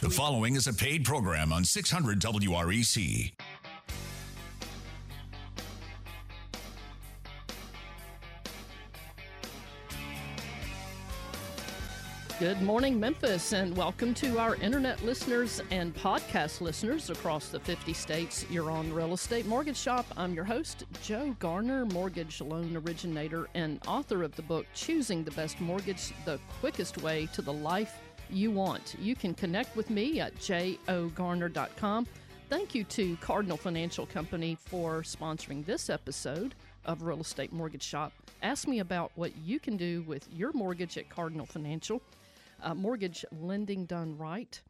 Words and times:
The 0.00 0.10
following 0.10 0.54
is 0.54 0.68
a 0.68 0.72
paid 0.72 1.04
program 1.04 1.52
on 1.52 1.64
600 1.64 2.20
WREC. 2.20 3.32
Good 12.38 12.62
morning, 12.62 13.00
Memphis, 13.00 13.52
and 13.52 13.76
welcome 13.76 14.14
to 14.14 14.38
our 14.38 14.54
internet 14.54 15.04
listeners 15.04 15.60
and 15.72 15.92
podcast 15.96 16.60
listeners 16.60 17.10
across 17.10 17.48
the 17.48 17.58
50 17.58 17.92
states. 17.92 18.46
You're 18.48 18.70
on 18.70 18.92
Real 18.92 19.14
Estate 19.14 19.46
Mortgage 19.46 19.76
Shop. 19.76 20.06
I'm 20.16 20.32
your 20.32 20.44
host, 20.44 20.84
Joe 21.02 21.34
Garner, 21.40 21.86
mortgage 21.86 22.40
loan 22.40 22.76
originator 22.76 23.48
and 23.54 23.80
author 23.88 24.22
of 24.22 24.36
the 24.36 24.42
book 24.42 24.66
Choosing 24.74 25.24
the 25.24 25.32
Best 25.32 25.60
Mortgage 25.60 26.12
The 26.24 26.38
Quickest 26.60 27.02
Way 27.02 27.28
to 27.32 27.42
the 27.42 27.52
Life 27.52 27.98
You 28.30 28.50
Want. 28.50 28.96
You 28.98 29.14
can 29.14 29.34
connect 29.34 29.76
with 29.76 29.90
me 29.90 30.20
at 30.20 30.34
jogarner.com. 30.36 32.06
Thank 32.48 32.74
you 32.74 32.84
to 32.84 33.16
Cardinal 33.20 33.56
Financial 33.56 34.06
Company 34.06 34.56
for 34.58 35.02
sponsoring 35.02 35.64
this 35.66 35.90
episode 35.90 36.54
of 36.84 37.02
Real 37.02 37.20
Estate 37.20 37.52
Mortgage 37.52 37.82
Shop. 37.82 38.12
Ask 38.42 38.66
me 38.66 38.78
about 38.78 39.12
what 39.16 39.36
you 39.36 39.60
can 39.60 39.76
do 39.76 40.02
with 40.02 40.26
your 40.32 40.52
mortgage 40.52 40.96
at 40.96 41.08
Cardinal 41.10 41.46
Financial 41.46 42.00
uh, 42.62 42.74
mortgage 42.74 43.24
lending 43.40 43.84
done 43.84 44.16
right. 44.16 44.60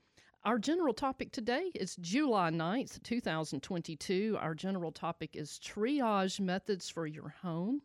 Our 0.45 0.59
general 0.59 0.95
topic 0.95 1.33
today 1.33 1.71
is 1.75 1.97
July 1.97 2.51
9th, 2.51 3.03
2022. 3.03 4.37
Our 4.41 4.55
general 4.55 4.93
topic 4.93 5.31
is 5.35 5.61
triage 5.63 6.41
methods 6.41 6.89
for 6.89 7.07
your 7.07 7.35
home 7.43 7.83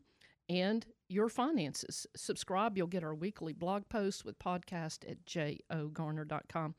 and 0.50 0.86
your 1.14 1.30
finances. 1.30 2.08
Subscribe, 2.16 2.78
you'll 2.78 2.88
get 2.88 3.04
our 3.04 3.16
weekly 3.16 3.54
blog 3.54 3.88
post 3.90 4.26
with 4.26 4.40
podcast 4.40 5.10
at 5.10 5.26
jogarner.com. 5.26 6.76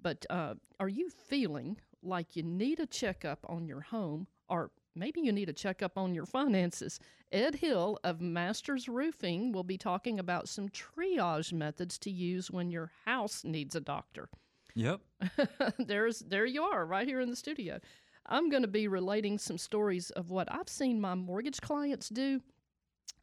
But 0.00 0.26
uh, 0.28 0.54
are 0.78 0.88
you 0.88 1.08
feeling 1.10 1.78
like 2.02 2.36
you 2.36 2.42
need 2.42 2.80
a 2.80 2.86
checkup 2.86 3.44
on 3.48 3.66
your 3.66 3.80
home 3.80 4.26
or 4.48 4.70
maybe 4.94 5.20
you 5.20 5.32
need 5.32 5.48
a 5.48 5.54
checkup 5.54 5.96
on 5.96 6.14
your 6.14 6.26
finances. 6.26 6.98
Ed 7.30 7.54
Hill 7.54 7.98
of 8.04 8.20
Masters 8.20 8.88
Roofing 8.88 9.52
will 9.52 9.64
be 9.64 9.78
talking 9.78 10.18
about 10.18 10.48
some 10.48 10.68
triage 10.70 11.52
methods 11.52 11.98
to 11.98 12.10
use 12.10 12.50
when 12.50 12.70
your 12.70 12.90
house 13.04 13.44
needs 13.44 13.74
a 13.74 13.80
doctor. 13.80 14.28
Yep. 14.74 15.00
There's 15.78 16.20
there 16.20 16.46
you 16.46 16.62
are 16.62 16.86
right 16.86 17.06
here 17.06 17.20
in 17.20 17.30
the 17.30 17.36
studio. 17.36 17.78
I'm 18.26 18.50
going 18.50 18.62
to 18.62 18.68
be 18.68 18.88
relating 18.88 19.38
some 19.38 19.58
stories 19.58 20.10
of 20.10 20.30
what 20.30 20.52
I've 20.52 20.68
seen 20.68 21.00
my 21.00 21.14
mortgage 21.14 21.60
clients 21.60 22.08
do 22.08 22.40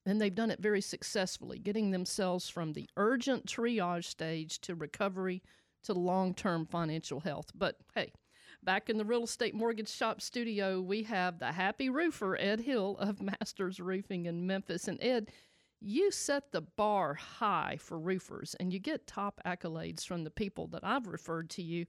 and 0.05 0.21
they've 0.21 0.33
done 0.33 0.51
it 0.51 0.59
very 0.59 0.81
successfully, 0.81 1.59
getting 1.59 1.91
themselves 1.91 2.49
from 2.49 2.73
the 2.73 2.89
urgent 2.97 3.45
triage 3.45 4.05
stage 4.05 4.59
to 4.61 4.75
recovery 4.75 5.41
to 5.83 5.93
long-term 5.93 6.65
financial 6.65 7.19
health. 7.19 7.51
But 7.55 7.77
hey, 7.93 8.11
Back 8.65 8.89
in 8.89 8.97
the 8.97 9.05
real 9.05 9.25
estate 9.25 9.53
mortgage 9.53 9.89
shop 9.89 10.21
studio, 10.21 10.81
we 10.81 11.03
have 11.03 11.37
the 11.37 11.51
happy 11.51 11.87
roofer, 11.87 12.35
Ed 12.35 12.61
Hill 12.61 12.97
of 12.97 13.21
Masters 13.39 13.79
Roofing 13.79 14.25
in 14.25 14.47
Memphis. 14.47 14.87
And 14.87 14.97
Ed, 15.03 15.29
you 15.79 16.09
set 16.09 16.51
the 16.51 16.61
bar 16.61 17.13
high 17.13 17.77
for 17.79 17.99
roofers 17.99 18.55
and 18.59 18.73
you 18.73 18.79
get 18.79 19.05
top 19.05 19.39
accolades 19.45 20.03
from 20.03 20.23
the 20.23 20.31
people 20.31 20.65
that 20.67 20.83
I've 20.83 21.05
referred 21.05 21.51
to 21.51 21.61
you. 21.61 21.85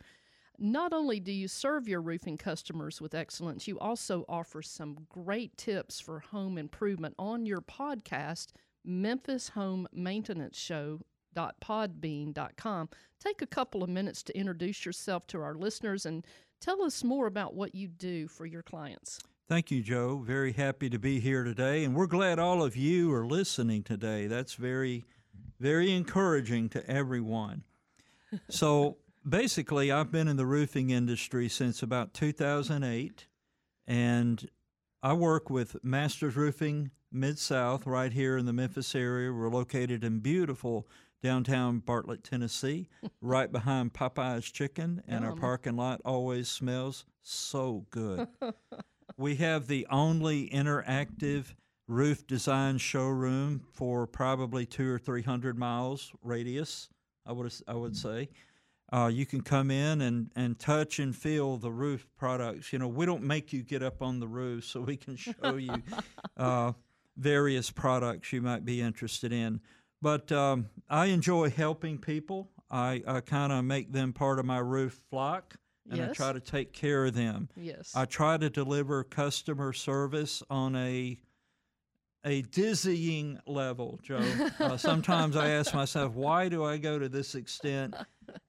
Not 0.58 0.92
only 0.92 1.20
do 1.20 1.32
you 1.32 1.48
serve 1.48 1.88
your 1.88 2.00
roofing 2.00 2.38
customers 2.38 3.00
with 3.00 3.14
excellence, 3.14 3.68
you 3.68 3.78
also 3.78 4.24
offer 4.28 4.62
some 4.62 5.06
great 5.08 5.56
tips 5.56 6.00
for 6.00 6.20
home 6.20 6.58
improvement 6.58 7.14
on 7.18 7.46
your 7.46 7.60
podcast, 7.60 8.48
Memphis 8.84 9.50
Home 9.50 9.86
Maintenance 9.92 10.58
Show 10.58 11.00
podbean.com. 11.36 12.88
Take 13.20 13.42
a 13.42 13.46
couple 13.46 13.82
of 13.82 13.90
minutes 13.90 14.22
to 14.22 14.34
introduce 14.34 14.86
yourself 14.86 15.26
to 15.26 15.42
our 15.42 15.54
listeners 15.54 16.06
and 16.06 16.24
Tell 16.60 16.82
us 16.82 17.04
more 17.04 17.26
about 17.26 17.54
what 17.54 17.74
you 17.74 17.88
do 17.88 18.28
for 18.28 18.46
your 18.46 18.62
clients. 18.62 19.20
Thank 19.48 19.70
you, 19.70 19.82
Joe. 19.82 20.22
Very 20.26 20.52
happy 20.52 20.90
to 20.90 20.98
be 20.98 21.20
here 21.20 21.44
today. 21.44 21.84
And 21.84 21.94
we're 21.94 22.06
glad 22.06 22.38
all 22.38 22.62
of 22.62 22.76
you 22.76 23.12
are 23.12 23.26
listening 23.26 23.82
today. 23.84 24.26
That's 24.26 24.54
very, 24.54 25.04
very 25.60 25.92
encouraging 25.92 26.68
to 26.70 26.88
everyone. 26.90 27.62
So 28.50 28.96
basically, 29.28 29.90
I've 29.90 30.12
been 30.12 30.28
in 30.28 30.36
the 30.36 30.46
roofing 30.46 30.90
industry 30.90 31.48
since 31.48 31.82
about 31.82 32.14
2008. 32.14 33.26
And 33.86 34.48
I 35.02 35.12
work 35.12 35.50
with 35.50 35.76
Masters 35.84 36.36
Roofing 36.36 36.90
Mid 37.12 37.38
South 37.38 37.86
right 37.86 38.12
here 38.12 38.36
in 38.36 38.46
the 38.46 38.52
Memphis 38.52 38.94
area. 38.94 39.32
We're 39.32 39.48
located 39.48 40.04
in 40.04 40.20
beautiful 40.20 40.88
downtown 41.22 41.78
Bartlett, 41.78 42.24
Tennessee, 42.24 42.88
right 43.20 43.50
behind 43.50 43.92
Popeye's 43.92 44.50
Chicken, 44.50 45.02
and 45.06 45.24
our 45.24 45.34
parking 45.34 45.76
lot 45.76 46.00
always 46.04 46.48
smells 46.48 47.04
so 47.22 47.86
good. 47.90 48.28
we 49.16 49.36
have 49.36 49.66
the 49.66 49.86
only 49.90 50.48
interactive 50.50 51.54
roof 51.88 52.26
design 52.26 52.78
showroom 52.78 53.62
for 53.72 54.06
probably 54.06 54.66
two 54.66 54.92
or 54.92 54.98
three 54.98 55.22
hundred 55.22 55.56
miles 55.56 56.12
radius. 56.22 56.88
I 57.24 57.32
would 57.32 57.52
I 57.66 57.74
would 57.74 57.96
say. 57.96 58.28
Uh, 58.92 59.10
you 59.12 59.26
can 59.26 59.40
come 59.40 59.70
in 59.70 60.00
and, 60.00 60.30
and 60.36 60.58
touch 60.58 60.98
and 60.98 61.14
feel 61.14 61.56
the 61.56 61.70
roof 61.70 62.06
products. 62.16 62.72
You 62.72 62.78
know, 62.78 62.88
we 62.88 63.04
don't 63.04 63.22
make 63.22 63.52
you 63.52 63.62
get 63.62 63.82
up 63.82 64.00
on 64.00 64.20
the 64.20 64.28
roof, 64.28 64.64
so 64.64 64.80
we 64.80 64.96
can 64.96 65.16
show 65.16 65.56
you 65.56 65.82
uh, 66.36 66.72
various 67.16 67.70
products 67.70 68.32
you 68.32 68.40
might 68.40 68.64
be 68.64 68.80
interested 68.80 69.32
in. 69.32 69.60
But 70.00 70.30
um, 70.30 70.66
I 70.88 71.06
enjoy 71.06 71.50
helping 71.50 71.98
people. 71.98 72.50
I, 72.70 73.02
I 73.06 73.20
kind 73.20 73.52
of 73.52 73.64
make 73.64 73.92
them 73.92 74.12
part 74.12 74.38
of 74.38 74.44
my 74.44 74.58
roof 74.58 75.00
flock 75.10 75.56
and 75.90 75.98
yes. 75.98 76.10
I 76.10 76.12
try 76.14 76.32
to 76.32 76.40
take 76.40 76.72
care 76.72 77.06
of 77.06 77.14
them. 77.14 77.48
Yes. 77.56 77.92
I 77.94 78.04
try 78.04 78.36
to 78.36 78.50
deliver 78.50 79.04
customer 79.04 79.72
service 79.72 80.42
on 80.50 80.74
a 80.76 81.18
a 82.26 82.42
dizzying 82.42 83.38
level, 83.46 83.98
Joe. 84.02 84.20
Uh, 84.58 84.76
sometimes 84.76 85.36
I 85.36 85.50
ask 85.50 85.74
myself, 85.74 86.14
why 86.14 86.48
do 86.48 86.64
I 86.64 86.76
go 86.78 86.98
to 86.98 87.08
this 87.08 87.34
extent? 87.34 87.94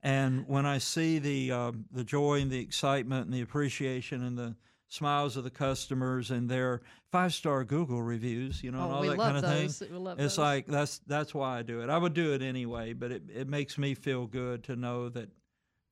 And 0.02 0.48
when 0.48 0.66
I 0.66 0.78
see 0.78 1.20
the 1.20 1.52
uh, 1.52 1.72
the 1.92 2.04
joy 2.04 2.42
and 2.42 2.50
the 2.50 2.60
excitement 2.60 3.26
and 3.26 3.34
the 3.34 3.42
appreciation 3.42 4.24
and 4.24 4.38
the 4.38 4.56
smiles 4.88 5.38
of 5.38 5.44
the 5.44 5.50
customers 5.50 6.32
and 6.32 6.50
their 6.50 6.82
five 7.12 7.34
star 7.34 7.64
Google 7.64 8.02
reviews, 8.02 8.64
you 8.64 8.72
know, 8.72 8.80
oh, 8.80 8.84
and 8.84 8.94
all 8.94 9.02
that 9.04 9.18
kind 9.18 9.38
of 9.38 9.44
those. 9.44 9.80
thing. 9.80 9.90
it's 10.18 10.18
those. 10.18 10.38
like 10.38 10.66
that's 10.66 11.00
that's 11.08 11.36
why 11.36 11.59
I 11.59 11.62
do 11.62 11.82
it. 11.82 11.90
I 11.90 11.98
would 11.98 12.14
do 12.14 12.34
it 12.34 12.42
anyway, 12.42 12.94
but 12.94 13.12
it, 13.12 13.24
it 13.34 13.48
makes 13.48 13.78
me 13.78 13.94
feel 13.94 14.26
good 14.26 14.64
to 14.66 14.76
know 14.76 15.09
that 15.09 15.30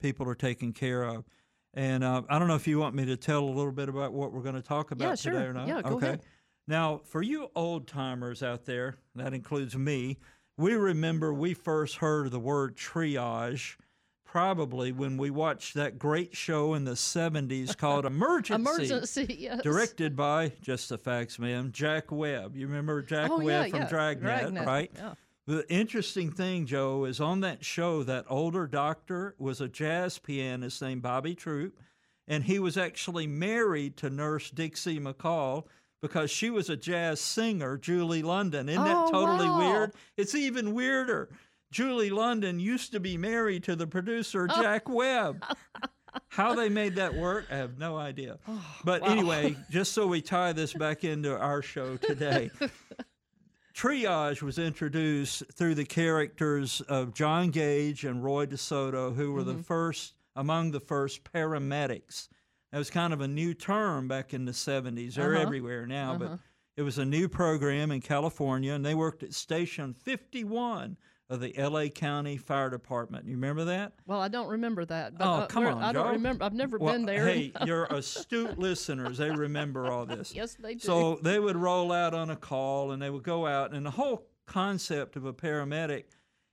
people 0.02 0.28
are 0.28 0.36
taken 0.36 0.74
care 0.74 1.04
of. 1.04 1.26
And 1.74 2.04
uh, 2.04 2.22
I 2.30 2.40
don't 2.40 2.48
know 2.48 2.56
if 2.56 2.68
you 2.68 2.80
want 2.80 2.96
me 2.96 3.06
to 3.06 3.18
tell 3.18 3.44
a 3.44 3.52
little 3.52 3.74
bit 3.74 3.90
about 3.90 4.14
what 4.14 4.32
we're 4.32 4.44
going 4.44 4.56
to 4.56 4.62
talk 4.62 4.92
about 4.92 5.10
yeah, 5.10 5.16
today 5.16 5.46
or 5.46 5.54
not. 5.54 5.68
Yeah, 5.68 5.82
go 5.82 5.96
okay. 5.96 6.08
Ahead. 6.08 6.22
Now, 6.68 7.02
for 7.06 7.22
you 7.22 7.50
old 7.56 7.88
timers 7.88 8.42
out 8.42 8.66
there, 8.66 8.98
that 9.16 9.34
includes 9.34 9.76
me, 9.76 10.18
we 10.58 10.74
remember 10.74 11.34
we 11.34 11.54
first 11.54 11.98
heard 11.98 12.32
the 12.32 12.40
word 12.40 12.76
triage 12.76 13.76
probably 14.24 14.92
when 14.92 15.16
we 15.16 15.30
watched 15.30 15.76
that 15.76 15.98
great 16.00 16.36
show 16.36 16.74
in 16.74 16.84
the 16.84 16.92
70s 16.92 17.78
called 17.78 18.06
Emergency. 18.06 18.62
Emergency, 18.62 19.36
yes. 19.40 19.62
Directed 19.62 20.16
by, 20.16 20.52
just 20.62 20.90
the 20.90 20.98
facts, 20.98 21.40
man, 21.40 21.72
Jack 21.72 22.12
Webb. 22.12 22.56
You 22.56 22.68
remember 22.68 23.02
Jack 23.02 23.32
oh, 23.32 23.38
Webb 23.38 23.68
yeah, 23.68 23.70
from 23.70 23.80
yeah. 23.82 23.88
Dragnet, 23.88 24.22
Dragnet, 24.22 24.66
right? 24.66 24.92
Yeah. 24.96 25.14
The 25.48 25.72
interesting 25.72 26.32
thing, 26.32 26.66
Joe, 26.66 27.06
is 27.06 27.22
on 27.22 27.42
that 27.42 27.64
show, 27.64 28.02
that 28.04 28.26
older 28.28 28.66
doctor 28.66 29.36
was 29.38 29.62
a 29.62 29.68
jazz 29.68 30.18
pianist 30.18 30.82
named 30.82 31.04
Bobby 31.04 31.36
Troup, 31.36 31.80
and 32.28 32.44
he 32.44 32.58
was 32.58 32.78
actually 32.78 33.28
married 33.28 33.96
to 33.98 34.10
Nurse 34.10 34.50
Dixie 34.50 35.00
McCall 35.00 35.66
because 36.02 36.30
she 36.32 36.50
was 36.50 36.70
a 36.70 36.76
jazz 36.78 37.20
singer, 37.20 37.78
Julie 37.78 38.24
London. 38.24 38.70
Isn't 38.70 38.82
oh, 38.82 38.86
that 38.86 39.12
totally 39.12 39.48
wow. 39.48 39.58
weird? 39.60 39.92
It's 40.18 40.36
even 40.36 40.74
weirder. 40.74 41.30
Julie 41.72 42.10
London 42.12 42.60
used 42.60 42.92
to 42.92 43.00
be 43.00 43.18
married 43.18 43.64
to 43.64 43.76
the 43.76 43.88
producer 43.88 44.48
Oh. 44.50 44.62
Jack 44.62 44.88
Webb. 44.88 45.44
How 46.30 46.56
they 46.56 46.70
made 46.70 46.96
that 46.96 47.14
work, 47.14 47.46
I 47.52 47.58
have 47.58 47.78
no 47.78 47.98
idea. 47.98 48.38
But 48.86 49.02
wow. 49.02 49.08
anyway, 49.10 49.58
just 49.70 49.92
so 49.94 50.08
we 50.08 50.22
tie 50.22 50.54
this 50.54 50.72
back 50.74 51.04
into 51.04 51.38
our 51.38 51.62
show 51.62 51.98
today, 51.98 52.50
triage 53.76 54.42
was 54.42 54.58
introduced 54.58 55.44
through 55.54 55.76
the 55.76 55.84
characters 55.86 56.82
of 56.88 57.14
John 57.14 57.52
Gage 57.52 58.06
and 58.06 58.24
Roy 58.24 58.46
DeSoto, 58.46 59.14
who 59.16 59.34
were 59.34 59.42
Mm-hmm. 59.42 59.58
the 59.58 59.64
first 59.64 60.14
among 60.38 60.72
the 60.72 60.80
first 60.80 61.24
paramedics. 61.26 62.28
That 62.76 62.80
was 62.80 62.90
kind 62.90 63.14
of 63.14 63.22
a 63.22 63.28
new 63.30 63.54
term 63.54 64.10
back 64.10 64.34
in 64.34 64.44
the 64.44 64.52
70s. 64.52 65.16
They're 65.16 65.36
Uh-huh. 65.36 65.42
everywhere 65.44 65.88
now, 65.88 66.10
Uh-huh. 66.16 66.18
but 66.18 66.40
it 66.76 66.82
was 66.82 66.98
a 66.98 67.06
new 67.06 67.30
program 67.30 67.90
in 67.90 68.02
California, 68.02 68.74
and 68.74 68.86
they 68.86 68.94
worked 68.94 69.24
at 69.24 69.34
Station 69.34 69.94
51 69.94 70.98
of 71.30 71.40
the 71.40 71.54
LA 71.58 71.88
County 71.88 72.36
Fire 72.36 72.70
Department. 72.70 73.28
You 73.28 73.36
remember 73.36 73.64
that? 73.64 73.94
Well, 74.06 74.20
I 74.20 74.28
don't 74.28 74.50
remember 74.50 74.84
that. 74.88 75.18
But, 75.18 75.26
Oh, 75.26 75.32
uh, 75.44 75.48
come 75.48 75.66
on, 75.68 75.82
I 75.82 75.94
don't 75.94 76.12
remember. 76.12 76.44
I've 76.44 76.54
never 76.54 76.78
Well, 76.78 76.92
been 76.92 77.06
there. 77.06 77.26
Hey, 77.26 77.54
you're 77.66 77.86
astute 77.86 78.60
listeners. 78.60 79.20
They 79.20 79.32
remember 79.32 79.90
all 79.90 80.06
this. 80.06 80.34
yes, 80.36 80.56
they 80.56 80.74
do. 80.74 80.80
So 80.82 81.16
they 81.24 81.40
would 81.40 81.56
roll 81.56 81.94
out 81.94 82.14
on 82.14 82.30
a 82.30 82.36
call 82.36 82.92
and 82.92 83.02
they 83.02 83.10
would 83.10 83.24
go 83.24 83.48
out, 83.48 83.74
and 83.74 83.86
the 83.86 83.92
whole 83.92 84.28
concept 84.48 85.16
of 85.16 85.24
a 85.24 85.32
paramedic 85.32 86.08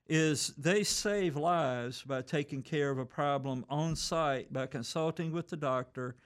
is 0.08 0.48
they 0.58 0.84
save 0.84 1.36
lives 1.36 2.02
by 2.02 2.22
taking 2.22 2.62
care 2.62 2.90
of 2.90 2.98
a 2.98 3.06
problem 3.06 3.64
on 3.68 3.96
site 3.96 4.52
by 4.52 4.66
consulting 4.66 5.32
with 5.32 5.48
the 5.48 5.56
doctor 5.56 6.16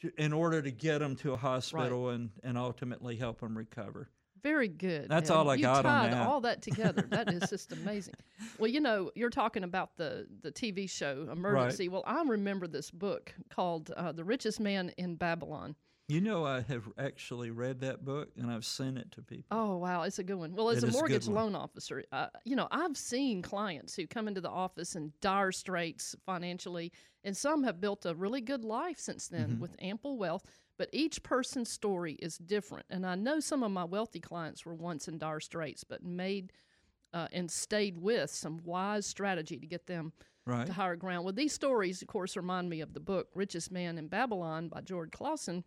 to, 0.00 0.10
in 0.18 0.32
order 0.32 0.60
to 0.60 0.70
get 0.70 0.98
them 0.98 1.16
to 1.16 1.32
a 1.32 1.36
hospital 1.36 2.10
and, 2.10 2.30
and 2.42 2.58
ultimately 2.58 3.16
help 3.16 3.40
them 3.40 3.56
recover. 3.56 4.10
Very 4.42 4.68
good. 4.68 5.08
That's 5.08 5.30
all 5.30 5.48
I 5.48 5.54
you 5.54 5.62
got 5.62 5.86
on 5.86 6.02
tied 6.02 6.12
that. 6.12 6.26
all 6.26 6.42
that 6.42 6.60
together. 6.60 7.02
that 7.10 7.32
is 7.32 7.48
just 7.48 7.72
amazing. 7.72 8.14
Well, 8.58 8.70
you 8.70 8.80
know, 8.80 9.10
you're 9.14 9.30
talking 9.30 9.64
about 9.64 9.96
the 9.96 10.26
the 10.42 10.52
TV 10.52 10.88
show 10.88 11.28
Emergency. 11.32 11.88
Well, 11.88 12.04
I 12.06 12.22
remember 12.22 12.66
this 12.66 12.90
book 12.90 13.32
called 13.48 13.90
uh, 13.96 14.12
"The 14.12 14.22
Richest 14.22 14.60
Man 14.60 14.92
in 14.98 15.14
Babylon." 15.14 15.74
You 16.08 16.20
know, 16.22 16.44
I 16.46 16.60
have 16.62 16.90
actually 16.98 17.50
read 17.50 17.80
that 17.80 18.04
book 18.04 18.32
and 18.36 18.50
I've 18.50 18.64
sent 18.64 18.96
it 18.98 19.10
to 19.12 19.22
people. 19.22 19.44
Oh 19.50 19.76
wow, 19.76 20.02
it's 20.02 20.18
a 20.18 20.24
good 20.24 20.36
one. 20.36 20.54
Well, 20.54 20.70
as 20.70 20.82
It 20.82 20.84
a 20.84 20.86
a 20.86 20.88
mortgage 20.88 21.28
one. 21.28 21.44
loan 21.44 21.54
officer, 21.54 22.02
uh, 22.12 22.28
you 22.44 22.56
know 22.56 22.66
I've 22.70 22.96
seen 22.96 23.42
clients 23.42 23.94
who 23.94 24.06
come 24.06 24.26
into 24.26 24.40
the 24.40 24.50
office 24.50 24.96
in 24.96 25.12
dire 25.20 25.52
straits 25.52 26.16
financially, 26.26 26.92
and 27.22 27.36
some 27.36 27.62
have 27.62 27.80
built 27.80 28.04
a 28.06 28.14
really 28.14 28.40
good 28.40 28.64
life 28.64 28.98
since 28.98 29.28
then 29.28 29.58
Mm-hmm. 29.58 29.60
with 29.60 29.76
ample 29.78 30.18
wealth. 30.18 30.44
But 30.76 30.88
each 30.92 31.22
person's 31.22 31.70
story 31.70 32.14
is 32.14 32.36
different, 32.38 32.86
and 32.90 33.06
I 33.06 33.14
know 33.14 33.38
some 33.38 33.62
of 33.62 33.70
my 33.70 33.84
wealthy 33.84 34.18
clients 34.20 34.64
were 34.66 34.74
once 34.74 35.06
in 35.08 35.18
dire 35.18 35.40
straits, 35.40 35.84
but 35.84 36.02
made 36.02 36.52
uh, 37.12 37.28
and 37.32 37.50
stayed 37.50 37.98
with 37.98 38.30
some 38.30 38.58
wise 38.64 39.06
strategy 39.06 39.58
to 39.58 39.66
get 39.66 39.86
them 39.86 40.12
Right. 40.46 40.66
to 40.66 40.72
higher 40.72 40.96
ground. 40.96 41.24
Well, 41.24 41.34
these 41.34 41.52
stories, 41.52 42.02
of 42.02 42.08
course, 42.08 42.36
remind 42.36 42.70
me 42.70 42.80
of 42.80 42.94
the 42.94 43.00
book 43.00 43.28
"Richest 43.34 43.70
Man 43.70 43.98
in 43.98 44.08
Babylon" 44.08 44.68
by 44.68 44.80
George 44.80 45.10
Clason 45.12 45.64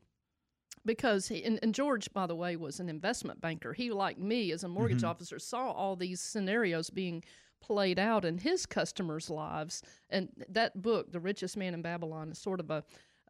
because 0.86 1.28
he 1.28 1.44
and, 1.44 1.60
and 1.62 1.74
George, 1.74 2.12
by 2.14 2.28
the 2.28 2.36
way, 2.36 2.56
was 2.56 2.80
an 2.80 2.90
investment 2.90 3.42
banker. 3.42 3.74
He, 3.74 3.92
like 3.92 4.18
me, 4.18 4.52
as 4.52 4.64
a 4.64 4.68
mortgage 4.68 5.04
officer, 5.04 5.40
saw 5.40 5.72
all 5.72 5.96
these 5.96 6.20
scenarios 6.20 6.90
being 6.90 7.24
played 7.62 8.00
out 8.00 8.24
in 8.24 8.38
his 8.38 8.66
customers' 8.66 9.30
lives. 9.30 9.82
And 10.10 10.30
that 10.50 10.82
book, 10.82 11.12
"The 11.12 11.20
Richest 11.20 11.58
Man 11.58 11.74
in 11.74 11.82
Babylon," 11.82 12.32
is 12.32 12.38
sort 12.38 12.60
of 12.60 12.70
a, 12.70 12.84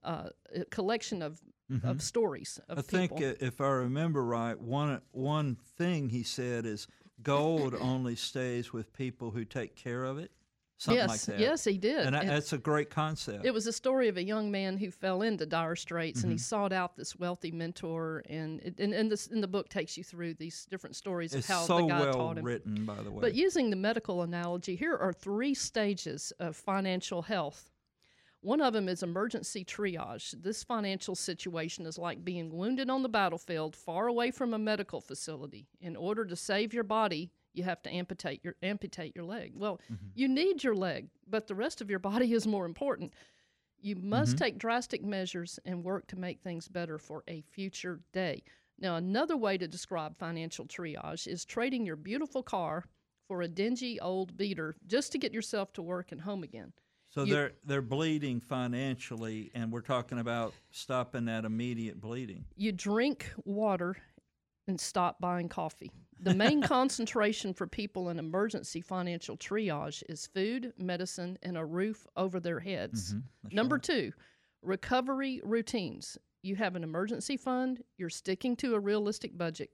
uh, 0.03 0.29
a 0.53 0.65
collection 0.65 1.21
of 1.21 1.41
of 1.83 2.01
stories 2.01 2.61
of 2.69 2.79
I 2.79 2.81
think 2.81 3.17
people. 3.17 3.27
uh, 3.27 3.33
if 3.41 3.59
I 3.59 3.67
remember 3.67 4.23
right, 4.23 4.59
one 4.59 5.01
one 5.11 5.55
thing 5.55 6.09
he 6.09 6.23
said 6.23 6.65
is 6.65 6.87
gold 7.23 7.75
only 7.75 8.15
stays 8.15 8.71
with 8.71 8.93
people 8.93 9.31
who 9.31 9.43
take 9.43 9.75
care 9.75 10.05
of 10.05 10.17
it. 10.17 10.31
Something 10.79 10.99
yes, 10.99 11.09
like 11.09 11.21
that. 11.21 11.39
yes, 11.39 11.63
he 11.63 11.77
did. 11.79 12.05
And, 12.05 12.15
I, 12.15 12.19
And- 12.19 12.29
that's 12.29 12.53
a 12.53 12.57
great 12.57 12.91
concept. 12.91 13.45
It 13.45 13.53
was 13.53 13.65
a 13.65 13.73
story 13.73 14.09
of 14.09 14.17
a 14.17 14.23
young 14.23 14.51
man 14.51 14.77
who 14.77 14.91
fell 14.91 15.23
into 15.23 15.45
dire 15.47 15.75
straits, 15.75 16.19
Mm-hmm. 16.19 16.25
and 16.27 16.31
he 16.33 16.37
sought 16.37 16.71
out 16.71 16.95
this 16.95 17.15
wealthy 17.15 17.51
mentor. 17.51 18.21
And 18.29 18.61
it, 18.61 18.79
and, 18.79 18.93
and 18.93 19.11
this 19.11 19.25
in 19.27 19.41
the 19.41 19.47
book 19.47 19.69
takes 19.69 19.97
you 19.97 20.03
through 20.03 20.35
these 20.35 20.67
different 20.69 20.95
stories 20.95 21.33
it's 21.33 21.49
of 21.49 21.55
how 21.55 21.61
so 21.63 21.77
the 21.79 21.87
guy 21.87 21.99
well 22.01 22.13
taught 22.13 22.37
him. 22.37 22.45
written, 22.45 22.85
by 22.85 23.01
the 23.01 23.09
way. 23.09 23.21
But 23.21 23.33
using 23.33 23.71
the 23.71 23.75
medical 23.75 24.21
analogy, 24.21 24.75
here 24.75 24.95
are 24.95 25.11
three 25.13 25.55
stages 25.55 26.31
of 26.39 26.55
financial 26.55 27.23
health. 27.23 27.71
One 28.41 28.61
of 28.61 28.71
them 28.73 28.87
is 28.87 29.01
emergency 29.01 29.65
triage. 29.65 30.35
This 30.43 30.63
financial 30.63 31.15
situation 31.15 31.87
is 31.87 31.97
like 31.97 32.23
being 32.23 32.55
wounded 32.55 32.87
on 32.87 33.01
the 33.01 33.09
battlefield, 33.09 33.75
far 33.75 34.05
away 34.07 34.29
from 34.29 34.53
a 34.53 34.59
medical 34.59 35.01
facility. 35.01 35.65
In 35.81 35.95
order 35.95 36.23
to 36.23 36.35
save 36.35 36.71
your 36.71 36.83
body, 36.83 37.31
you 37.57 37.63
have 37.63 37.81
to 37.83 37.89
amputate 37.89 38.43
your 38.43 38.55
amputate 38.61 39.15
your 39.15 39.25
leg. 39.25 39.53
Well, 39.55 39.81
mm-hmm. 39.91 40.07
you 40.13 40.27
need 40.27 40.63
your 40.63 40.75
leg, 40.75 41.09
but 41.27 41.47
the 41.47 41.55
rest 41.55 41.81
of 41.81 41.89
your 41.89 41.99
body 41.99 42.33
is 42.39 42.47
more 42.47 42.65
important. 42.65 43.13
You 43.79 43.95
must 43.95 44.35
mm-hmm. 44.35 44.43
take 44.43 44.57
drastic 44.57 45.03
measures 45.03 45.59
and 45.65 45.83
work 45.83 46.07
to 46.07 46.15
make 46.15 46.41
things 46.41 46.67
better 46.67 46.97
for 46.97 47.23
a 47.27 47.41
future 47.41 47.99
day. 48.11 48.43
Now, 48.79 48.95
another 48.95 49.37
way 49.37 49.57
to 49.57 49.67
describe 49.67 50.17
financial 50.17 50.65
triage 50.65 51.27
is 51.27 51.45
trading 51.45 51.85
your 51.85 51.95
beautiful 51.95 52.43
car 52.43 52.85
for 53.27 53.41
a 53.41 53.47
dingy 53.47 53.99
old 53.99 54.37
beater 54.37 54.75
just 54.85 55.11
to 55.11 55.17
get 55.17 55.33
yourself 55.33 55.73
to 55.73 55.81
work 55.81 56.11
and 56.11 56.21
home 56.21 56.43
again. 56.43 56.73
so 57.09 57.23
you- 57.23 57.33
they're 57.33 57.51
they're 57.63 57.81
bleeding 57.81 58.39
financially, 58.39 59.49
and 59.55 59.71
we're 59.71 59.81
talking 59.81 60.19
about 60.19 60.53
stopping 60.71 61.25
that 61.25 61.45
immediate 61.45 61.99
bleeding. 61.99 62.45
You 62.55 62.71
drink 62.71 63.31
water 63.45 63.95
and 64.67 64.79
stop 64.79 65.19
buying 65.19 65.49
coffee. 65.49 65.91
The 66.19 66.33
main 66.33 66.61
concentration 66.61 67.53
for 67.53 67.67
people 67.67 68.09
in 68.09 68.19
emergency 68.19 68.81
financial 68.81 69.37
triage 69.37 70.03
is 70.09 70.27
food, 70.27 70.73
medicine, 70.77 71.37
and 71.43 71.57
a 71.57 71.65
roof 71.65 72.05
over 72.15 72.39
their 72.39 72.59
heads. 72.59 73.13
Mm-hmm. 73.13 73.55
Number 73.55 73.77
two, 73.77 74.11
recovery 74.61 75.41
routines. 75.43 76.17
You 76.41 76.55
have 76.55 76.75
an 76.75 76.83
emergency 76.83 77.37
fund, 77.37 77.83
you're 77.97 78.09
sticking 78.09 78.55
to 78.57 78.75
a 78.75 78.79
realistic 78.79 79.37
budget. 79.37 79.71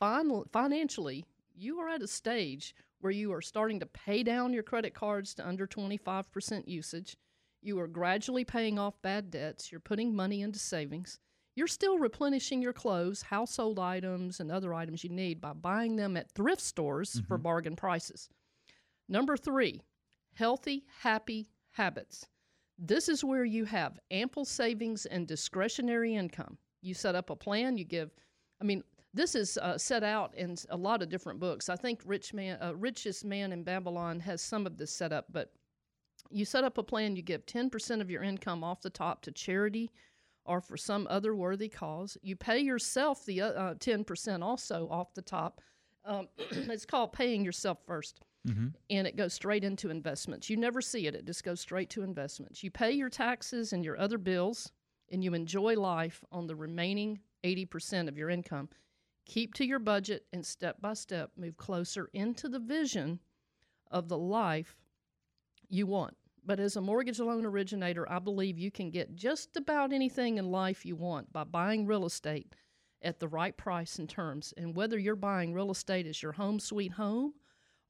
Fin- 0.00 0.44
financially, 0.52 1.24
you 1.54 1.78
are 1.80 1.88
at 1.88 2.02
a 2.02 2.08
stage 2.08 2.74
where 3.00 3.12
you 3.12 3.32
are 3.32 3.42
starting 3.42 3.80
to 3.80 3.86
pay 3.86 4.22
down 4.22 4.52
your 4.52 4.62
credit 4.62 4.94
cards 4.94 5.34
to 5.34 5.46
under 5.46 5.66
25% 5.66 6.66
usage. 6.66 7.16
You 7.62 7.78
are 7.80 7.88
gradually 7.88 8.44
paying 8.44 8.78
off 8.78 9.00
bad 9.02 9.30
debts. 9.30 9.70
You're 9.70 9.80
putting 9.80 10.14
money 10.14 10.42
into 10.42 10.58
savings. 10.58 11.18
You're 11.56 11.66
still 11.66 11.98
replenishing 11.98 12.60
your 12.60 12.74
clothes, 12.74 13.22
household 13.22 13.78
items, 13.78 14.40
and 14.40 14.52
other 14.52 14.74
items 14.74 15.02
you 15.02 15.08
need 15.08 15.40
by 15.40 15.54
buying 15.54 15.96
them 15.96 16.14
at 16.18 16.30
thrift 16.30 16.60
stores 16.60 17.22
for 17.26 17.38
bargain 17.38 17.74
prices. 17.74 18.28
Number 19.08 19.38
three, 19.38 19.80
healthy, 20.34 20.84
happy 21.00 21.48
habits. 21.70 22.26
This 22.78 23.08
is 23.08 23.24
where 23.24 23.44
you 23.46 23.64
have 23.64 23.98
ample 24.10 24.44
savings 24.44 25.06
and 25.06 25.26
discretionary 25.26 26.14
income. 26.14 26.58
You 26.82 26.92
set 26.92 27.14
up 27.14 27.30
a 27.30 27.36
plan, 27.36 27.78
you 27.78 27.86
give, 27.86 28.10
I 28.60 28.64
mean, 28.64 28.84
this 29.14 29.34
is 29.34 29.56
uh, 29.56 29.78
set 29.78 30.04
out 30.04 30.34
in 30.36 30.56
a 30.68 30.76
lot 30.76 31.00
of 31.00 31.08
different 31.08 31.40
books. 31.40 31.70
I 31.70 31.76
think 31.76 32.02
Rich 32.04 32.34
Man, 32.34 32.58
uh, 32.60 32.74
Richest 32.74 33.24
Man 33.24 33.52
in 33.52 33.62
Babylon 33.62 34.20
has 34.20 34.42
some 34.42 34.66
of 34.66 34.76
this 34.76 34.90
set 34.92 35.10
up, 35.10 35.24
but 35.32 35.52
you 36.30 36.44
set 36.44 36.64
up 36.64 36.76
a 36.76 36.82
plan, 36.82 37.16
you 37.16 37.22
give 37.22 37.46
10% 37.46 38.02
of 38.02 38.10
your 38.10 38.22
income 38.22 38.62
off 38.62 38.82
the 38.82 38.90
top 38.90 39.22
to 39.22 39.32
charity 39.32 39.90
or 40.46 40.60
for 40.60 40.76
some 40.76 41.06
other 41.10 41.34
worthy 41.34 41.68
cause. 41.68 42.16
You 42.22 42.36
pay 42.36 42.60
yourself 42.60 43.24
the 43.24 43.42
uh, 43.42 43.48
uh, 43.48 43.74
10% 43.74 44.42
also 44.42 44.88
off 44.90 45.14
the 45.14 45.22
top. 45.22 45.60
Um, 46.04 46.28
it's 46.38 46.86
called 46.86 47.12
paying 47.12 47.44
yourself 47.44 47.84
1st 47.86 48.14
And 48.90 49.06
it 49.06 49.16
goes 49.16 49.34
straight 49.34 49.64
into 49.64 49.90
investments. 49.90 50.48
You 50.48 50.56
never 50.56 50.80
see 50.80 51.06
it, 51.06 51.14
it 51.14 51.24
just 51.24 51.42
goes 51.42 51.60
straight 51.60 51.90
to 51.90 52.02
investments. 52.02 52.62
You 52.62 52.70
pay 52.70 52.92
your 52.92 53.10
taxes 53.10 53.72
and 53.72 53.84
your 53.84 53.98
other 53.98 54.18
bills, 54.18 54.70
and 55.10 55.24
you 55.24 55.34
enjoy 55.34 55.74
life 55.74 56.22
on 56.30 56.46
the 56.46 56.54
remaining 56.54 57.20
80% 57.42 58.08
of 58.08 58.16
your 58.16 58.30
income. 58.30 58.68
Keep 59.24 59.54
to 59.54 59.66
your 59.66 59.80
budget 59.80 60.26
and 60.32 60.46
step 60.46 60.80
by 60.80 60.94
step 60.94 61.32
move 61.36 61.56
closer 61.56 62.08
into 62.12 62.48
the 62.48 62.60
vision 62.60 63.18
of 63.90 64.08
the 64.08 64.18
life 64.18 64.76
you 65.68 65.86
want. 65.86 66.16
But 66.46 66.60
as 66.60 66.76
a 66.76 66.80
mortgage 66.80 67.18
loan 67.18 67.44
originator, 67.44 68.10
I 68.10 68.20
believe 68.20 68.56
you 68.56 68.70
can 68.70 68.90
get 68.90 69.16
just 69.16 69.56
about 69.56 69.92
anything 69.92 70.38
in 70.38 70.52
life 70.52 70.86
you 70.86 70.94
want 70.94 71.32
by 71.32 71.42
buying 71.42 71.86
real 71.86 72.06
estate 72.06 72.54
at 73.02 73.18
the 73.18 73.26
right 73.26 73.56
price 73.56 73.98
and 73.98 74.08
terms. 74.08 74.54
And 74.56 74.76
whether 74.76 74.96
you're 74.96 75.16
buying 75.16 75.52
real 75.52 75.72
estate 75.72 76.06
as 76.06 76.22
your 76.22 76.32
home 76.32 76.60
sweet 76.60 76.92
home 76.92 77.34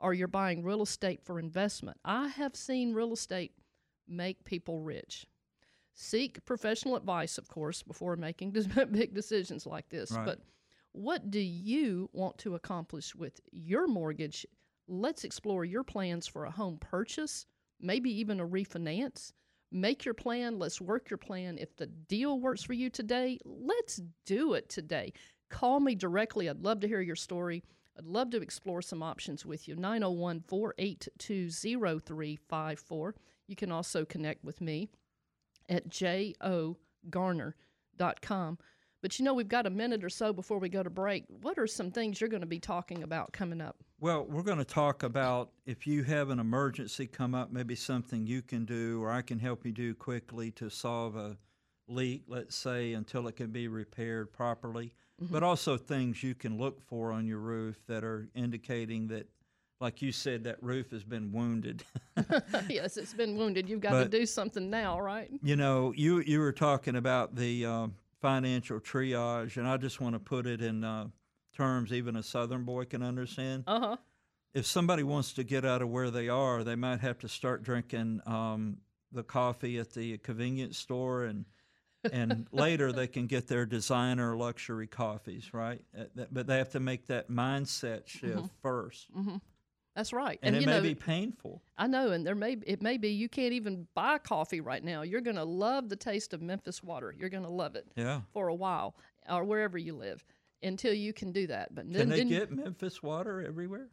or 0.01 0.15
you're 0.15 0.27
buying 0.27 0.65
real 0.65 0.83
estate 0.83 1.23
for 1.23 1.39
investment, 1.39 1.99
I 2.03 2.29
have 2.29 2.57
seen 2.57 2.95
real 2.95 3.13
estate 3.13 3.53
make 4.09 4.45
people 4.45 4.81
rich. 4.81 5.27
Seek 5.93 6.43
professional 6.47 6.97
advice, 6.97 7.37
of 7.37 7.49
course, 7.49 7.83
before 7.83 8.17
making 8.17 8.51
big 8.91 9.15
decisions 9.15 9.67
like 9.67 9.89
this. 9.91 10.13
Right. 10.13 10.25
But 10.25 10.41
what 10.93 11.31
do 11.31 11.41
you 11.41 12.09
want 12.15 12.39
to 12.39 12.55
accomplish 12.55 13.15
with 13.15 13.39
your 13.53 13.87
mortgage? 13.87 14.47
Let's 14.89 15.25
explore 15.25 15.65
your 15.65 15.85
plans 15.85 16.27
for 16.27 16.47
a 16.47 16.51
home 16.51 16.79
purchase, 16.79 17.45
maybe 17.81 18.11
even 18.19 18.41
a 18.41 18.47
refinance. 18.47 19.33
Make 19.73 20.05
your 20.05 20.15
plan. 20.15 20.59
Let's 20.59 20.81
work 20.81 21.11
your 21.11 21.19
plan. 21.19 21.59
If 21.59 21.77
the 21.77 21.87
deal 21.87 22.41
works 22.41 22.63
for 22.63 22.73
you 22.73 22.89
today, 22.89 23.39
let's 23.45 24.01
do 24.25 24.55
it 24.55 24.69
today. 24.69 25.13
Call 25.51 25.81
me 25.81 25.95
directly. 25.95 26.49
I'd 26.49 26.63
love 26.63 26.81
to 26.81 26.89
hear 26.89 27.01
your 27.01 27.17
story. 27.17 27.63
I'd 27.99 28.07
love 28.07 28.31
to 28.31 28.41
explore 28.41 28.83
some 28.83 29.03
options 29.03 29.45
with 29.47 29.69
you. 29.69 29.75
901 29.75 30.45
482 30.47 31.51
0354. 31.51 33.15
You 33.49 33.57
can 33.57 33.73
also 33.73 34.05
connect 34.05 34.45
with 34.45 34.61
me 34.61 34.89
at 35.69 35.89
jogarner.com. 35.89 36.75
But 39.03 39.19
you 39.19 39.25
know, 39.25 39.35
we've 39.35 39.49
got 39.49 39.67
a 39.67 39.71
minute 39.71 40.03
or 40.03 40.09
so 40.09 40.33
before 40.33 40.59
we 40.59 40.69
go 40.69 40.83
to 40.83 40.91
break. 40.91 41.25
What 41.43 41.59
are 41.59 41.67
some 41.67 41.91
things 41.91 42.21
you're 42.21 42.31
going 42.31 42.41
to 42.41 42.47
be 42.47 42.59
talking 42.59 43.03
about 43.03 43.33
coming 43.33 43.61
up? 43.61 43.77
Well, 44.01 44.25
we're 44.25 44.43
going 44.43 44.59
to 44.59 44.65
talk 44.65 45.03
about 45.03 45.51
if 45.65 45.87
you 45.87 46.03
have 46.05 46.31
an 46.31 46.39
emergency 46.39 47.07
come 47.07 47.35
up, 47.35 47.53
maybe 47.53 47.75
something 47.75 48.27
you 48.27 48.43
can 48.43 48.65
do 48.65 49.03
or 49.03 49.11
I 49.11 49.23
can 49.23 49.39
help 49.39 49.65
you 49.65 49.73
do 49.73 49.95
quickly 49.95 50.51
to 50.53 50.69
solve 50.71 51.17
a 51.17 51.37
leak, 51.89 52.25
let's 52.27 52.57
say, 52.57 52.95
until 52.95 53.29
it 53.29 53.37
can 53.37 53.51
be 53.51 53.69
repaired 53.69 54.33
properly. 54.33 54.93
But 55.19 55.43
also 55.43 55.79
things 55.79 56.23
you 56.23 56.35
can 56.35 56.59
look 56.59 56.83
for 56.83 57.11
on 57.11 57.27
your 57.27 57.39
roof 57.39 57.77
that 57.87 58.05
are 58.05 58.29
indicating 58.35 59.09
that, 59.09 59.27
like 59.81 60.03
you 60.03 60.13
said, 60.13 60.45
that 60.45 60.63
roof 60.63 60.91
has 60.91 61.05
been 61.05 61.33
wounded. 61.33 61.85
yes, 62.69 62.99
it's 62.99 63.15
been 63.15 63.35
wounded. 63.35 63.67
You've 63.67 63.81
got 63.81 64.03
to 64.03 64.09
do 64.09 64.27
something 64.27 64.69
now, 64.69 65.01
right? 65.01 65.31
you 65.43 65.57
know, 65.57 65.95
you 65.97 66.21
you 66.21 66.41
were 66.41 66.53
talking 66.53 66.97
about 66.97 67.35
the 67.35 67.65
um, 67.65 67.95
financial 68.27 68.81
triage, 68.81 69.57
and 69.57 69.69
I 69.69 69.77
just 69.77 70.01
want 70.01 70.15
to 70.15 70.19
put 70.19 70.49
it 70.49 70.61
in 70.61 70.83
uh, 70.83 71.07
terms 71.57 71.93
even 71.93 72.17
a 72.17 72.23
Southern 72.25 72.65
boy 72.65 72.85
can 72.85 73.01
understand. 73.03 73.63
Uh 73.69 73.81
huh. 73.81 73.97
if 74.53 74.67
somebody 74.67 75.05
wants 75.05 75.33
to 75.35 75.45
get 75.45 75.65
out 75.65 75.81
of 75.81 75.89
where 75.91 76.11
they 76.11 76.29
are, 76.29 76.65
they 76.65 76.75
might 76.75 77.01
have 77.01 77.19
to 77.21 77.29
start 77.29 77.63
drinking 77.63 78.21
um, 78.27 78.79
the 79.13 79.23
coffee 79.23 79.79
at 79.79 79.93
the 79.93 80.19
convenience 80.19 80.77
store 80.77 81.25
and 81.25 81.45
and 82.13 82.47
later 82.53 82.91
they 82.93 83.07
can 83.07 83.27
get 83.29 83.47
their 83.47 83.65
designer 83.67 84.37
luxury 84.37 84.87
coffees, 84.89 85.53
right? 85.55 85.83
Uh, 85.97 86.25
But 86.33 86.47
they 86.49 86.59
have 86.59 86.71
to 86.71 86.81
make 86.81 87.07
that 87.07 87.31
mindset 87.31 88.07
shift 88.09 88.49
1st 88.65 89.39
That's 89.97 90.13
right. 90.13 90.39
and, 90.43 90.55
it 90.55 90.61
you 90.61 90.67
may 90.67 90.75
know, 90.77 90.83
be 90.83 90.95
painful. 90.95 91.63
I 91.77 91.87
know, 91.89 92.13
and 92.13 92.25
there 92.27 92.35
may 92.37 92.57
it 92.67 92.83
may 92.83 92.99
be 92.99 93.09
you 93.09 93.29
can't 93.29 93.53
even 93.55 93.89
buy 93.95 94.19
coffee 94.19 94.61
right 94.61 94.85
now. 94.85 95.03
You're 95.03 95.23
going 95.23 95.37
to 95.37 95.45
love 95.45 95.89
the 95.89 95.97
taste 95.97 96.33
of 96.35 96.41
Memphis 96.43 96.83
water. 96.85 97.13
You're 97.19 97.31
going 97.31 97.43
to 97.45 97.51
love 97.51 97.75
it 97.77 97.89
Yeah. 97.97 98.21
for 98.33 98.49
a 98.49 98.55
while, 98.55 98.95
or 99.29 99.43
wherever 99.45 99.77
you 99.79 99.95
live, 99.97 100.25
until 100.63 100.93
you 100.95 101.13
can 101.13 101.33
do 101.33 101.47
that. 101.49 101.75
But 101.75 101.91
then, 101.91 102.03
Can 102.03 102.09
they 102.11 102.17
then 102.19 102.29
get 102.29 102.53
Memphis 102.53 103.03
water 103.03 103.43
everywhere? 103.45 103.89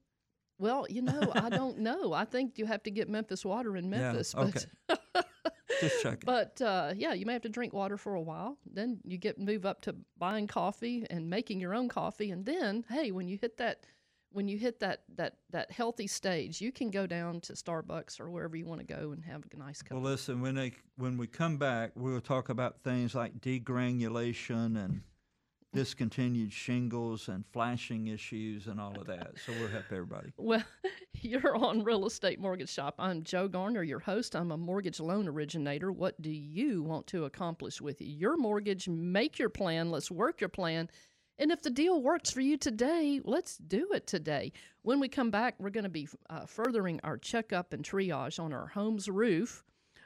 well, 0.60 0.86
you 0.90 1.02
know, 1.02 1.32
I 1.34 1.50
don't 1.62 1.80
know. 1.80 2.14
I 2.14 2.26
think 2.26 2.58
you 2.58 2.66
have 2.66 2.84
to 2.84 2.92
get 2.92 3.10
Memphis 3.10 3.44
water 3.46 3.76
in 3.76 3.90
Memphis. 3.90 4.36
Yeah. 4.38 4.44
But, 4.44 4.66
Okay. 5.16 5.22
Just 5.82 6.02
checking. 6.04 6.20
but 6.26 6.62
uh, 6.62 6.94
yeah, 6.96 7.14
you 7.14 7.26
may 7.26 7.34
have 7.34 7.42
to 7.42 7.50
drink 7.50 7.74
water 7.74 7.98
for 7.98 8.14
a 8.16 8.22
while. 8.22 8.58
Then 8.72 9.00
you 9.04 9.18
get 9.18 9.40
move 9.40 9.66
up 9.66 9.82
to 9.82 9.96
buying 10.18 10.48
coffee 10.48 11.06
and 11.10 11.30
making 11.30 11.60
your 11.60 11.74
own 11.74 11.90
coffee, 11.90 12.30
and 12.32 12.46
then 12.46 12.86
hey, 12.90 13.12
when 13.12 13.28
you 13.28 13.38
hit 13.42 13.58
that 13.58 13.86
when 14.34 14.48
you 14.48 14.58
hit 14.58 14.80
that 14.80 15.04
that 15.16 15.38
that 15.52 15.72
healthy 15.72 16.08
stage, 16.08 16.60
you 16.60 16.72
can 16.72 16.90
go 16.90 17.08
down 17.08 17.40
to 17.42 17.54
Starbucks 17.54 18.20
or 18.20 18.30
wherever 18.30 18.56
you 18.56 18.66
want 18.66 18.82
to 18.82 18.86
go 18.86 19.12
and 19.12 19.24
have 19.24 19.44
a 19.54 19.58
nice 19.58 19.82
cup. 19.82 19.94
Well, 19.98 20.12
listen, 20.12 20.42
when 20.42 20.56
they 20.56 20.74
when 20.98 21.18
we 21.18 21.28
come 21.28 21.58
back, 21.58 21.92
we'll 21.96 22.22
talk 22.22 22.50
about 22.50 22.84
things 22.84 23.16
like 23.16 23.40
degranulation 23.40 24.84
and 24.84 25.02
discontinued 25.74 26.54
shingles 26.54 27.28
and 27.28 27.44
flashing 27.52 28.08
issues 28.08 28.68
and 28.68 28.80
all 28.80 29.00
of 29.00 29.08
that. 29.08 29.32
So 29.46 29.52
we'll 29.54 29.70
help 29.70 29.86
everybody. 29.92 30.32
Well, 30.38 30.64
you're 31.22 31.56
on 31.56 31.84
Real 31.84 32.06
Estate 32.06 32.40
Mortgage 32.40 32.70
Shop. 32.70 32.96
I'm 33.00 33.24
Joe 33.24 33.48
Garner, 33.48 33.82
your 33.82 34.00
host. 34.00 34.36
I'm 34.36 34.52
a 34.52 34.58
mortgage 34.58 35.00
loan 35.00 35.28
originator. 35.28 35.92
What 35.92 36.22
do 36.22 36.30
you 36.30 36.84
want 36.84 37.08
to 37.08 37.26
accomplish 37.26 37.82
with 37.82 38.02
your 38.02 38.38
mortgage? 38.38 38.88
Make 38.88 39.40
your 39.40 39.50
plan. 39.50 39.90
Let's 39.90 40.12
work 40.12 40.42
your 40.42 40.50
plan. 40.50 40.90
And 41.40 41.52
if 41.52 41.62
the 41.62 41.70
deal 41.70 42.02
works 42.02 42.32
for 42.32 42.42
you 42.42 42.58
today, 42.58 43.20
let's 43.24 43.58
do 43.58 43.90
it 43.94 44.06
today. 44.06 44.52
When 44.84 45.00
we 45.00 45.08
come 45.08 45.32
back, 45.32 45.56
we're 45.58 45.72
going 45.72 45.84
to 45.84 45.90
be 45.90 46.08
uh, 46.30 46.46
furthering 46.46 47.00
our 47.04 47.18
checkup 47.18 47.74
and 47.74 47.84
triage 47.84 48.40
on 48.40 48.54
our 48.54 48.68
home's 48.68 49.10
roof 49.10 49.64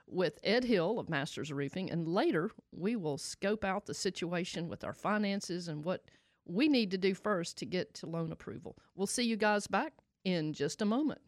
with 0.07 0.39
Ed 0.43 0.63
Hill 0.63 1.00
of 1.00 1.10
Masters 1.10 1.51
Roofing. 1.51 1.91
And 1.91 2.07
later, 2.07 2.51
we 2.72 2.96
will 2.96 3.17
scope 3.17 3.65
out 3.65 3.86
the 3.86 3.93
situation 3.93 4.69
with 4.69 4.84
our 4.86 4.93
finances 4.93 5.67
and 5.67 5.84
what 5.84 6.03
we 6.46 6.69
need 6.69 6.91
to 6.91 6.98
do 6.98 7.13
first 7.13 7.57
to 7.57 7.65
get 7.65 7.93
to 7.96 8.05
loan 8.05 8.31
approval. 8.31 8.77
We'll 8.96 9.07
see 9.07 9.24
you 9.24 9.36
guys 9.36 9.67
back 9.67 9.93
in 10.24 10.53
just 10.53 10.81
a 10.81 10.86
moment. 10.86 11.19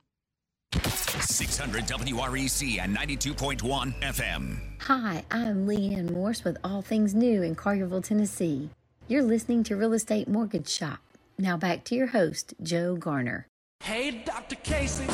600 0.73 1.83
WREC 1.85 2.79
and 2.79 2.95
92.1 2.95 4.01
FM. 4.01 4.59
Hi, 4.81 5.25
I'm 5.29 5.67
Leanne 5.67 6.11
Morse 6.11 6.43
with 6.43 6.57
All 6.63 6.81
Things 6.81 7.13
New 7.13 7.41
in 7.41 7.55
Collierville, 7.55 8.03
Tennessee. 8.03 8.69
You're 9.09 9.23
listening 9.23 9.63
to 9.63 9.75
Real 9.75 9.93
Estate 9.93 10.27
Mortgage 10.27 10.69
Shop. 10.69 10.99
Now 11.39 11.57
back 11.57 11.83
to 11.85 11.95
your 11.95 12.05
host, 12.05 12.53
Joe 12.61 12.95
Garner. 12.95 13.47
Hey, 13.83 14.21
Dr. 14.23 14.55
Casey, 14.57 15.07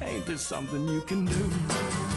ain't 0.00 0.26
there 0.26 0.36
something 0.36 0.88
you 0.88 1.02
can 1.02 1.24
do? 1.24 2.11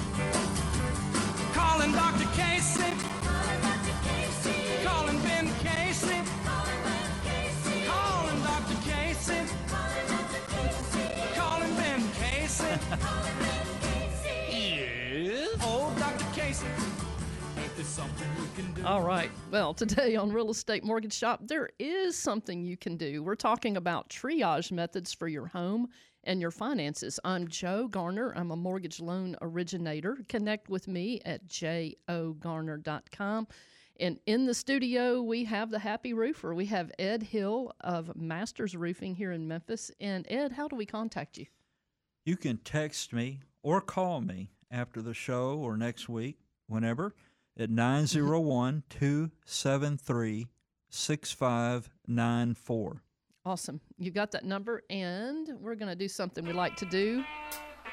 All 18.86 19.02
right. 19.02 19.30
Well, 19.52 19.74
today 19.74 20.16
on 20.16 20.32
Real 20.32 20.50
Estate 20.50 20.84
Mortgage 20.84 21.14
Shop, 21.14 21.42
there 21.44 21.70
is 21.80 22.18
something 22.18 22.64
you 22.64 22.78
can 22.78 22.98
do. 22.98 23.24
We're 23.24 23.36
talking 23.36 23.78
about 23.78 24.10
triage 24.10 24.72
methods 24.72 25.14
for 25.14 25.28
your 25.28 25.48
home 25.48 25.90
and 26.24 26.42
your 26.42 26.52
finances. 26.52 27.20
I'm 27.24 27.48
Joe 27.48 27.88
Garner. 27.88 28.34
I'm 28.36 28.52
a 28.52 28.56
mortgage 28.56 29.00
loan 29.00 29.36
originator. 29.42 30.18
Connect 30.28 30.70
with 30.70 30.88
me 30.88 31.22
at 31.25 31.48
jogarner.com. 31.48 33.48
And 33.98 34.20
in 34.25 34.46
the 34.46 34.54
studio, 34.54 35.22
we 35.22 35.46
have 35.46 35.72
the 35.72 35.80
happy 35.80 36.14
roofer. 36.14 36.54
We 36.54 36.66
have 36.66 36.92
Ed 37.00 37.24
Hill 37.24 37.72
of 37.80 38.14
Masters 38.16 38.75
Roofing 38.75 39.16
here 39.16 39.32
in 39.32 39.48
Memphis. 39.48 39.90
And 40.02 40.25
Ed, 40.30 40.52
how 40.52 40.68
do 40.68 40.75
we 40.75 40.86
contact 40.86 41.38
you? 41.38 41.46
You 42.25 42.36
can 42.36 42.58
text 42.58 43.14
me 43.14 43.40
or 43.64 43.80
call 43.80 44.20
me 44.20 44.52
after 44.70 45.02
the 45.02 45.14
show 45.14 45.60
or 45.60 45.78
next 45.78 46.10
week, 46.10 46.40
whenever, 46.68 47.16
at 47.58 47.70
901 47.70 48.84
273 48.90 50.48
6594. 50.90 53.02
Awesome. 53.46 53.80
You 53.98 54.12
got 54.12 54.32
that 54.32 54.44
number, 54.44 54.84
and 54.90 55.50
we're 55.60 55.76
going 55.76 55.92
to 55.92 55.96
do 55.96 56.08
something 56.08 56.46
we 56.46 56.54
like 56.54 56.76
to 56.78 56.86
do 56.86 57.24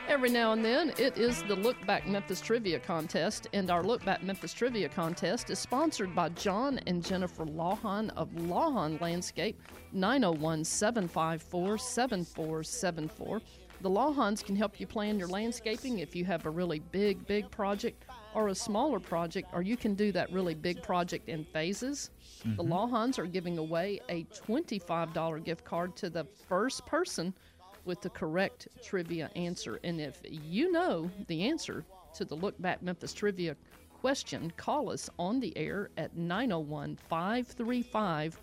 every 0.08 0.30
now 0.30 0.52
and 0.52 0.64
then. 0.64 0.92
It 0.98 1.18
is 1.18 1.42
the 1.44 1.56
Look 1.56 1.84
Back 1.86 2.06
Memphis 2.06 2.40
Trivia 2.40 2.78
Contest, 2.78 3.48
and 3.52 3.70
our 3.70 3.82
Look 3.82 4.04
Back 4.04 4.22
Memphis 4.22 4.54
Trivia 4.54 4.88
Contest 4.88 5.50
is 5.50 5.58
sponsored 5.58 6.14
by 6.14 6.30
John 6.30 6.78
and 6.86 7.04
Jennifer 7.04 7.44
Lawhon 7.44 8.10
of 8.16 8.30
Lawhon 8.30 9.00
Landscape, 9.00 9.60
901 9.92 10.64
754 10.64 11.78
7474. 11.78 13.40
The 13.82 13.90
Lawhons 13.90 14.42
can 14.42 14.56
help 14.56 14.80
you 14.80 14.86
plan 14.86 15.18
your 15.18 15.28
landscaping 15.28 15.98
if 15.98 16.14
you 16.14 16.24
have 16.24 16.46
a 16.46 16.50
really 16.50 16.78
big, 16.78 17.26
big 17.26 17.50
project 17.50 18.04
or 18.34 18.48
a 18.48 18.54
smaller 18.54 19.00
project, 19.00 19.48
or 19.52 19.62
you 19.62 19.76
can 19.76 19.94
do 19.94 20.12
that 20.12 20.32
really 20.32 20.54
big 20.54 20.82
project 20.82 21.28
in 21.28 21.44
phases. 21.44 22.10
The 22.42 22.48
mm-hmm. 22.48 22.72
Lawhons 22.72 23.18
are 23.18 23.26
giving 23.26 23.58
away 23.58 24.00
a 24.08 24.24
$25 24.24 25.44
gift 25.44 25.64
card 25.64 25.94
to 25.96 26.10
the 26.10 26.24
first 26.48 26.84
person 26.86 27.34
with 27.84 28.00
the 28.00 28.10
correct 28.10 28.68
trivia 28.82 29.30
answer. 29.36 29.78
And 29.84 30.00
if 30.00 30.18
you 30.30 30.72
know 30.72 31.10
the 31.26 31.44
answer 31.44 31.84
to 32.14 32.24
the 32.24 32.34
Look 32.34 32.60
Back 32.60 32.82
Memphis 32.82 33.12
trivia 33.12 33.56
question, 34.00 34.52
call 34.56 34.90
us 34.90 35.10
on 35.18 35.40
the 35.40 35.56
air 35.56 35.90
at 35.96 36.16
901 36.16 36.98
535 37.08 38.38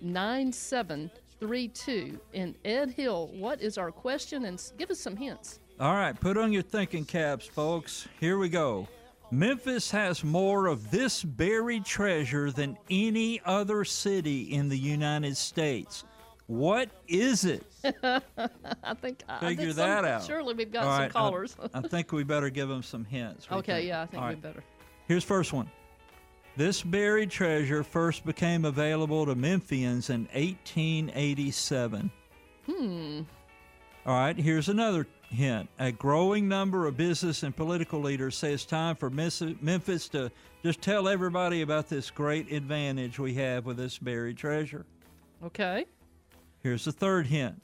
9732. 0.00 2.18
And 2.34 2.54
Ed 2.64 2.90
Hill, 2.90 3.30
what 3.34 3.60
is 3.60 3.78
our 3.78 3.92
question? 3.92 4.46
And 4.46 4.60
give 4.78 4.90
us 4.90 4.98
some 4.98 5.16
hints. 5.16 5.60
All 5.80 5.94
right, 5.94 6.18
put 6.18 6.36
on 6.36 6.52
your 6.52 6.62
thinking 6.62 7.04
caps, 7.04 7.46
folks. 7.46 8.08
Here 8.20 8.38
we 8.38 8.48
go. 8.48 8.88
Memphis 9.32 9.90
has 9.90 10.22
more 10.22 10.66
of 10.66 10.90
this 10.90 11.24
buried 11.24 11.86
treasure 11.86 12.50
than 12.50 12.76
any 12.90 13.40
other 13.46 13.82
city 13.82 14.52
in 14.52 14.68
the 14.68 14.76
United 14.78 15.38
States. 15.38 16.04
What 16.48 16.90
is 17.08 17.46
it? 17.46 17.64
I 18.02 18.20
think 19.00 19.22
I 19.26 19.38
think 19.38 19.58
Figure 19.58 19.68
some- 19.72 19.76
that 19.76 20.04
out. 20.04 20.24
Surely 20.24 20.52
we've 20.52 20.70
got 20.70 20.84
All 20.84 20.90
some 20.92 21.00
right, 21.00 21.08
I- 21.10 21.12
callers. 21.12 21.56
I, 21.72 21.80
think 21.80 22.12
we 22.12 22.24
better 22.24 22.50
give 22.50 22.68
them 22.68 22.82
some 22.82 23.06
hints. 23.06 23.46
Okay, 23.50 23.86
yeah, 23.86 24.02
I 24.02 24.06
think 24.06 24.22
All 24.22 24.28
we 24.28 24.34
right, 24.34 24.42
better. 24.42 24.62
Here's 25.08 25.24
first 25.24 25.54
one. 25.54 25.70
This 26.58 26.82
buried 26.82 27.30
treasure 27.30 27.82
first 27.82 28.26
became 28.26 28.66
available 28.66 29.24
to 29.24 29.34
Memphians 29.34 30.10
in 30.10 30.28
1887. 30.34 32.10
Hmm. 32.66 33.20
All 34.04 34.16
right, 34.16 34.36
here's 34.36 34.68
another 34.68 35.06
hint. 35.30 35.68
A 35.78 35.92
growing 35.92 36.48
number 36.48 36.88
of 36.88 36.96
business 36.96 37.44
and 37.44 37.54
political 37.54 38.00
leaders 38.00 38.36
say 38.36 38.52
it's 38.52 38.64
time 38.64 38.96
for 38.96 39.10
Memphis 39.10 40.08
to 40.08 40.32
just 40.64 40.82
tell 40.82 41.08
everybody 41.08 41.62
about 41.62 41.88
this 41.88 42.10
great 42.10 42.50
advantage 42.50 43.20
we 43.20 43.34
have 43.34 43.64
with 43.64 43.76
this 43.76 43.98
buried 43.98 44.36
treasure. 44.36 44.84
Okay. 45.44 45.86
Here's 46.64 46.84
the 46.84 46.90
third 46.90 47.28
hint. 47.28 47.62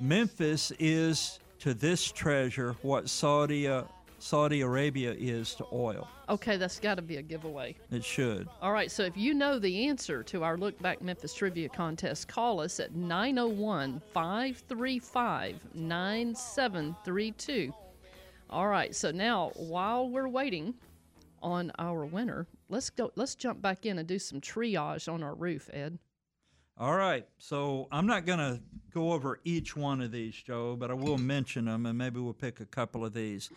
Memphis 0.00 0.72
is 0.80 1.38
to 1.60 1.74
this 1.74 2.10
treasure 2.10 2.74
what 2.82 3.08
Saudi 3.08 3.68
uh, 3.68 3.84
Saudi 4.18 4.62
Arabia 4.62 5.14
is 5.18 5.54
to 5.56 5.66
oil. 5.72 6.08
Okay, 6.28 6.56
that's 6.56 6.80
got 6.80 6.96
to 6.96 7.02
be 7.02 7.16
a 7.16 7.22
giveaway. 7.22 7.76
It 7.90 8.04
should. 8.04 8.48
All 8.62 8.72
right, 8.72 8.90
so 8.90 9.02
if 9.02 9.16
you 9.16 9.34
know 9.34 9.58
the 9.58 9.86
answer 9.86 10.22
to 10.24 10.42
our 10.42 10.56
Look 10.56 10.80
Back 10.80 11.02
Memphis 11.02 11.34
Trivia 11.34 11.68
Contest, 11.68 12.28
call 12.28 12.60
us 12.60 12.80
at 12.80 12.94
901 12.94 14.00
535 14.12 15.60
9732. 15.74 17.74
All 18.50 18.68
right, 18.68 18.94
so 18.94 19.10
now 19.10 19.50
while 19.56 20.08
we're 20.08 20.28
waiting 20.28 20.74
on 21.42 21.72
our 21.78 22.04
winner, 22.04 22.46
let's 22.68 22.90
go 22.90 23.10
let's 23.16 23.34
jump 23.34 23.60
back 23.60 23.84
in 23.84 23.98
and 23.98 24.08
do 24.08 24.18
some 24.18 24.40
triage 24.40 25.12
on 25.12 25.22
our 25.22 25.34
roof, 25.34 25.68
Ed. 25.72 25.98
All 26.76 26.96
right. 26.96 27.24
So 27.38 27.86
I'm 27.92 28.06
not 28.06 28.26
going 28.26 28.40
to 28.40 28.60
go 28.92 29.12
over 29.12 29.38
each 29.44 29.76
one 29.76 30.00
of 30.00 30.10
these, 30.10 30.34
Joe, 30.34 30.74
but 30.76 30.90
I 30.90 30.94
will 30.94 31.18
mention 31.18 31.66
them 31.66 31.86
and 31.86 31.96
maybe 31.96 32.18
we'll 32.18 32.32
pick 32.32 32.60
a 32.60 32.66
couple 32.66 33.04
of 33.04 33.14
these. 33.14 33.50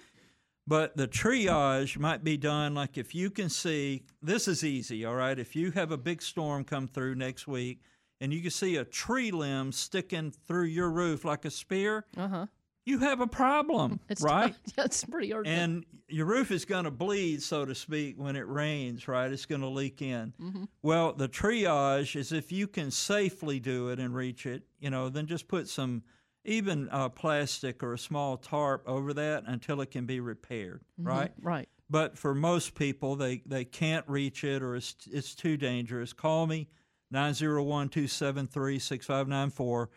But 0.67 0.97
the 0.97 1.07
triage 1.07 1.97
might 1.97 2.23
be 2.23 2.35
done 2.37 2.75
like 2.75 2.97
if 2.97 3.15
you 3.15 3.29
can 3.29 3.49
see, 3.49 4.03
this 4.21 4.47
is 4.47 4.63
easy, 4.63 5.05
all 5.05 5.15
right? 5.15 5.37
If 5.39 5.55
you 5.55 5.71
have 5.71 5.91
a 5.91 5.97
big 5.97 6.21
storm 6.21 6.63
come 6.65 6.87
through 6.87 7.15
next 7.15 7.47
week 7.47 7.81
and 8.19 8.33
you 8.33 8.41
can 8.41 8.51
see 8.51 8.75
a 8.75 8.83
tree 8.83 9.31
limb 9.31 9.71
sticking 9.71 10.31
through 10.47 10.65
your 10.65 10.89
roof 10.89 11.23
like 11.23 11.45
a 11.45 11.51
spear, 11.51 12.05
Uh 12.17 12.27
huh. 12.27 12.45
you 12.85 12.99
have 12.99 13.21
a 13.21 13.27
problem, 13.27 13.99
It's 14.09 14.21
right? 14.21 14.53
That's 14.75 15.05
pretty 15.05 15.33
urgent. 15.33 15.55
and 15.57 15.85
your 16.09 16.25
roof 16.25 16.51
is 16.51 16.65
going 16.65 16.83
to 16.85 16.91
bleed, 16.91 17.41
so 17.43 17.63
to 17.63 17.73
speak, 17.75 18.15
when 18.17 18.35
it 18.35 18.47
rains, 18.47 19.07
right? 19.07 19.31
It's 19.31 19.45
going 19.45 19.61
to 19.61 19.67
leak 19.69 20.01
in. 20.01 20.33
Mm-hmm. 20.41 20.63
Well, 20.81 21.13
the 21.13 21.29
triage 21.29 22.15
is 22.17 22.31
if 22.33 22.51
you 22.51 22.67
can 22.67 22.91
safely 22.91 23.59
do 23.61 23.89
it 23.89 23.99
and 23.99 24.13
reach 24.15 24.45
it, 24.45 24.63
you 24.79 24.89
know, 24.89 25.07
then 25.09 25.27
just 25.27 25.47
put 25.47 25.67
some 25.69 26.03
even 26.47 26.89
uh, 26.89 27.09
plastic 27.09 27.83
or 27.83 27.93
a 27.93 27.97
small 27.97 28.37
tarp 28.37 28.83
over 28.87 29.13
that 29.13 29.43
until 29.45 29.81
it 29.81 29.91
can 29.91 30.05
be 30.05 30.19
repaired, 30.19 30.81
right? 30.97 31.31
right. 31.41 31.69
But 31.89 32.17
for 32.17 32.33
most 32.33 32.73
people, 32.75 33.15
they, 33.15 33.41
they 33.45 33.65
can't 33.65 34.05
reach 34.07 34.43
it 34.43 34.63
or 34.63 34.75
it's, 34.75 34.95
it's 35.11 35.35
too 35.35 35.57
dangerous. 35.57 36.13
Call 36.13 36.47
me, 36.47 36.69
901 37.11 37.89
273 37.89 38.79
6594. 38.79 39.89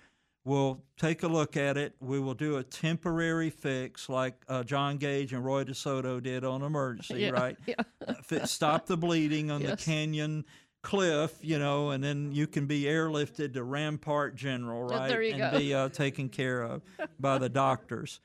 We'll 0.44 0.82
take 0.96 1.22
a 1.22 1.28
look 1.28 1.56
at 1.56 1.76
it. 1.76 1.94
We 2.00 2.18
will 2.18 2.34
do 2.34 2.56
a 2.56 2.62
temporary 2.62 3.50
fix 3.50 4.08
like 4.08 4.34
uh, 4.48 4.62
John 4.62 4.96
Gage 4.96 5.32
and 5.32 5.44
Roy 5.44 5.64
DeSoto 5.64 6.22
did 6.22 6.44
on 6.44 6.62
Emergency, 6.62 7.14
Yeah, 7.20 7.30
right? 7.30 7.56
yeah. 7.66 8.44
Stop 8.44 8.86
the 8.86 8.96
bleeding 8.96 9.50
on 9.50 9.62
the 9.62 9.76
canyon 9.76 10.44
cliff, 10.82 11.34
you 11.42 11.58
know, 11.58 11.90
and 11.90 12.02
then 12.02 12.32
you 12.32 12.46
can 12.46 12.66
be 12.66 12.82
airlifted 12.84 13.54
to 13.54 13.62
Rampart 13.64 14.34
General, 14.34 14.90
Yeah, 14.90 14.98
right? 14.98 15.08
there 15.08 15.22
you 15.22 15.34
and 15.34 15.52
go. 15.52 15.58
be 15.58 15.74
uh, 15.74 15.88
taken 15.90 16.28
care 16.28 16.62
of 16.62 16.82
by 17.18 17.38
the 17.38 17.48
doctors. 17.48 18.20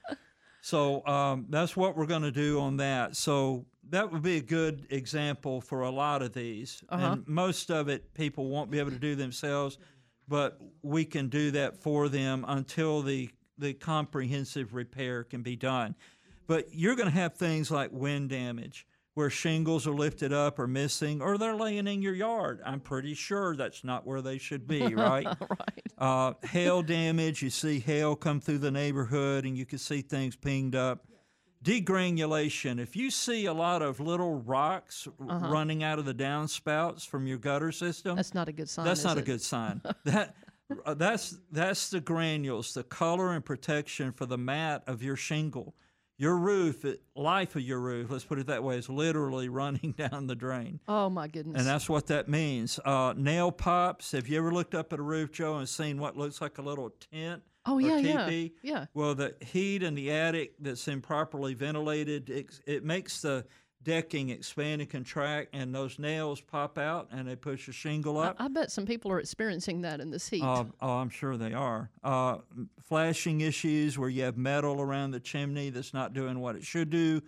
So 0.62 1.06
um, 1.06 1.46
that's 1.50 1.76
what 1.76 1.96
we're 1.96 2.06
going 2.08 2.24
to 2.24 2.32
do 2.32 2.60
on 2.60 2.78
that. 2.78 3.16
So 3.16 3.66
that 3.90 4.12
would 4.12 4.24
be 4.24 4.38
a 4.38 4.42
good 4.42 4.88
example 4.90 5.62
for 5.62 5.82
a 5.82 5.90
lot 5.92 6.22
of 6.22 6.34
these. 6.34 6.84
Uh-huh. 6.90 7.14
And 7.14 7.28
most 7.28 7.70
of 7.70 7.88
it 7.90 8.14
people 8.14 8.48
won't 8.50 8.72
be 8.72 8.80
able 8.80 8.92
to 8.92 8.98
do 9.00 9.16
themselves, 9.16 9.78
but 10.28 10.60
we 10.82 11.06
can 11.06 11.30
do 11.30 11.52
that 11.52 11.78
for 11.84 12.10
them 12.10 12.46
until 12.48 13.02
the, 13.02 13.30
the 13.58 13.74
comprehensive 13.74 14.74
repair 14.74 15.24
can 15.24 15.44
be 15.44 15.56
done. 15.56 15.94
But 16.48 16.68
you're 16.74 16.96
going 16.96 17.10
to 17.10 17.16
have 17.16 17.36
things 17.36 17.70
like 17.70 17.92
wind 17.92 18.30
damage 18.30 18.88
where 19.16 19.30
shingles 19.30 19.88
are 19.88 19.94
lifted 19.94 20.32
up 20.34 20.60
or 20.60 20.68
missing, 20.68 21.22
or 21.22 21.38
they're 21.38 21.56
laying 21.56 21.88
in 21.88 22.02
your 22.02 22.14
yard. 22.14 22.62
I'm 22.66 22.82
pretty 22.82 23.14
sure 23.14 23.56
that's 23.56 23.84
not 23.84 24.06
where 24.06 24.22
they 24.22 24.38
should 24.38 24.68
be, 24.68 24.82
right? 24.94 25.26
right. 25.26 25.82
Uh, 25.98 26.34
hail 26.46 26.82
damage, 26.82 27.42
you 27.42 27.50
see 27.50 27.80
hail 27.80 28.16
come 28.16 28.42
through 28.42 28.58
the 28.60 28.72
neighborhood 28.72 29.46
and 29.46 29.58
you 29.58 29.66
can 29.66 29.80
see 29.80 30.02
things 30.02 30.36
pinged 30.36 30.76
up. 30.76 31.06
Degranulation, 31.64 32.78
if 32.80 32.96
you 32.96 33.10
see 33.10 33.46
a 33.46 33.54
lot 33.54 33.82
of 33.82 34.00
little 34.00 34.36
rocks 34.42 35.08
r- 35.20 35.50
running 35.50 35.82
out 35.82 35.98
of 35.98 36.06
the 36.06 36.14
downspouts 36.14 37.08
from 37.08 37.26
your 37.26 37.38
gutter 37.38 37.72
system, 37.72 38.18
That's 38.18 38.34
not 38.34 38.48
a 38.50 38.52
good 38.52 38.70
sign. 38.70 38.86
that's 38.86 39.04
not 39.04 39.18
a 39.18 39.22
good 39.22 39.42
sign. 39.42 39.82
that 40.04 40.36
uh, 40.86 40.94
that's 40.94 41.38
that's 41.52 41.90
the 41.90 42.02
granules, 42.02 42.74
the 42.74 42.84
color 42.84 43.32
and 43.32 43.44
protection 43.44 44.12
for 44.12 44.26
the 44.26 44.38
mat 44.38 44.84
of 44.88 45.02
your 45.02 45.16
shingle. 45.16 45.74
Your 46.18 46.38
roof, 46.38 46.86
life 47.16 47.56
of 47.56 47.62
your 47.62 47.80
roof, 47.80 48.10
let's 48.10 48.24
put 48.24 48.40
it 48.40 48.48
that 48.48 48.64
way, 48.64 48.78
is 48.78 48.88
literally 48.88 49.50
running 49.62 49.94
down 49.98 50.28
the 50.28 50.36
drain. 50.36 50.80
Oh 50.88 51.10
my 51.10 51.28
goodness. 51.28 51.60
And 51.60 51.68
that's 51.68 51.90
what 51.90 52.08
that 52.08 52.30
means. 52.30 52.80
Uh, 52.86 53.14
nail 53.18 53.52
pops. 53.52 54.14
Have 54.14 54.28
you 54.28 54.38
ever 54.38 54.52
looked 54.52 54.76
up 54.76 54.94
at 54.94 55.00
a 55.00 55.04
roof, 55.04 55.32
Joe, 55.32 55.58
and 55.58 55.68
seen 55.68 56.00
what 56.00 56.16
looks 56.16 56.40
like 56.42 56.58
a 56.58 56.62
little 56.62 56.92
tent? 57.12 57.44
oh 57.66 57.80
yeah, 57.80 57.98
yeah, 57.98 58.26
teepee? 58.26 58.54
yeah. 58.62 58.86
Well, 58.94 59.16
the 59.16 59.36
heat 59.42 59.84
in 59.84 59.96
the 59.96 60.12
attic 60.12 60.54
that's 60.60 60.88
improperly 60.88 61.54
ventilated, 61.54 62.30
it, 62.30 62.60
it 62.66 62.84
makes 62.84 63.22
the 63.22 63.46
decking 63.86 64.30
expand 64.30 64.82
and 64.82 64.90
contract, 64.90 65.50
and 65.54 65.74
those 65.74 65.98
nails 65.98 66.42
pop 66.42 66.78
out 66.78 67.08
and 67.12 67.28
they 67.28 67.36
push 67.36 67.68
the 67.68 67.72
shingle 67.72 68.18
up. 68.18 68.36
I 68.40 68.50
bet 68.50 68.72
some 68.72 68.86
people 68.86 69.12
are 69.12 69.20
experiencing 69.20 69.82
that 69.82 70.02
in 70.02 70.10
this 70.10 70.28
heat. 70.28 70.44
Uh, 70.44 70.66
oh, 70.82 70.98
I'm 70.98 71.10
sure 71.10 71.38
they 71.38 71.54
are. 71.54 71.90
Uh, 72.04 72.40
flashing 72.82 73.42
issues 73.42 73.98
where 73.98 74.10
you 74.10 74.24
have 74.24 74.36
metal 74.36 74.82
around 74.82 75.12
the 75.12 75.20
chimney 75.20 75.70
that's 75.70 75.94
not 75.94 76.14
doing 76.14 76.40
what 76.40 76.56
it 76.56 76.64
should 76.64 76.90
do. 76.90 77.22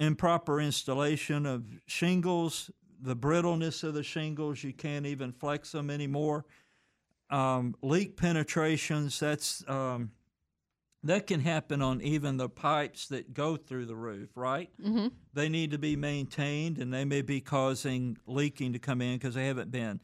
Improper 0.00 0.60
installation 0.60 1.46
of 1.46 1.64
shingles, 1.86 2.70
the 3.00 3.16
brittleness 3.16 3.84
of 3.84 3.94
the 3.94 4.02
shingles, 4.02 4.62
you 4.62 4.72
can't 4.72 5.06
even 5.06 5.32
flex 5.32 5.72
them 5.72 5.88
anymore. 5.88 6.44
Um, 7.30 7.76
leak 7.80 8.16
penetrations, 8.16 9.20
that's 9.20 9.62
um, 9.68 10.10
that 11.02 11.26
can 11.26 11.40
happen 11.40 11.80
on 11.80 12.00
even 12.02 12.36
the 12.36 12.48
pipes 12.48 13.08
that 13.08 13.32
go 13.32 13.56
through 13.56 13.86
the 13.86 13.96
roof, 13.96 14.30
right? 14.34 14.70
mm-hmm. 14.80 15.08
they 15.32 15.48
need 15.48 15.70
to 15.70 15.78
be 15.78 15.96
maintained 15.96 16.78
and 16.78 16.92
they 16.92 17.04
may 17.04 17.22
be 17.22 17.40
causing 17.40 18.18
leaking 18.26 18.72
to 18.72 18.78
come 18.78 19.00
in 19.00 19.16
because 19.16 19.34
they 19.34 19.46
haven't 19.46 19.70
been. 19.70 20.00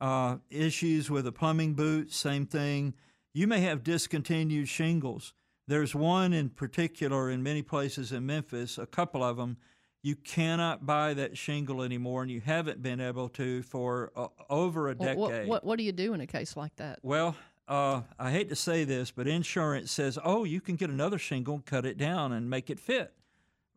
Uh, 0.00 0.38
issues 0.50 1.08
with 1.08 1.24
the 1.24 1.32
plumbing 1.32 1.74
boot, 1.74 2.12
same 2.12 2.44
thing. 2.44 2.92
You 3.32 3.46
may 3.46 3.60
have 3.60 3.84
discontinued 3.84 4.68
shingles. 4.68 5.32
There's 5.68 5.94
one 5.94 6.32
in 6.32 6.50
particular 6.50 7.30
in 7.30 7.42
many 7.42 7.62
places 7.62 8.10
in 8.10 8.26
Memphis, 8.26 8.78
a 8.78 8.86
couple 8.86 9.22
of 9.22 9.36
them. 9.36 9.58
You 10.02 10.16
cannot 10.16 10.84
buy 10.84 11.14
that 11.14 11.38
shingle 11.38 11.82
anymore, 11.82 12.22
and 12.22 12.30
you 12.30 12.40
haven't 12.40 12.82
been 12.82 13.00
able 13.00 13.28
to 13.30 13.62
for 13.62 14.10
uh, 14.16 14.26
over 14.50 14.88
a 14.88 14.96
decade. 14.96 15.16
what, 15.16 15.46
what 15.46 15.64
what 15.64 15.78
do 15.78 15.84
you 15.84 15.92
do 15.92 16.12
in 16.12 16.20
a 16.20 16.26
case 16.26 16.56
like 16.56 16.74
that? 16.76 16.98
Well, 17.02 17.36
uh, 17.68 18.02
I 18.18 18.30
hate 18.30 18.48
to 18.48 18.56
say 18.56 18.84
this, 18.84 19.10
but 19.10 19.26
insurance 19.26 19.90
says, 19.90 20.18
oh, 20.22 20.44
you 20.44 20.60
can 20.60 20.76
get 20.76 20.90
another 20.90 21.18
shingle, 21.18 21.62
cut 21.64 21.86
it 21.86 21.96
down, 21.96 22.32
and 22.32 22.50
make 22.50 22.70
it 22.70 22.80
fit. 22.80 23.12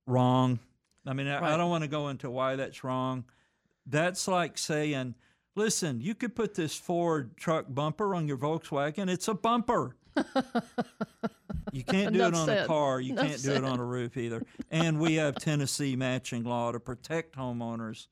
Wrong. 0.08 0.60
I 1.06 1.14
mean, 1.14 1.28
I, 1.28 1.54
I 1.54 1.58
don't 1.58 1.70
want 1.70 1.84
to 1.84 1.90
go 1.90 2.10
into 2.10 2.30
why 2.30 2.56
that's 2.56 2.84
wrong. 2.84 3.26
That's 3.86 4.28
like 4.28 4.58
saying, 4.58 5.16
listen, 5.56 6.02
you 6.02 6.16
could 6.16 6.36
put 6.36 6.56
this 6.56 6.76
Ford 6.76 7.38
truck 7.38 7.66
bumper 7.70 8.16
on 8.16 8.28
your 8.28 8.38
Volkswagen. 8.38 9.10
It's 9.10 9.28
a 9.28 9.34
bumper. 9.34 9.96
you 11.72 11.84
can't 11.84 12.14
do 12.14 12.22
it 12.22 12.34
on 12.34 12.48
said. 12.48 12.64
a 12.64 12.68
car. 12.68 13.00
You 13.00 13.14
Enough 13.14 13.28
can't 13.28 13.44
do 13.44 13.52
it 13.52 13.64
on 13.64 13.80
a 13.80 13.86
roof 13.86 14.18
either. 14.18 14.44
And 14.72 15.00
we 15.00 15.16
have 15.16 15.36
Tennessee 15.36 15.96
matching 15.96 16.44
law 16.44 16.72
to 16.72 16.80
protect 16.80 17.36
homeowners 17.36 18.08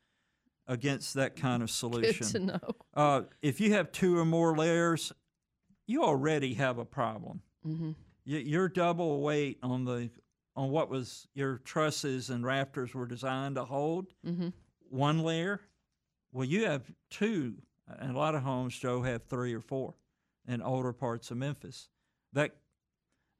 against 0.67 1.15
that 1.15 1.36
kind 1.36 1.63
of 1.63 1.71
solution. 1.71 2.27
Good 2.27 2.33
to 2.33 2.39
know. 2.39 2.75
Uh, 2.93 3.21
if 3.41 3.59
you 3.59 3.73
have 3.73 3.91
two 3.91 4.17
or 4.17 4.25
more 4.25 4.55
layers, 4.55 5.12
you 5.85 6.03
already 6.03 6.53
have 6.55 6.77
a 6.77 6.85
problem. 6.85 7.41
Mm-hmm. 7.65 7.91
You, 8.25 8.37
you're 8.37 8.69
double 8.69 9.21
weight 9.21 9.59
on 9.63 9.85
the 9.85 10.09
on 10.55 10.69
what 10.69 10.89
was 10.89 11.27
your 11.33 11.57
trusses 11.57 12.29
and 12.29 12.45
rafters 12.45 12.93
were 12.93 13.07
designed 13.07 13.55
to 13.55 13.65
hold. 13.65 14.07
Mm-hmm. 14.25 14.49
One 14.89 15.23
layer. 15.23 15.61
Well, 16.31 16.45
you 16.45 16.65
have 16.65 16.83
two, 17.09 17.55
and 17.87 18.15
a 18.15 18.17
lot 18.17 18.35
of 18.35 18.43
homes, 18.43 18.77
Joe, 18.77 19.01
have 19.01 19.23
three 19.23 19.53
or 19.53 19.61
four 19.61 19.95
in 20.47 20.61
older 20.61 20.93
parts 20.93 21.31
of 21.31 21.37
Memphis. 21.37 21.89
That 22.33 22.55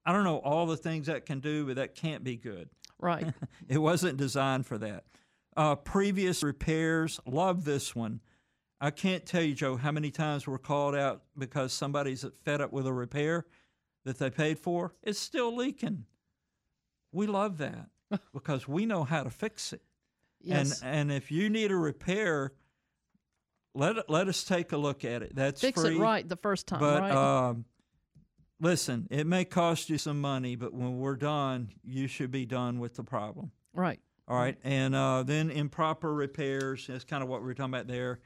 I 0.06 0.12
don't 0.12 0.24
know 0.24 0.38
all 0.38 0.66
the 0.66 0.78
things 0.78 1.08
that 1.08 1.26
can 1.26 1.40
do, 1.40 1.66
but 1.66 1.76
that 1.76 1.96
can't 1.96 2.24
be 2.24 2.36
good. 2.36 2.70
Right. 3.00 3.28
It 3.68 3.78
wasn't 3.78 4.18
designed 4.18 4.66
for 4.66 4.78
that. 4.80 5.06
Uh, 5.56 5.76
previous 5.76 6.44
repairs, 6.44 7.20
love 7.26 7.64
this 7.64 7.96
one. 7.96 8.20
I 8.84 8.92
can't 8.92 9.26
tell 9.26 9.42
you, 9.42 9.56
Joe, 9.56 9.78
how 9.78 9.94
many 9.94 10.12
times 10.12 10.46
we're 10.46 10.58
called 10.58 10.94
out 10.94 11.22
because 11.38 11.72
somebody's 11.72 12.26
fed 12.44 12.60
up 12.60 12.74
with 12.74 12.86
a 12.86 12.92
repair 12.92 13.46
that 14.04 14.20
they 14.20 14.30
paid 14.30 14.60
for. 14.60 14.94
It's 15.02 15.18
still 15.18 15.56
leaking. 15.56 16.04
We 17.14 17.26
love 17.26 17.60
that 17.60 17.88
because 18.34 18.68
we 18.68 18.86
know 18.86 19.06
how 19.06 19.24
to 19.24 19.30
fix 19.30 19.72
it. 19.72 19.84
Yes. 20.42 20.82
And 20.82 20.96
and 20.96 21.12
if 21.14 21.32
you 21.32 21.50
need 21.50 21.72
a 21.72 21.78
repair, 21.78 22.52
let 23.74 24.10
let 24.10 24.28
us 24.28 24.44
take 24.44 24.74
a 24.74 24.78
look 24.78 25.06
at 25.06 25.24
it. 25.24 25.34
That's 25.34 25.62
Fix 25.62 25.80
free. 25.80 25.96
it 25.96 26.00
right 26.00 26.28
the 26.28 26.36
first 26.36 26.68
time. 26.68 26.82
But 26.82 27.04
right. 27.04 27.12
um, 27.14 27.64
listen, 28.60 29.08
it 29.10 29.26
may 29.26 29.46
cost 29.46 29.90
you 29.90 29.98
some 29.98 30.20
money, 30.20 30.58
but 30.58 30.74
when 30.74 31.00
we're 31.00 31.16
done, 31.16 31.70
you 31.86 32.08
should 32.08 32.32
be 32.32 32.46
done 32.46 32.80
with 32.80 32.96
the 32.96 33.04
problem. 33.04 33.52
right. 33.74 34.02
All 34.26 34.38
right, 34.38 34.58
and 34.64 34.96
uh, 34.96 35.24
then 35.24 35.52
improper 35.52 36.14
repairs. 36.14 36.88
That's 36.88 37.04
kind 37.04 37.22
of 37.22 37.28
what 37.28 37.44
we 37.44 37.52
are 37.52 37.54
talking 37.54 37.74
about 37.74 37.88
there. 37.88 38.20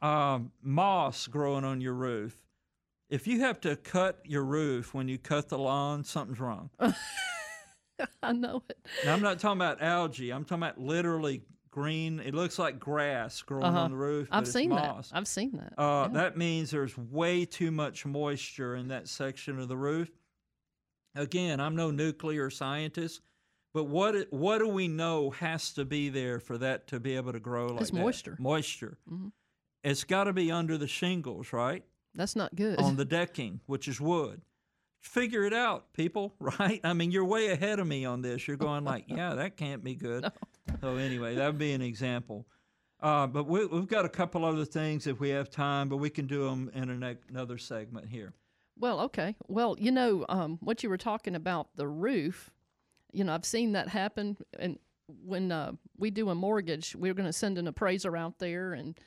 Um, 0.00 0.52
moss 0.62 1.26
growing 1.26 1.64
on 1.64 1.80
your 1.80 1.94
roof. 1.94 2.36
If 3.10 3.26
you 3.26 3.40
have 3.40 3.60
to 3.62 3.74
cut 3.76 4.20
your 4.24 4.44
roof 4.44 4.94
when 4.94 5.08
you 5.08 5.18
cut 5.18 5.48
the 5.48 5.58
lawn, 5.58 6.04
something's 6.04 6.38
wrong. 6.38 6.70
I 8.22 8.32
know 8.32 8.62
it. 8.68 8.78
Now, 9.04 9.14
I'm 9.14 9.22
not 9.22 9.40
talking 9.40 9.58
about 9.58 9.82
algae. 9.82 10.30
I'm 10.30 10.44
talking 10.44 10.62
about 10.62 10.78
literally 10.78 11.42
green. 11.70 12.20
It 12.20 12.32
looks 12.34 12.58
like 12.58 12.78
grass 12.78 13.42
growing 13.42 13.64
Uh-huh. 13.64 13.78
on 13.80 13.90
the 13.90 13.96
roof. 13.96 14.28
I've 14.30 14.46
seen 14.46 14.70
moss. 14.70 15.10
that. 15.10 15.16
I've 15.16 15.26
seen 15.26 15.52
that. 15.56 15.72
Uh, 15.80 16.08
Yeah. 16.08 16.08
That 16.22 16.36
means 16.36 16.70
there's 16.70 16.96
way 16.96 17.44
too 17.44 17.70
much 17.72 18.06
moisture 18.06 18.76
in 18.76 18.88
that 18.88 19.08
section 19.08 19.58
of 19.58 19.68
the 19.68 19.76
roof. 19.76 20.10
Again, 21.16 21.58
I'm 21.60 21.74
no 21.74 21.90
nuclear 21.90 22.50
scientist, 22.50 23.22
but 23.74 23.84
what 23.84 24.30
what 24.32 24.58
do 24.58 24.68
we 24.68 24.86
know 24.86 25.30
has 25.30 25.72
to 25.72 25.84
be 25.84 26.08
there 26.10 26.38
for 26.38 26.58
that 26.58 26.86
to 26.88 27.00
be 27.00 27.16
able 27.16 27.32
to 27.32 27.40
grow 27.40 27.66
like 27.68 27.80
It's 27.80 27.90
that? 27.90 27.96
moisture. 28.00 28.36
Moisture. 28.38 28.98
Mhm. 29.10 29.32
It's 29.82 30.04
got 30.04 30.24
to 30.24 30.32
be 30.32 30.50
under 30.50 30.76
the 30.76 30.88
shingles, 30.88 31.52
right? 31.52 31.84
That's 32.14 32.34
not 32.34 32.54
good. 32.54 32.80
On 32.80 32.96
the 32.96 33.04
decking, 33.04 33.60
which 33.66 33.88
is 33.88 34.00
wood. 34.00 34.42
Figure 35.00 35.44
it 35.44 35.52
out, 35.52 35.92
people, 35.92 36.34
right? 36.40 36.80
I 36.82 36.92
mean, 36.92 37.10
you're 37.10 37.24
way 37.24 37.48
ahead 37.48 37.78
of 37.78 37.86
me 37.86 38.04
on 38.04 38.22
this. 38.22 38.48
You're 38.48 38.56
going 38.56 38.84
like, 38.84 39.04
yeah, 39.08 39.34
that 39.34 39.56
can't 39.56 39.84
be 39.84 39.94
good. 39.94 40.26
So 40.80 40.96
anyway, 40.96 41.36
that 41.36 41.46
would 41.46 41.58
be 41.58 41.72
an 41.72 41.82
example. 41.82 42.46
Uh, 43.00 43.28
but 43.28 43.46
we, 43.46 43.64
we've 43.66 43.86
got 43.86 44.04
a 44.04 44.08
couple 44.08 44.44
other 44.44 44.64
things 44.64 45.06
if 45.06 45.20
we 45.20 45.28
have 45.30 45.50
time, 45.50 45.88
but 45.88 45.98
we 45.98 46.10
can 46.10 46.26
do 46.26 46.48
them 46.48 46.70
in 46.74 47.16
another 47.30 47.56
segment 47.56 48.08
here. 48.08 48.34
Well, 48.78 49.00
okay. 49.00 49.36
Well, 49.46 49.76
you 49.78 49.92
know, 49.92 50.24
um, 50.28 50.58
what 50.60 50.82
you 50.82 50.88
were 50.88 50.98
talking 50.98 51.34
about 51.34 51.68
the 51.76 51.86
roof, 51.86 52.50
you 53.12 53.24
know, 53.24 53.34
I've 53.34 53.44
seen 53.44 53.72
that 53.72 53.88
happen. 53.88 54.36
And 54.58 54.78
when 55.24 55.52
uh, 55.52 55.72
we 55.96 56.10
do 56.10 56.28
a 56.30 56.34
mortgage, 56.34 56.94
we're 56.96 57.14
going 57.14 57.26
to 57.28 57.32
send 57.32 57.58
an 57.58 57.66
appraiser 57.66 58.16
out 58.16 58.38
there, 58.38 58.72
and 58.72 58.98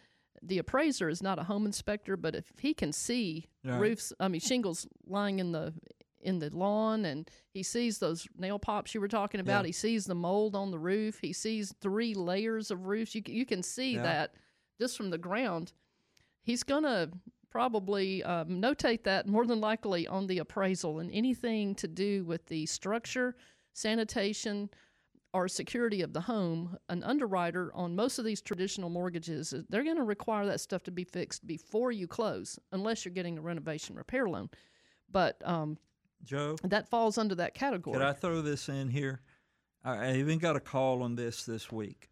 the 0.42 0.58
appraiser 0.58 1.08
is 1.10 1.22
not 1.22 1.40
a 1.40 1.44
home 1.44 1.66
inspector, 1.66 2.18
but 2.18 2.36
if 2.36 2.52
he 2.60 2.74
can 2.74 2.92
see 2.92 3.48
roofs, 3.64 4.12
I 4.20 4.28
mean 4.28 4.42
shingles 4.42 4.88
lying 5.06 5.40
in 5.40 5.52
the 5.52 5.74
in 6.24 6.38
the 6.40 6.50
lawn, 6.56 7.04
and 7.06 7.28
he 7.52 7.64
sees 7.64 7.98
those 7.98 8.28
nail 8.38 8.60
pops 8.60 8.94
you 8.94 9.02
were 9.02 9.08
talking 9.08 9.40
about, 9.40 9.64
Yeah. 9.64 9.68
he 9.68 9.72
sees 9.72 10.06
the 10.06 10.14
mold 10.14 10.56
on 10.56 10.70
the 10.70 10.78
roof, 10.78 11.18
he 11.20 11.34
sees 11.34 11.74
three 11.82 12.14
layers 12.14 12.70
of 12.70 12.86
roofs. 12.86 13.16
You 13.16 13.24
you 13.26 13.46
can 13.46 13.64
see 13.64 13.96
Yeah. 13.96 14.04
that 14.04 14.36
just 14.80 14.96
from 14.98 15.10
the 15.10 15.18
ground. 15.18 15.74
He's 16.44 16.64
gonna 16.64 17.12
probably 17.50 18.24
um, 18.24 18.62
notate 18.62 19.04
that 19.04 19.28
more 19.28 19.46
than 19.46 19.60
likely 19.60 20.08
on 20.08 20.28
the 20.28 20.38
appraisal 20.40 21.00
and 21.00 21.12
anything 21.12 21.76
to 21.76 21.88
do 21.88 22.24
with 22.24 22.46
the 22.48 22.66
structure, 22.66 23.36
sanitation, 23.74 24.70
or 25.34 25.48
security 25.48 26.02
of 26.02 26.14
the 26.14 26.22
home. 26.22 26.78
An 26.90 27.04
underwriter 27.04 27.72
on 27.74 27.96
most 27.96 28.20
of 28.20 28.26
these 28.26 28.42
traditional 28.42 28.90
mortgages, 28.90 29.54
they're 29.70 29.84
going 29.84 29.98
to 29.98 30.04
require 30.04 30.46
that 30.46 30.60
stuff 30.60 30.84
to 30.84 30.92
be 30.92 31.04
fixed 31.04 31.46
before 31.48 31.92
you 31.92 32.08
close, 32.08 32.60
unless 32.72 33.06
you're 33.06 33.14
getting 33.14 33.38
a 33.38 33.42
renovation 33.42 33.96
repair 33.96 34.28
loan. 34.28 34.50
But 35.12 35.42
um, 35.46 35.78
Joe, 36.24 36.56
that 36.64 36.90
falls 36.90 37.18
under 37.18 37.36
that 37.36 37.54
category. 37.54 37.98
could 37.98 38.06
I 38.06 38.14
throw 38.14 38.42
this 38.42 38.70
in 38.70 38.90
here? 38.90 39.22
I, 39.84 40.16
even 40.18 40.38
got 40.38 40.56
a 40.56 40.60
call 40.60 41.02
on 41.02 41.16
this 41.16 41.44
this 41.44 41.72
week. 41.72 42.10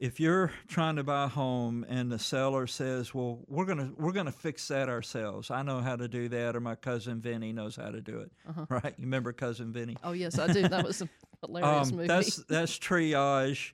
If 0.00 0.20
you're 0.20 0.52
trying 0.68 0.96
to 0.96 1.02
buy 1.02 1.24
a 1.24 1.28
home 1.28 1.84
and 1.88 2.10
the 2.10 2.20
seller 2.20 2.68
says, 2.68 3.12
"Well, 3.12 3.40
we're 3.48 3.64
gonna 3.64 3.90
we're 3.96 4.12
gonna 4.12 4.30
fix 4.32 4.68
that 4.68 4.88
ourselves. 4.88 5.50
I 5.50 5.62
know 5.62 5.80
how 5.80 5.96
to 5.96 6.06
do 6.06 6.28
that, 6.28 6.54
or 6.54 6.60
my 6.60 6.76
cousin 6.76 7.20
Vinny 7.20 7.52
knows 7.52 7.74
how 7.74 7.90
to 7.90 8.00
do 8.00 8.20
it." 8.20 8.30
Right? 8.70 8.94
You 8.96 9.04
remember 9.04 9.32
cousin 9.32 9.72
Vinny? 9.72 9.96
oh 10.04 10.12
yes, 10.12 10.38
I 10.38 10.52
do. 10.52 10.68
That 10.68 10.84
was 10.84 11.02
a 11.02 11.08
hilarious 11.40 11.90
Um, 11.90 11.96
movie. 11.96 12.08
That's 12.08 12.36
that's 12.44 12.78
triage. 12.78 13.72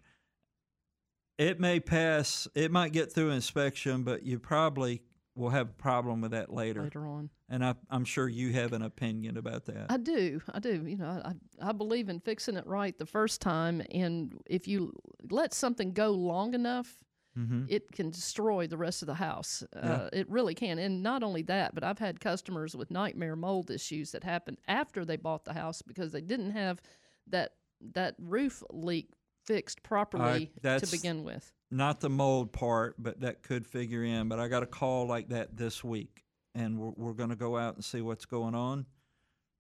It 1.39 1.59
may 1.59 1.81
pass. 1.81 2.47
It 2.55 2.71
might 2.71 2.93
get 2.93 3.13
through 3.13 3.31
inspection, 3.31 4.05
but 4.05 4.23
you 4.23 4.39
probably 4.39 5.03
will 5.35 5.51
have 5.51 5.71
a 5.71 5.73
problem 5.73 6.21
with 6.21 6.31
that 6.31 6.53
later. 6.53 6.83
later 6.83 7.07
on. 7.07 7.29
And 7.49 7.65
I, 7.65 7.75
I'm 7.91 8.05
sure 8.05 8.29
you 8.29 8.53
have 8.53 8.73
an 8.73 8.83
opinion 8.83 9.37
about 9.37 9.65
that. 9.67 9.87
I 9.91 9.97
do. 9.97 10.41
I 10.53 10.61
do. 10.61 10.85
You 10.87 10.97
know, 10.97 11.23
I, 11.25 11.33
I 11.61 11.73
believe 11.73 12.09
in 12.09 12.21
fixing 12.21 12.57
it 12.57 12.67
right 12.67 12.97
the 12.97 13.07
first 13.07 13.41
time. 13.41 13.83
And 13.91 14.41
if 14.47 14.69
you 14.69 14.93
let 15.31 15.53
something 15.53 15.93
go 15.93 16.13
long 16.13 16.55
enough, 16.55 17.03
mm-hmm. 17.37 17.65
it 17.69 17.91
can 17.91 18.11
destroy 18.11 18.69
the 18.69 18.77
rest 18.77 19.03
of 19.03 19.07
the 19.07 19.15
house. 19.15 19.65
Uh, 19.75 20.09
it 20.13 20.31
really 20.31 20.55
can. 20.55 20.79
And 20.79 21.03
not 21.03 21.25
only 21.25 21.43
that, 21.43 21.75
but 21.75 21.83
I've 21.83 21.99
had 21.99 22.21
customers 22.21 22.77
with 22.77 22.93
nightmare 22.93 23.35
mold 23.35 23.73
issues 23.73 24.13
that 24.13 24.23
happened 24.23 24.59
after 24.69 25.05
they 25.05 25.17
bought 25.17 25.45
the 25.45 25.55
house 25.55 25.83
because 25.83 26.13
they 26.13 26.21
didn't 26.21 26.53
have 26.53 26.81
that 27.29 27.53
that 27.93 28.15
roof 28.19 28.63
leak 28.71 29.09
fixed 29.45 29.83
properly 29.83 30.47
to 30.47 30.61
that's- 30.63 30.91
begin 30.91 31.25
with. 31.25 31.51
Not 31.71 32.01
the 32.01 32.11
mold 32.11 32.53
part, 32.53 32.95
but 32.99 33.21
that 33.21 33.43
could 33.43 33.67
figure 33.67 34.05
in. 34.05 34.29
But 34.29 34.39
I 34.39 34.47
got 34.47 34.63
a 34.63 34.67
call 34.67 35.09
like 35.09 35.31
that 35.31 35.57
this 35.57 35.83
week, 35.83 36.23
and 36.55 36.79
we're, 36.79 36.93
we're 36.97 37.13
going 37.15 37.31
to 37.31 37.37
go 37.37 37.57
out 37.57 37.75
and 37.75 37.85
see 37.85 38.01
what's 38.01 38.27
going 38.27 38.55
on. 38.55 38.87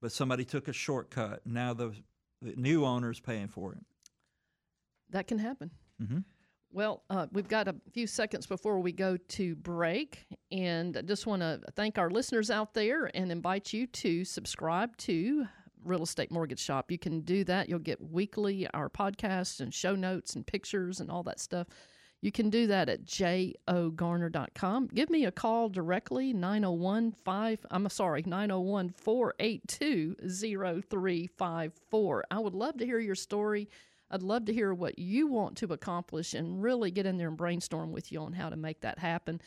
But 0.00 0.12
somebody 0.12 0.44
took 0.44 0.68
a 0.68 0.72
shortcut. 0.72 1.40
Now 1.44 1.74
the, 1.74 1.92
the 2.40 2.54
new 2.54 2.84
owner's 2.84 3.18
paying 3.18 3.48
for 3.48 3.72
it. 3.72 3.80
That 5.10 5.26
can 5.26 5.38
happen. 5.38 5.72
Mm-hmm. 6.00 6.18
Well, 6.70 7.02
uh, 7.10 7.26
we've 7.32 7.48
got 7.48 7.68
a 7.68 7.74
few 7.92 8.06
seconds 8.06 8.46
before 8.46 8.78
we 8.80 8.92
go 8.92 9.16
to 9.16 9.54
break, 9.56 10.26
and 10.52 10.96
I 10.96 11.02
just 11.02 11.26
want 11.26 11.42
to 11.42 11.60
thank 11.74 11.98
our 11.98 12.10
listeners 12.10 12.50
out 12.50 12.74
there 12.74 13.10
and 13.14 13.32
invite 13.32 13.72
you 13.72 13.86
to 13.86 14.24
subscribe 14.24 14.96
to 14.98 15.46
Real 15.84 16.02
Estate 16.02 16.30
Mortgage 16.30 16.60
Shop. 16.60 16.90
You 16.90 16.98
can 16.98 17.20
do 17.20 17.44
that. 17.44 17.68
You'll 17.68 17.78
get 17.78 18.00
weekly 18.00 18.66
our 18.74 18.88
podcasts 18.88 19.60
and 19.60 19.72
show 19.72 19.94
notes 19.94 20.34
and 20.34 20.46
pictures 20.46 21.00
and 21.00 21.10
all 21.10 21.22
that 21.24 21.40
stuff. 21.40 21.66
You 22.24 22.32
can 22.32 22.48
do 22.48 22.66
that 22.68 22.88
at 22.88 23.04
jogarner.com. 23.04 24.88
Give 24.94 25.10
me 25.10 25.26
a 25.26 25.30
call 25.30 25.68
directly 25.68 26.32
901 26.32 27.12
5 27.22 27.66
I'm 27.70 27.86
sorry 27.90 28.24
901 28.26 28.94
482 28.96 30.16
0354. 30.22 32.24
I 32.30 32.38
would 32.38 32.54
love 32.54 32.78
to 32.78 32.86
hear 32.86 32.98
your 32.98 33.14
story. 33.14 33.68
I'd 34.10 34.22
love 34.22 34.46
to 34.46 34.54
hear 34.54 34.72
what 34.72 34.98
you 34.98 35.26
want 35.26 35.58
to 35.58 35.70
accomplish 35.72 36.32
and 36.32 36.62
really 36.62 36.90
get 36.90 37.04
in 37.04 37.18
there 37.18 37.28
and 37.28 37.36
brainstorm 37.36 37.92
with 37.92 38.10
you 38.10 38.20
on 38.20 38.32
how 38.32 38.48
to 38.48 38.56
make 38.56 38.80
that 38.80 38.98
happen. 38.98 39.42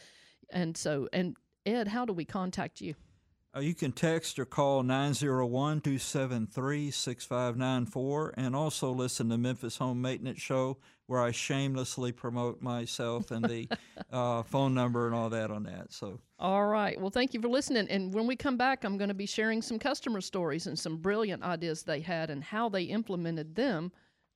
And 0.51 0.77
so, 0.77 1.09
and 1.11 1.35
Ed, 1.65 1.87
how 1.87 2.05
do 2.05 2.13
we 2.13 2.25
contact 2.25 2.79
you? 2.79 2.93
Uh, 3.57 3.59
you 3.59 3.73
can 3.73 3.91
text 3.91 4.37
or 4.37 4.45
call 4.45 4.83
901 4.83 5.81
273 5.81 6.91
6594 6.91 8.33
and 8.37 8.55
also 8.55 8.91
listen 8.91 9.29
to 9.29 9.37
Memphis 9.37 9.77
Home 9.77 9.99
Maintenance 9.99 10.39
Show, 10.39 10.77
where 11.07 11.23
I 11.23 11.31
shamelessly 11.31 12.11
promote 12.11 12.61
myself 12.61 13.31
and 13.31 13.43
the 13.43 13.67
uh, 14.11 14.43
phone 14.43 14.75
number 14.75 15.07
and 15.07 15.15
all 15.15 15.31
that 15.31 15.49
on 15.49 15.63
that. 15.63 15.91
So, 15.91 16.19
All 16.37 16.67
right. 16.67 17.01
Well, 17.01 17.09
thank 17.09 17.33
you 17.33 17.41
for 17.41 17.47
listening. 17.47 17.87
And 17.89 18.13
when 18.13 18.27
we 18.27 18.35
come 18.35 18.57
back, 18.57 18.83
I'm 18.83 18.95
going 18.95 19.07
to 19.07 19.15
be 19.15 19.25
sharing 19.25 19.63
some 19.63 19.79
customer 19.79 20.21
stories 20.21 20.67
and 20.67 20.77
some 20.77 20.97
brilliant 20.97 21.41
ideas 21.41 21.81
they 21.81 22.01
had 22.01 22.29
and 22.29 22.43
how 22.43 22.69
they 22.69 22.83
implemented 22.83 23.55
them 23.55 23.91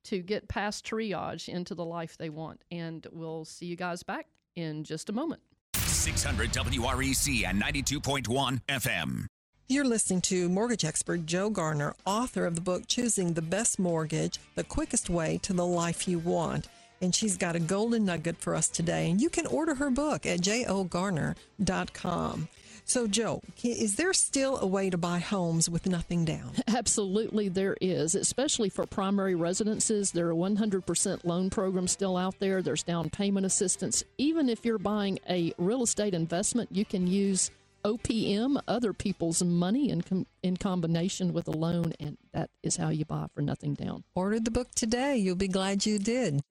to 0.05 0.23
get 0.23 0.47
past 0.47 0.83
triage 0.83 1.47
into 1.47 1.75
the 1.75 1.85
life 1.85 2.17
they 2.17 2.29
want. 2.29 2.63
And 2.71 3.05
we'll 3.11 3.45
see 3.45 3.67
you 3.67 3.75
guys 3.75 4.01
back 4.01 4.25
in 4.55 4.83
just 4.83 5.09
a 5.09 5.13
moment. 5.13 5.43
600 5.75 6.51
WREC 6.51 7.47
and 7.47 7.61
92.1 7.61 8.61
FM. 8.67 9.25
You're 9.69 9.85
listening 9.85 10.21
to 10.21 10.49
mortgage 10.49 10.83
expert 10.83 11.25
Joe 11.25 11.49
Garner, 11.49 11.95
author 12.05 12.45
of 12.45 12.55
the 12.55 12.61
book 12.61 12.87
Choosing 12.87 13.33
the 13.33 13.41
Best 13.41 13.79
Mortgage 13.79 14.37
The 14.55 14.65
Quickest 14.65 15.09
Way 15.09 15.39
to 15.43 15.53
the 15.53 15.65
Life 15.65 16.07
You 16.07 16.19
Want. 16.19 16.67
And 17.01 17.15
she's 17.15 17.37
got 17.37 17.55
a 17.55 17.59
golden 17.59 18.05
nugget 18.05 18.37
for 18.37 18.53
us 18.53 18.67
today. 18.67 19.09
And 19.09 19.21
you 19.21 19.29
can 19.29 19.45
order 19.45 19.75
her 19.75 19.89
book 19.89 20.25
at 20.25 20.41
jogarner.com. 20.41 22.47
So, 22.85 23.07
Joe, 23.07 23.41
is 23.63 23.95
there 23.95 24.13
still 24.13 24.57
a 24.59 24.65
way 24.67 24.89
to 24.89 24.97
buy 24.97 25.19
homes 25.19 25.69
with 25.69 25.85
nothing 25.87 26.25
down? 26.25 26.51
Absolutely, 26.67 27.47
there 27.49 27.77
is, 27.79 28.15
especially 28.15 28.69
for 28.69 28.85
primary 28.85 29.35
residences. 29.35 30.11
There 30.11 30.29
are 30.29 30.33
100% 30.33 31.23
loan 31.23 31.49
programs 31.49 31.91
still 31.91 32.17
out 32.17 32.39
there. 32.39 32.61
There's 32.61 32.83
down 32.83 33.09
payment 33.09 33.45
assistance. 33.45 34.03
Even 34.17 34.49
if 34.49 34.65
you're 34.65 34.77
buying 34.77 35.19
a 35.29 35.53
real 35.57 35.83
estate 35.83 36.13
investment, 36.13 36.69
you 36.71 36.85
can 36.85 37.07
use 37.07 37.51
OPM, 37.83 38.61
other 38.67 38.93
people's 38.93 39.43
money, 39.43 39.89
in, 39.89 40.01
com- 40.01 40.27
in 40.43 40.57
combination 40.57 41.33
with 41.33 41.47
a 41.47 41.51
loan, 41.51 41.93
and 41.99 42.17
that 42.33 42.49
is 42.63 42.77
how 42.77 42.89
you 42.89 43.05
buy 43.05 43.27
for 43.33 43.41
nothing 43.41 43.73
down. 43.73 44.03
Order 44.15 44.39
the 44.39 44.51
book 44.51 44.71
today. 44.75 45.17
You'll 45.17 45.35
be 45.35 45.47
glad 45.47 45.85
you 45.85 45.97
did. 45.97 46.41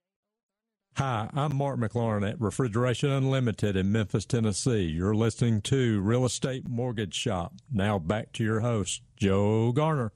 Hi, 1.01 1.31
I'm 1.33 1.57
Mark 1.57 1.79
McLaurin 1.81 2.29
at 2.29 2.39
Refrigeration 2.39 3.09
Unlimited 3.09 3.75
in 3.75 3.91
Memphis, 3.91 4.27
Tennessee. 4.27 4.83
You're 4.83 5.15
listening 5.15 5.63
to 5.63 5.99
Real 6.03 6.27
Estate 6.27 6.69
Mortgage 6.69 7.15
Shop. 7.15 7.55
Now 7.73 7.99
back 7.99 8.35
to 8.35 8.45
your 8.45 8.61
host, 8.61 9.01
Joe 9.17 9.73
Garner. 9.73 10.13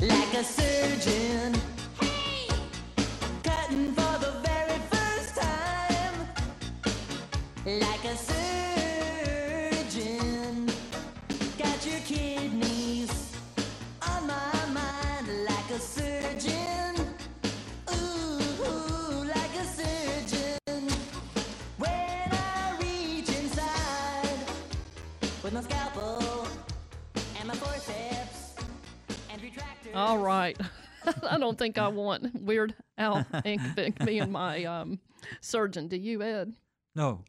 like 0.00 0.32
a 0.32 0.42
surgeon. 0.42 1.60
All 29.96 30.18
right. 30.18 30.60
I 31.30 31.38
don't 31.38 31.58
think 31.58 31.78
I 31.78 31.88
want 31.88 32.42
Weird 32.42 32.74
Al 32.98 33.24
Yankovic 33.32 34.04
being 34.04 34.30
my 34.30 34.62
um, 34.64 34.98
surgeon. 35.40 35.88
Do 35.88 35.96
you, 35.96 36.22
Ed? 36.22 36.52
no. 36.94 37.24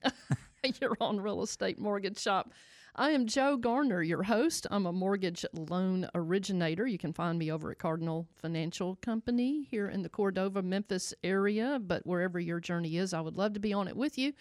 You're 0.82 0.98
on 1.00 1.22
Real 1.22 1.44
Estate 1.44 1.80
Mortgage 1.80 2.20
Shop. 2.20 2.52
I 2.94 3.12
am 3.12 3.26
Joe 3.26 3.56
Garner, 3.56 4.02
your 4.02 4.24
host. 4.24 4.68
I'm 4.70 4.86
a 4.86 4.92
mortgage 4.92 5.46
loan 5.54 6.10
originator. 6.14 6.86
You 6.86 6.98
can 6.98 7.14
find 7.14 7.40
me 7.40 7.50
over 7.54 7.72
at 7.72 7.80
Cardinal 7.80 8.28
Financial 8.36 8.98
Company 8.98 9.66
here 9.72 9.88
in 9.88 10.02
the 10.02 10.10
Cordova, 10.10 10.62
Memphis 10.62 11.14
area. 11.24 11.80
But 11.82 12.06
wherever 12.06 12.38
your 12.38 12.60
journey 12.60 12.98
is, 12.98 13.14
I 13.14 13.22
would 13.22 13.38
love 13.38 13.54
to 13.54 13.62
be 13.62 13.72
on 13.72 13.88
it 13.88 13.96
with 13.96 14.18
you. 14.18 14.34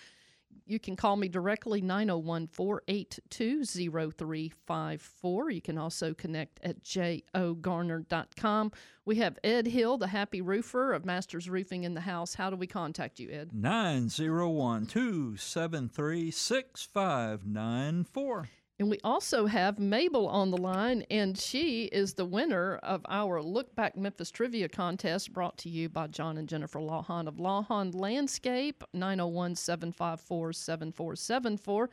You 0.67 0.79
can 0.81 0.97
call 0.97 1.17
me 1.17 1.29
directly 1.29 1.81
901 1.81 2.49
482 2.49 3.65
0354. 3.65 5.51
You 5.51 5.63
can 5.63 5.79
also 5.79 6.13
connect 6.13 6.61
at 6.63 6.83
jogarner.com. 6.83 8.73
We 9.05 9.17
have 9.17 9.39
Ed 9.45 9.69
Hill, 9.69 9.99
the 9.99 10.09
happy 10.09 10.41
roofer 10.41 10.93
of 10.93 11.05
Masters 11.05 11.49
Roofing 11.49 11.85
in 11.85 11.95
the 11.95 12.01
house. 12.01 12.35
How 12.35 12.51
do 12.51 12.57
we 12.57 12.67
contact 12.67 13.21
you, 13.21 13.31
Ed? 13.31 13.51
901 13.53 14.87
273 14.87 16.33
6594. 16.33 18.49
And 18.79 18.91
we 18.91 18.99
also 19.03 19.47
have 19.47 19.79
Mabel 19.79 20.29
on 20.29 20.51
the 20.51 20.59
line, 20.59 21.03
and 21.11 21.39
she 21.39 21.85
is 21.85 22.13
the 22.13 22.27
winner 22.27 22.77
of 22.83 23.07
our 23.09 23.41
Look 23.41 23.75
Back 23.75 23.97
Memphis 23.97 24.31
Trivia 24.31 24.69
Contest 24.69 25.33
brought 25.33 25.57
to 25.59 25.71
you 25.71 25.89
by 25.89 26.09
John 26.09 26.37
and 26.37 26.47
Jennifer 26.47 26.79
Lawhon 26.79 27.27
of 27.27 27.37
Lawhon 27.37 27.95
Landscape, 27.95 28.85
901 28.93 29.55
754 29.55 30.53
7474. 30.53 31.91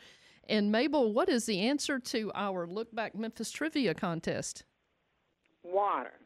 And 0.50 0.74
Mabel, 0.74 1.13
what 1.13 1.30
is 1.30 1.46
the 1.46 1.62
answer 1.62 2.00
to 2.00 2.32
our 2.36 2.67
Look 2.67 2.93
Back 2.93 3.15
Memphis 3.15 3.50
Trivia 3.50 3.93
Contest? 3.93 4.65
Water. 5.63 6.19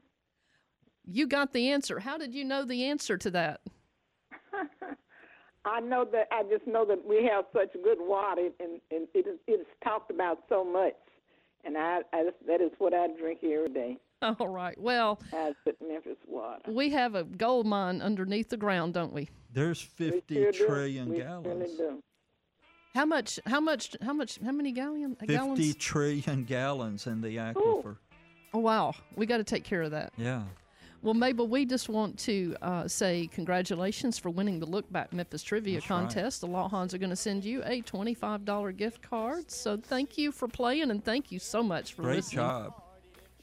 You 1.06 1.28
got 1.28 1.54
the 1.54 1.70
answer. 1.70 2.00
How 2.00 2.18
did 2.18 2.34
you 2.34 2.44
know 2.44 2.66
the 2.66 2.86
answer 2.86 3.16
to 3.16 3.30
that? 3.30 3.62
I 5.68 5.80
know 5.80 6.06
that 6.12 6.28
I 6.32 6.44
just 6.44 6.66
know 6.66 6.86
that 6.86 7.06
we 7.06 7.30
have 7.32 7.46
such 7.54 7.74
good 7.84 7.98
water, 8.00 8.50
and, 8.60 8.80
and 8.92 9.08
it 9.14 9.28
is 9.28 9.40
it's 9.48 9.70
talked 9.84 10.12
about 10.12 10.40
so 10.50 10.64
much, 10.64 10.94
and 11.66 11.78
I, 11.78 12.02
I 12.14 12.24
just, 12.26 12.38
that 12.48 12.62
is 12.62 12.72
what 12.78 12.94
I 12.94 13.08
drink 13.20 13.40
every 13.44 13.70
day. 13.70 13.98
All 14.22 14.48
right. 14.48 14.80
Well, 14.80 15.20
I 15.34 15.54
put 15.64 15.78
Memphis 15.86 16.18
water. 16.28 16.72
we 16.72 16.90
have 16.92 17.16
a 17.16 17.24
gold 17.24 17.68
mine 17.68 18.02
underneath 18.02 18.50
the 18.50 18.58
ground, 18.58 18.94
don't 18.94 19.14
we? 19.14 19.30
There's 19.54 19.82
50 19.82 20.34
sure 20.34 20.52
do. 20.52 20.66
trillion 20.66 21.10
we 21.10 21.18
gallons. 21.18 21.48
Really 21.48 21.78
do. 21.78 22.04
How 22.96 23.06
much? 23.06 23.40
How 23.46 23.60
much? 23.60 23.96
How 24.02 24.14
much? 24.14 24.40
How 24.44 24.52
many 24.52 24.72
galleon, 24.72 25.18
uh, 25.20 25.26
50 25.26 25.34
gallons? 25.34 25.76
trillion 25.76 26.44
gallons 26.46 27.06
in 27.06 27.22
the 27.22 27.38
aquifer. 27.38 27.98
Oh, 28.54 28.60
wow. 28.60 28.94
We 29.16 29.26
got 29.26 29.38
to 29.38 29.44
take 29.44 29.64
care 29.64 29.84
of 29.84 29.92
that. 29.92 30.14
Yeah. 30.18 30.44
Well, 31.04 31.14
Mabel, 31.14 31.48
we 31.48 31.66
just 31.66 31.90
want 31.90 32.18
to 32.20 32.56
uh, 32.62 32.88
say 32.88 33.30
congratulations 33.32 34.18
for 34.18 34.30
winning 34.30 34.60
the 34.60 34.66
Look 34.66 34.92
Back 34.92 35.14
Memphis 35.14 35.44
Trivia 35.44 35.76
That's 35.76 35.90
right. 35.90 36.00
Contest. 36.00 36.42
The 36.42 36.48
Lawhons 36.48 36.94
are 36.94 36.98
going 36.98 37.12
to 37.12 37.16
send 37.16 37.46
you 37.46 37.62
a 37.64 37.82
$25 37.84 38.76
gift 38.76 39.02
card. 39.02 39.50
So 39.52 39.78
thank 39.78 40.18
you 40.18 40.32
for 40.32 40.48
playing 40.48 40.90
and 40.92 41.04
thank 41.04 41.32
you 41.32 41.40
so 41.40 41.62
much 41.62 41.94
for 41.94 42.02
Great 42.02 42.18
listening. 42.18 42.38
job. 42.38 42.82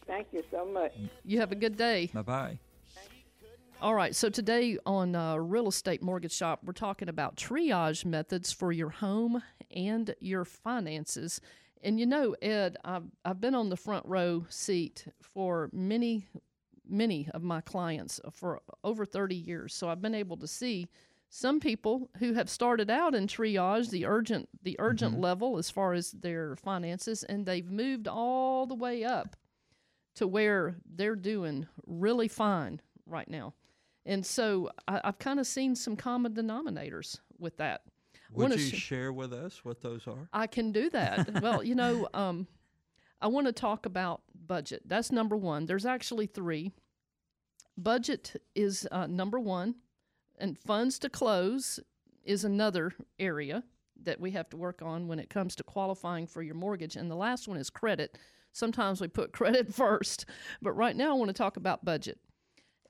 Thank 0.06 0.26
you 0.32 0.42
so 0.50 0.66
much. 0.66 0.92
You 1.24 1.38
have 1.40 1.52
a 1.52 1.54
good 1.54 1.76
day. 1.76 2.10
Bye 2.12 2.22
bye. 2.22 2.58
All 3.80 3.94
right, 3.94 4.14
so 4.14 4.30
today 4.30 4.78
on 4.86 5.14
uh, 5.14 5.36
Real 5.36 5.68
Estate 5.68 6.02
Mortgage 6.02 6.32
Shop, 6.32 6.60
we're 6.64 6.72
talking 6.72 7.08
about 7.08 7.36
triage 7.36 8.04
methods 8.04 8.50
for 8.50 8.72
your 8.72 8.88
home 8.88 9.42
and 9.70 10.14
your 10.20 10.44
finances. 10.44 11.40
And 11.82 12.00
you 12.00 12.06
know, 12.06 12.34
Ed, 12.40 12.78
I've, 12.84 13.02
I've 13.24 13.40
been 13.40 13.54
on 13.54 13.68
the 13.68 13.76
front 13.76 14.06
row 14.06 14.46
seat 14.48 15.06
for 15.20 15.68
many, 15.72 16.28
many 16.94 17.28
of 17.34 17.42
my 17.42 17.60
clients 17.60 18.20
for 18.32 18.60
over 18.82 19.04
30 19.04 19.34
years. 19.34 19.74
So 19.74 19.88
I've 19.88 20.02
been 20.02 20.14
able 20.14 20.36
to 20.38 20.46
see 20.46 20.88
some 21.28 21.58
people 21.58 22.08
who 22.18 22.34
have 22.34 22.48
started 22.48 22.90
out 22.90 23.14
in 23.14 23.26
triage, 23.26 23.90
the 23.90 24.06
urgent, 24.06 24.48
the 24.62 24.76
urgent 24.78 25.18
level 25.18 25.58
as 25.58 25.68
far 25.68 25.92
as 25.92 26.12
their 26.12 26.54
finances, 26.56 27.24
and 27.24 27.44
they've 27.44 27.70
moved 27.70 28.06
all 28.06 28.66
the 28.66 28.74
way 28.74 29.02
up 29.04 29.36
to 30.14 30.28
where 30.28 30.76
they're 30.94 31.16
doing 31.16 31.66
really 31.86 32.28
fine 32.28 32.80
right 33.06 33.28
now. 33.28 33.52
And 34.06 34.24
so 34.24 34.70
I, 34.86 35.00
I've 35.02 35.18
kind 35.18 35.40
of 35.40 35.46
seen 35.46 35.74
some 35.74 35.96
common 35.96 36.34
denominators 36.34 37.18
with 37.38 37.56
that. 37.56 37.82
Would 38.32 38.52
you 38.52 38.58
sh- 38.58 38.74
share 38.74 39.12
with 39.12 39.32
us 39.32 39.64
what 39.64 39.80
those 39.80 40.06
are? 40.06 40.28
I 40.32 40.46
can 40.46 40.72
do 40.72 40.90
that. 40.90 41.42
well, 41.42 41.62
you 41.62 41.74
know, 41.74 42.08
um, 42.14 42.46
I 43.20 43.28
want 43.28 43.46
to 43.46 43.52
talk 43.52 43.86
about 43.86 44.22
budget. 44.34 44.82
That's 44.86 45.10
number 45.10 45.36
one. 45.36 45.66
There's 45.66 45.86
actually 45.86 46.26
three. 46.26 46.72
Budget 47.76 48.40
is 48.54 48.86
uh, 48.92 49.06
number 49.06 49.40
one, 49.40 49.74
and 50.38 50.58
funds 50.58 50.98
to 51.00 51.08
close 51.08 51.80
is 52.24 52.44
another 52.44 52.92
area 53.18 53.64
that 54.02 54.20
we 54.20 54.30
have 54.32 54.48
to 54.50 54.56
work 54.56 54.82
on 54.82 55.08
when 55.08 55.18
it 55.18 55.30
comes 55.30 55.56
to 55.56 55.62
qualifying 55.62 56.26
for 56.26 56.42
your 56.42 56.54
mortgage. 56.54 56.96
And 56.96 57.10
the 57.10 57.16
last 57.16 57.48
one 57.48 57.56
is 57.56 57.70
credit. 57.70 58.18
Sometimes 58.52 59.00
we 59.00 59.08
put 59.08 59.32
credit 59.32 59.72
first, 59.72 60.26
but 60.62 60.72
right 60.72 60.96
now 60.96 61.10
I 61.10 61.18
want 61.18 61.28
to 61.28 61.34
talk 61.34 61.56
about 61.56 61.84
budget. 61.84 62.18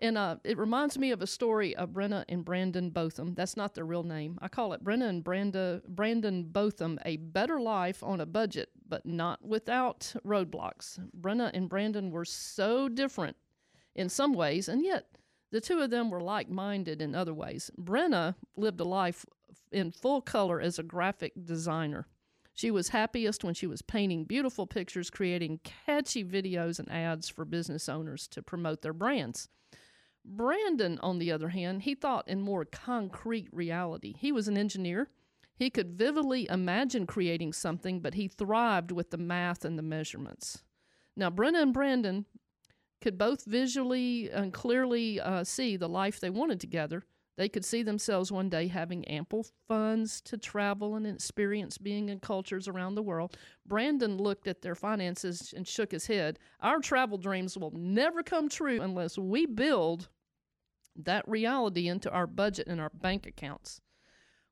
And 0.01 0.19
uh, 0.19 0.37
it 0.45 0.59
reminds 0.59 0.99
me 0.99 1.13
of 1.13 1.23
a 1.23 1.27
story 1.27 1.75
of 1.77 1.91
Brenna 1.91 2.25
and 2.29 2.45
Brandon 2.45 2.91
Botham. 2.91 3.35
That's 3.35 3.57
not 3.57 3.75
their 3.75 3.85
real 3.85 4.03
name. 4.03 4.39
I 4.43 4.49
call 4.49 4.73
it 4.73 4.85
Brenna 4.85 5.09
and 5.09 5.25
Branda, 5.25 5.83
Brandon 5.87 6.43
Botham, 6.43 6.99
a 7.07 7.17
better 7.17 7.61
life 7.61 8.03
on 8.03 8.21
a 8.21 8.27
budget, 8.27 8.71
but 8.89 9.07
not 9.07 9.43
without 9.47 10.13
roadblocks. 10.27 10.99
Brenna 11.19 11.51
and 11.55 11.69
Brandon 11.69 12.11
were 12.11 12.25
so 12.25 12.89
different 12.89 13.37
in 13.95 14.09
some 14.09 14.33
ways, 14.35 14.69
and 14.69 14.83
yet 14.83 15.07
the 15.51 15.61
two 15.61 15.81
of 15.81 15.91
them 15.91 16.11
were 16.11 16.21
like 16.21 16.49
minded 16.49 17.01
in 17.01 17.15
other 17.15 17.35
ways. 17.35 17.71
Brenna 17.81 18.35
lived 18.57 18.81
a 18.81 18.85
life 18.85 19.25
in 19.71 19.93
full 19.93 20.21
color 20.21 20.61
as 20.61 20.79
a 20.79 20.83
graphic 20.83 21.33
designer. 21.45 22.07
She 22.55 22.71
was 22.71 22.89
happiest 22.89 23.43
when 23.43 23.55
she 23.55 23.67
was 23.67 23.83
painting 23.83 24.25
beautiful 24.25 24.67
pictures, 24.67 25.11
creating 25.11 25.61
catchy 25.65 26.25
videos 26.25 26.79
and 26.79 26.91
ads 26.91 27.29
for 27.29 27.45
business 27.45 27.89
owners 27.89 28.29
to 28.29 28.43
promote 28.43 28.83
their 28.83 28.93
brands. 28.93 29.49
Brandon, 30.25 30.99
on 31.03 31.19
the 31.19 31.33
other 31.33 31.49
hand, 31.51 31.83
he 31.83 31.95
thought 31.95 32.29
in 32.29 32.41
more 32.41 32.65
concrete 32.65 33.49
reality. 33.53 34.15
He 34.19 34.33
was 34.33 34.49
an 34.49 34.57
engineer. 34.57 35.09
He 35.57 35.69
could 35.69 35.99
vividly 35.99 36.49
imagine 36.49 37.07
creating 37.07 37.53
something, 37.53 38.01
but 38.01 38.15
he 38.15 38.29
thrived 38.29 38.91
with 38.91 39.11
the 39.11 39.19
math 39.19 39.65
and 39.65 39.79
the 39.79 39.83
measurements. 39.83 40.63
Now, 41.17 41.31
Brenna 41.31 41.63
and 41.63 41.73
Brandon 41.73 42.25
could 43.05 43.19
both 43.19 43.45
visually 43.45 44.31
and 44.31 44.51
clearly 44.51 45.21
uh, 45.21 45.45
see 45.45 45.77
the 45.77 45.91
life 45.91 46.21
they 46.21 46.31
wanted 46.31 46.59
together. 46.59 47.05
They 47.37 47.51
could 47.51 47.67
see 47.67 47.83
themselves 47.83 48.33
one 48.33 48.49
day 48.49 48.67
having 48.67 49.05
ample 49.05 49.45
funds 49.69 50.23
to 50.23 50.39
travel 50.39 50.95
and 50.95 51.07
experience 51.07 51.77
being 51.77 52.09
in 52.09 52.19
cultures 52.19 52.67
around 52.67 52.95
the 52.95 53.03
world. 53.03 53.37
Brandon 53.67 54.17
looked 54.17 54.49
at 54.49 54.63
their 54.63 54.75
finances 54.75 55.53
and 55.55 55.69
shook 55.69 55.93
his 55.93 56.07
head. 56.07 56.39
Our 56.61 56.81
travel 56.81 57.19
dreams 57.19 57.59
will 57.59 57.73
never 57.73 58.23
come 58.23 58.49
true 58.49 58.81
unless 58.81 59.19
we 59.19 59.45
build 59.45 60.09
that 60.97 61.29
reality 61.29 61.89
into 61.89 62.11
our 62.11 62.27
budget 62.27 62.69
and 62.69 62.81
our 62.81 62.89
bank 62.89 63.27
accounts. 63.27 63.83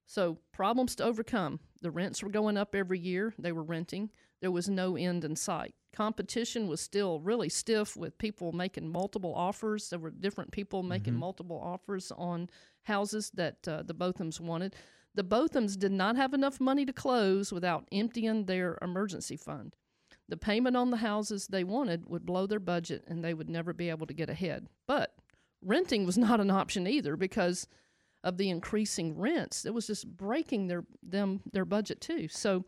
So, 0.05 0.37
problems 0.53 0.95
to 0.97 1.05
overcome. 1.05 1.61
The 1.81 1.91
rents 1.91 2.23
were 2.23 2.29
going 2.29 2.59
up 2.59 2.75
every 2.75 2.99
year, 2.99 3.33
they 3.38 3.53
were 3.53 3.62
renting. 3.62 4.11
There 4.43 4.51
was 4.51 4.69
no 4.69 4.95
end 4.95 5.25
in 5.25 5.37
sight. 5.37 5.75
Competition 5.94 6.68
was 6.68 6.81
still 6.81 7.20
really 7.20 7.48
stiff 7.48 7.96
with 7.96 8.16
people 8.16 8.52
making 8.52 8.90
multiple 8.90 9.35
offers. 9.35 9.90
There 9.90 9.98
were 9.98 10.11
different 10.11 10.50
people 10.50 10.83
making 10.83 11.14
multiple 11.14 11.61
offers 11.62 12.11
on 12.16 12.48
houses 12.85 13.31
that 13.35 13.68
uh, 13.68 13.83
the 13.83 13.94
Bothams 13.94 14.40
wanted. 14.40 14.74
The 15.14 15.24
Bothams 15.24 15.78
did 15.78 15.92
not 15.92 16.16
have 16.16 16.33
enough 16.33 16.61
money 16.61 16.87
to 16.87 16.92
close 16.92 17.52
without 17.52 17.87
emptying 17.92 18.46
their 18.46 18.78
emergency 18.81 19.37
fund. 19.37 19.76
The 20.28 20.38
payment 20.38 20.76
on 20.76 20.90
the 20.90 20.96
houses 20.96 21.46
they 21.46 21.64
wanted 21.64 22.09
would 22.09 22.24
blow 22.24 22.46
their 22.46 22.61
budget 22.61 23.05
and 23.07 23.22
they 23.22 23.35
would 23.35 23.50
never 23.50 23.74
be 23.74 23.90
able 23.90 24.07
to 24.07 24.14
get 24.14 24.31
ahead. 24.31 24.68
But 24.87 25.14
renting 25.61 26.07
was 26.07 26.16
not 26.26 26.40
an 26.40 26.50
option 26.50 26.87
either 26.87 27.16
because 27.16 27.68
of 28.24 28.38
the 28.38 28.48
increasing 28.48 29.18
rents. 29.18 29.66
It 29.66 29.74
was 29.74 29.87
just 29.87 30.16
breaking 30.16 30.68
their 30.68 30.85
them 31.02 31.40
their 31.52 31.64
budget 31.64 32.00
too. 32.00 32.28
So 32.28 32.64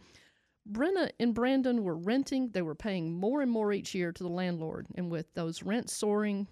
Brenna 0.71 1.11
and 1.21 1.35
Brandon 1.35 1.85
were 1.85 1.97
renting. 1.97 2.51
They 2.51 2.63
were 2.63 2.75
paying 2.75 3.13
more 3.13 3.43
and 3.43 3.51
more 3.51 3.73
each 3.73 3.95
year 3.95 4.13
to 4.13 4.23
the 4.23 4.29
landlord. 4.31 4.87
And 4.95 5.11
with 5.11 5.33
those 5.35 5.63
rents 5.63 5.93
soaring, 5.93 6.49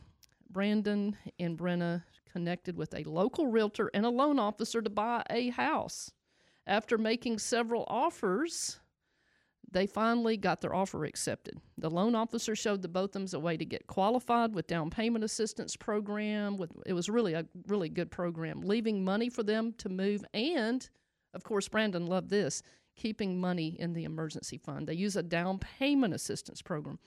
Brandon 0.50 1.16
and 1.38 1.58
Brenna 1.58 2.02
connected 2.30 2.76
with 2.76 2.94
a 2.94 3.04
local 3.04 3.46
realtor 3.46 3.90
and 3.94 4.04
a 4.04 4.10
loan 4.10 4.38
officer 4.38 4.82
to 4.82 4.90
buy 4.90 5.22
a 5.30 5.50
house. 5.50 6.10
After 6.66 6.98
making 6.98 7.38
several 7.38 7.84
offers, 7.88 8.78
they 9.70 9.86
finally 9.86 10.36
got 10.36 10.60
their 10.60 10.74
offer 10.74 11.04
accepted. 11.04 11.58
The 11.78 11.90
loan 11.90 12.14
officer 12.14 12.54
showed 12.54 12.82
the 12.82 12.88
Bothams 12.88 13.34
a 13.34 13.40
way 13.40 13.56
to 13.56 13.64
get 13.64 13.86
qualified 13.86 14.54
with 14.54 14.66
down 14.66 14.90
payment 14.90 15.24
assistance 15.24 15.76
program. 15.76 16.58
With 16.58 16.70
it 16.86 16.92
was 16.92 17.08
really 17.08 17.32
a 17.32 17.46
really 17.66 17.88
good 17.88 18.10
program, 18.10 18.60
leaving 18.60 19.04
money 19.04 19.30
for 19.30 19.42
them 19.42 19.72
to 19.78 19.88
move, 19.88 20.24
and 20.34 20.88
of 21.34 21.42
course, 21.44 21.68
Brandon 21.68 22.06
loved 22.06 22.28
this, 22.28 22.62
keeping 23.02 23.40
money 23.40 23.76
in 23.80 23.94
the 23.94 24.04
emergency 24.04 24.56
fund. 24.56 24.86
They 24.86 24.94
use 24.94 25.16
a 25.16 25.24
down 25.24 25.58
payment 25.58 26.14
assistance 26.14 26.62
program. 26.62 27.00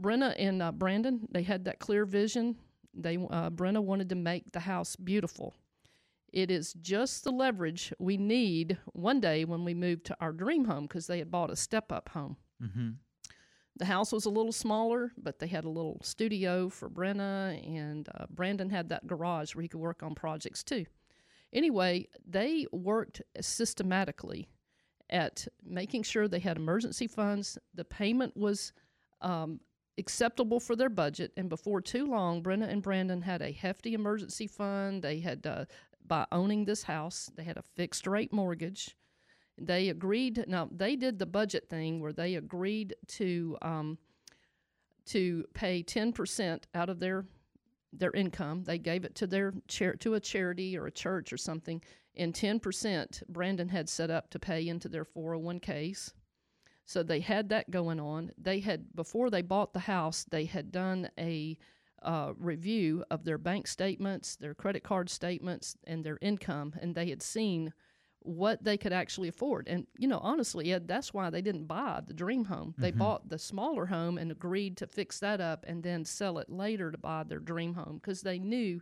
Brenna 0.00 0.34
and 0.38 0.62
uh, 0.62 0.72
Brandon, 0.72 1.28
they 1.30 1.42
had 1.42 1.66
that 1.66 1.80
clear 1.80 2.06
vision. 2.06 2.56
They 2.94 3.16
uh, 3.16 3.50
Brenna 3.50 3.82
wanted 3.82 4.08
to 4.08 4.14
make 4.14 4.52
the 4.52 4.60
house 4.60 4.96
beautiful. 4.96 5.54
It 6.32 6.50
is 6.50 6.72
just 6.72 7.24
the 7.24 7.30
leverage 7.30 7.92
we 7.98 8.16
need 8.16 8.78
one 8.92 9.20
day 9.20 9.44
when 9.44 9.64
we 9.64 9.74
move 9.74 10.02
to 10.04 10.16
our 10.18 10.32
dream 10.32 10.64
home 10.64 10.84
because 10.84 11.06
they 11.06 11.18
had 11.18 11.30
bought 11.30 11.50
a 11.50 11.56
step 11.56 11.92
up 11.92 12.08
home. 12.08 12.36
Mm-hmm. 12.62 12.90
The 13.76 13.84
house 13.84 14.12
was 14.12 14.24
a 14.24 14.30
little 14.30 14.52
smaller, 14.52 15.12
but 15.18 15.38
they 15.38 15.46
had 15.46 15.64
a 15.64 15.70
little 15.70 16.00
studio 16.02 16.70
for 16.70 16.88
Brenna, 16.88 17.62
and 17.66 18.08
uh, 18.18 18.24
Brandon 18.30 18.70
had 18.70 18.88
that 18.88 19.06
garage 19.06 19.54
where 19.54 19.62
he 19.62 19.68
could 19.68 19.80
work 19.80 20.02
on 20.02 20.14
projects 20.14 20.64
too. 20.64 20.86
Anyway, 21.52 22.08
they 22.26 22.66
worked 22.72 23.22
systematically 23.40 24.48
at 25.10 25.46
making 25.64 26.02
sure 26.02 26.28
they 26.28 26.38
had 26.38 26.56
emergency 26.56 27.06
funds. 27.06 27.58
The 27.74 27.84
payment 27.84 28.36
was 28.36 28.72
um, 29.20 29.60
acceptable 29.98 30.60
for 30.60 30.76
their 30.76 30.90
budget, 30.90 31.32
and 31.36 31.48
before 31.48 31.80
too 31.80 32.06
long, 32.06 32.42
Brenna 32.42 32.68
and 32.68 32.82
Brandon 32.82 33.22
had 33.22 33.42
a 33.42 33.52
hefty 33.52 33.94
emergency 33.94 34.46
fund. 34.46 35.02
They 35.02 35.20
had, 35.20 35.46
uh, 35.46 35.64
by 36.06 36.26
owning 36.30 36.64
this 36.64 36.82
house, 36.82 37.30
they 37.36 37.44
had 37.44 37.56
a 37.56 37.62
fixed 37.62 38.06
rate 38.06 38.32
mortgage. 38.32 38.96
They 39.60 39.88
agreed. 39.88 40.44
Now 40.46 40.68
they 40.70 40.94
did 40.94 41.18
the 41.18 41.26
budget 41.26 41.68
thing 41.68 42.00
where 42.00 42.12
they 42.12 42.36
agreed 42.36 42.94
to 43.08 43.58
um, 43.60 43.98
to 45.06 45.44
pay 45.52 45.82
ten 45.82 46.12
percent 46.12 46.68
out 46.74 46.88
of 46.88 47.00
their 47.00 47.24
their 47.92 48.12
income. 48.12 48.62
They 48.62 48.78
gave 48.78 49.04
it 49.04 49.16
to 49.16 49.26
their 49.26 49.52
char- 49.66 49.96
to 49.96 50.14
a 50.14 50.20
charity 50.20 50.78
or 50.78 50.86
a 50.86 50.92
church 50.92 51.32
or 51.32 51.36
something, 51.36 51.82
and 52.18 52.34
ten 52.34 52.60
percent 52.60 53.22
Brandon 53.28 53.68
had 53.68 53.88
set 53.88 54.10
up 54.10 54.30
to 54.30 54.38
pay 54.38 54.68
into 54.68 54.88
their 54.88 55.04
four 55.04 55.32
hundred 55.32 55.44
one 55.44 55.60
ks. 55.60 56.12
So 56.84 57.02
they 57.02 57.20
had 57.20 57.50
that 57.50 57.70
going 57.70 58.00
on. 58.00 58.32
They 58.38 58.60
had 58.60 58.94
before 58.94 59.28
they 59.30 59.42
bought 59.42 59.72
the 59.74 59.80
house, 59.80 60.24
they 60.24 60.46
had 60.46 60.72
done 60.72 61.10
a 61.18 61.58
uh, 62.02 62.32
review 62.38 63.04
of 63.10 63.24
their 63.24 63.38
bank 63.38 63.66
statements, 63.66 64.36
their 64.36 64.54
credit 64.54 64.82
card 64.84 65.10
statements, 65.10 65.76
and 65.84 66.04
their 66.04 66.18
income, 66.22 66.74
and 66.80 66.94
they 66.94 67.10
had 67.10 67.22
seen 67.22 67.72
what 68.20 68.62
they 68.64 68.76
could 68.76 68.92
actually 68.92 69.28
afford. 69.28 69.68
And 69.68 69.86
you 69.98 70.08
know, 70.08 70.18
honestly, 70.18 70.72
Ed, 70.72 70.88
that's 70.88 71.12
why 71.12 71.30
they 71.30 71.42
didn't 71.42 71.66
buy 71.66 72.00
the 72.06 72.14
dream 72.14 72.46
home. 72.46 72.74
They 72.78 72.92
Mhm. 72.92 72.98
bought 72.98 73.28
the 73.28 73.38
smaller 73.38 73.86
home 73.86 74.16
and 74.18 74.30
agreed 74.30 74.76
to 74.78 74.86
fix 74.86 75.20
that 75.20 75.40
up 75.40 75.64
and 75.68 75.82
then 75.82 76.04
sell 76.04 76.38
it 76.38 76.48
later 76.50 76.90
to 76.90 76.98
buy 76.98 77.24
their 77.24 77.38
dream 77.38 77.74
home 77.74 77.96
because 77.96 78.22
they 78.22 78.38
knew 78.38 78.80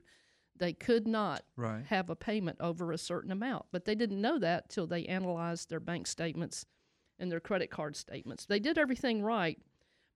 they 0.58 0.72
could 0.72 1.06
not 1.06 1.44
Right. 1.56 1.84
have 1.86 2.10
a 2.10 2.16
payment 2.16 2.58
over 2.60 2.92
a 2.92 2.98
certain 2.98 3.30
amount. 3.30 3.66
But 3.72 3.84
they 3.84 3.94
didn't 3.94 4.20
know 4.20 4.38
that 4.38 4.68
till 4.68 4.86
they 4.86 5.04
analyzed 5.06 5.68
their 5.70 5.80
bank 5.80 6.06
statements 6.06 6.66
and 7.18 7.30
their 7.30 7.40
credit 7.40 7.70
card 7.70 7.96
statements. 7.96 8.44
They 8.46 8.58
did 8.60 8.78
everything 8.78 9.22
right, 9.22 9.58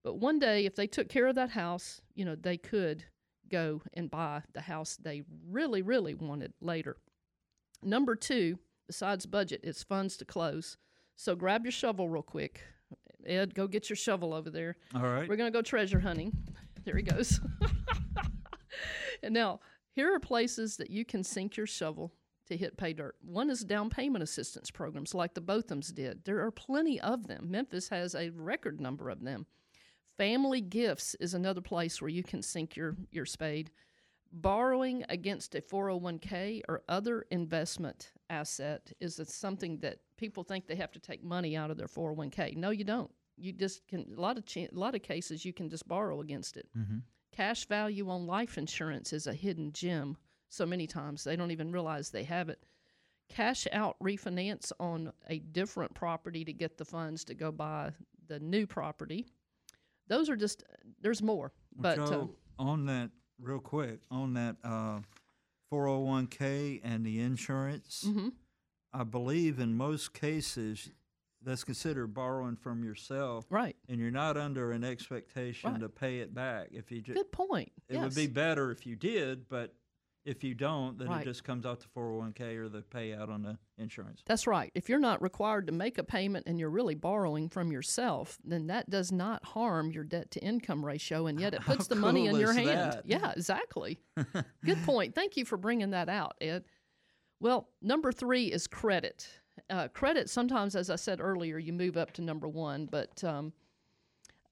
but 0.03 0.17
one 0.17 0.39
day 0.39 0.67
if 0.67 0.75
they 0.75 0.87
took 0.87 1.09
care 1.09 1.27
of 1.27 1.35
that 1.37 1.51
house, 1.51 2.01
you 2.15 2.25
know, 2.25 2.35
they 2.35 2.57
could 2.57 3.05
go 3.49 3.83
and 3.95 4.11
buy 4.11 4.43
the 4.53 4.61
house 4.61 4.97
they 4.97 5.23
really 5.49 5.83
really 5.83 6.15
wanted 6.15 6.53
later. 6.61 6.97
Number 7.83 8.15
2, 8.15 8.59
besides 8.87 9.27
budget, 9.27 9.61
is 9.65 9.83
funds 9.83 10.17
to 10.19 10.25
close. 10.25 10.77
So 11.17 11.35
grab 11.35 11.65
your 11.65 11.73
shovel 11.73 12.09
real 12.09 12.23
quick. 12.23 12.63
Ed, 13.27 13.55
go 13.55 13.67
get 13.67 13.91
your 13.91 13.97
shovel 13.97 14.33
over 14.33 14.49
there. 14.51 14.77
All 14.95 15.03
right. 15.03 15.29
We're 15.29 15.37
going 15.37 15.51
to 15.53 15.57
go 15.57 15.63
treasure 15.63 16.01
hunting. 16.01 16.33
There 16.85 16.97
he 16.97 17.03
goes. 17.03 17.41
and 19.23 19.35
now, 19.35 19.61
here 19.93 20.15
are 20.15 20.21
places 20.21 20.77
that 20.77 20.91
you 20.91 21.05
can 21.05 21.23
sink 21.25 21.57
your 21.57 21.67
shovel 21.67 22.13
to 22.47 22.57
hit 22.57 22.77
pay 22.77 22.93
dirt. 22.93 23.17
One 23.21 23.51
is 23.51 23.65
down 23.65 23.91
payment 23.91 24.23
assistance 24.25 24.71
programs 24.71 25.15
like 25.15 25.35
the 25.35 25.41
Bothams 25.43 25.95
did. 25.95 26.25
There 26.25 26.41
are 26.45 26.51
plenty 26.51 27.01
of 27.01 27.27
them. 27.29 27.51
Memphis 27.51 27.89
has 27.91 28.15
a 28.15 28.31
record 28.31 28.81
number 28.81 29.09
of 29.09 29.23
them. 29.23 29.47
Family 30.17 30.61
gifts 30.61 31.15
is 31.21 31.33
another 31.35 31.61
place 31.61 32.01
where 32.03 32.09
you 32.11 32.23
can 32.23 32.43
sink 32.43 32.77
your, 32.77 32.97
your 33.11 33.25
spade. 33.25 33.71
Borrowing 34.33 35.05
against 35.09 35.55
a 35.57 35.61
401k 35.61 36.63
or 36.69 36.83
other 36.89 37.27
investment 37.31 38.13
asset 38.29 38.93
is 39.01 39.21
something 39.25 39.79
that 39.79 39.99
people 40.17 40.45
think 40.45 40.67
they 40.67 40.77
have 40.77 40.93
to 40.93 41.01
take 41.01 41.25
money 41.25 41.57
out 41.57 41.71
of 41.71 41.77
their 41.77 41.89
401k. 41.89 42.57
No, 42.57 42.71
you 42.71 42.85
don't. 42.85 43.11
You 43.37 43.53
just 43.53 43.87
can 43.89 44.07
a 44.17 44.21
lot 44.21 44.37
of 44.39 44.45
cha- 44.45 44.61
a 44.73 44.79
lot 44.79 44.95
of 44.95 45.03
cases 45.03 45.45
you 45.45 45.53
can 45.53 45.69
just 45.69 45.89
borrow 45.89 46.21
against 46.21 46.57
it. 46.57 46.69
Mhm. 46.77 47.03
Cash 47.33 47.67
value 47.67 48.09
on 48.11 48.27
life 48.27 48.59
insurance 48.59 49.13
is 49.13 49.27
a 49.27 49.33
hidden 49.33 49.73
gem. 49.73 50.17
So 50.49 50.67
many 50.67 50.87
times 50.87 51.23
they 51.25 51.37
don't 51.37 51.53
even 51.53 51.71
realize 51.73 52.11
they 52.11 52.25
have 52.25 52.49
it. 52.49 52.65
Cash 53.29 53.69
out 53.73 53.97
refinance 54.03 54.73
on 54.81 55.13
a 55.29 55.39
different 55.39 55.95
property 55.95 56.45
to 56.45 56.53
get 56.53 56.77
the 56.77 56.85
funds 56.85 57.25
to 57.25 57.35
go 57.35 57.53
buy 57.53 57.93
the 58.27 58.41
new 58.41 58.67
property. 58.67 59.27
Those 60.09 60.29
are 60.29 60.37
just 60.37 60.65
there's 61.01 61.23
more, 61.23 61.53
but 61.77 61.99
uh, 62.01 62.27
on 62.59 62.87
that, 62.87 63.11
real 63.41 63.61
quick, 63.61 64.01
on 64.11 64.35
that 64.35 64.57
uh, 64.65 64.99
401k 65.73 66.81
and 66.83 67.07
the 67.07 67.21
insurance, 67.21 68.05
Mhm. 68.09 68.33
I 68.93 69.05
believe 69.05 69.61
in 69.61 69.77
most 69.77 70.13
cases 70.13 70.91
that's 71.43 71.65
considered 71.65 72.09
borrowing 72.15 72.57
from 72.57 72.85
yourself. 72.85 73.47
Right. 73.51 73.77
And 73.89 73.99
you're 74.01 74.11
not 74.11 74.37
under 74.37 74.73
an 74.73 74.85
expectation 74.85 75.73
Right. 75.73 75.81
to 75.81 75.89
pay 75.89 76.19
it 76.19 76.35
back. 76.35 76.69
If 76.73 76.91
you 76.93 77.01
just, 77.01 77.17
Good 77.17 77.33
point. 77.33 77.73
It 77.89 77.99
would 77.99 78.15
be 78.15 78.27
better 78.27 78.71
if 78.71 78.87
you 78.87 78.95
did, 78.97 79.49
but 79.49 79.75
if 80.27 80.45
you 80.45 80.55
don't, 80.55 80.99
then 80.99 81.09
Right. 81.09 81.23
it 81.23 81.25
just 81.25 81.45
comes 81.45 81.65
out 81.65 81.81
the 81.81 81.89
401k 81.89 82.57
or 82.57 82.69
the 82.69 82.83
payout 82.83 83.31
on 83.31 83.43
the 83.43 83.59
insurance. 83.79 84.23
That's 84.27 84.47
right. 84.47 84.71
If 84.75 84.91
you're 84.91 84.99
not 84.99 85.23
required 85.23 85.67
to 85.69 85.73
make 85.73 85.97
a 85.97 86.05
payment 86.05 86.45
and 86.47 86.61
you're 86.61 86.69
really 86.69 86.95
borrowing 86.95 87.49
from 87.49 87.73
yourself, 87.73 88.39
then 88.45 88.67
that 88.67 88.91
does 88.91 89.11
not 89.11 89.43
harm 89.47 89.91
your 89.91 90.05
debt 90.05 90.31
to 90.33 90.41
income 90.41 90.85
ratio, 90.85 91.27
and 91.27 91.41
yet 91.41 91.55
it 91.55 91.63
How 91.63 91.75
puts 91.77 91.87
the 91.87 91.95
money 91.97 92.27
in 92.27 92.37
your 92.37 92.53
hand. 92.53 92.69
that? 92.69 93.07
Yeah, 93.07 93.33
exactly. 93.35 93.99
Good 94.63 94.83
point. 94.85 95.15
Thank 95.15 95.39
you 95.39 95.47
for 95.47 95.57
bringing 95.57 95.91
that 95.93 96.11
out, 96.11 96.37
Ed. 96.43 96.67
Well, 97.41 97.71
number 97.81 98.13
three 98.13 98.53
is 98.53 98.67
credit. 98.67 99.40
Uh, 99.71 99.89
credit, 99.89 100.29
sometimes, 100.29 100.75
as 100.75 100.91
I 100.91 100.97
said 100.97 101.21
earlier, 101.21 101.57
you 101.57 101.73
move 101.73 101.97
up 101.97 102.13
to 102.15 102.23
number 102.23 102.49
one, 102.49 102.87
but 102.87 103.23
um, 103.23 103.53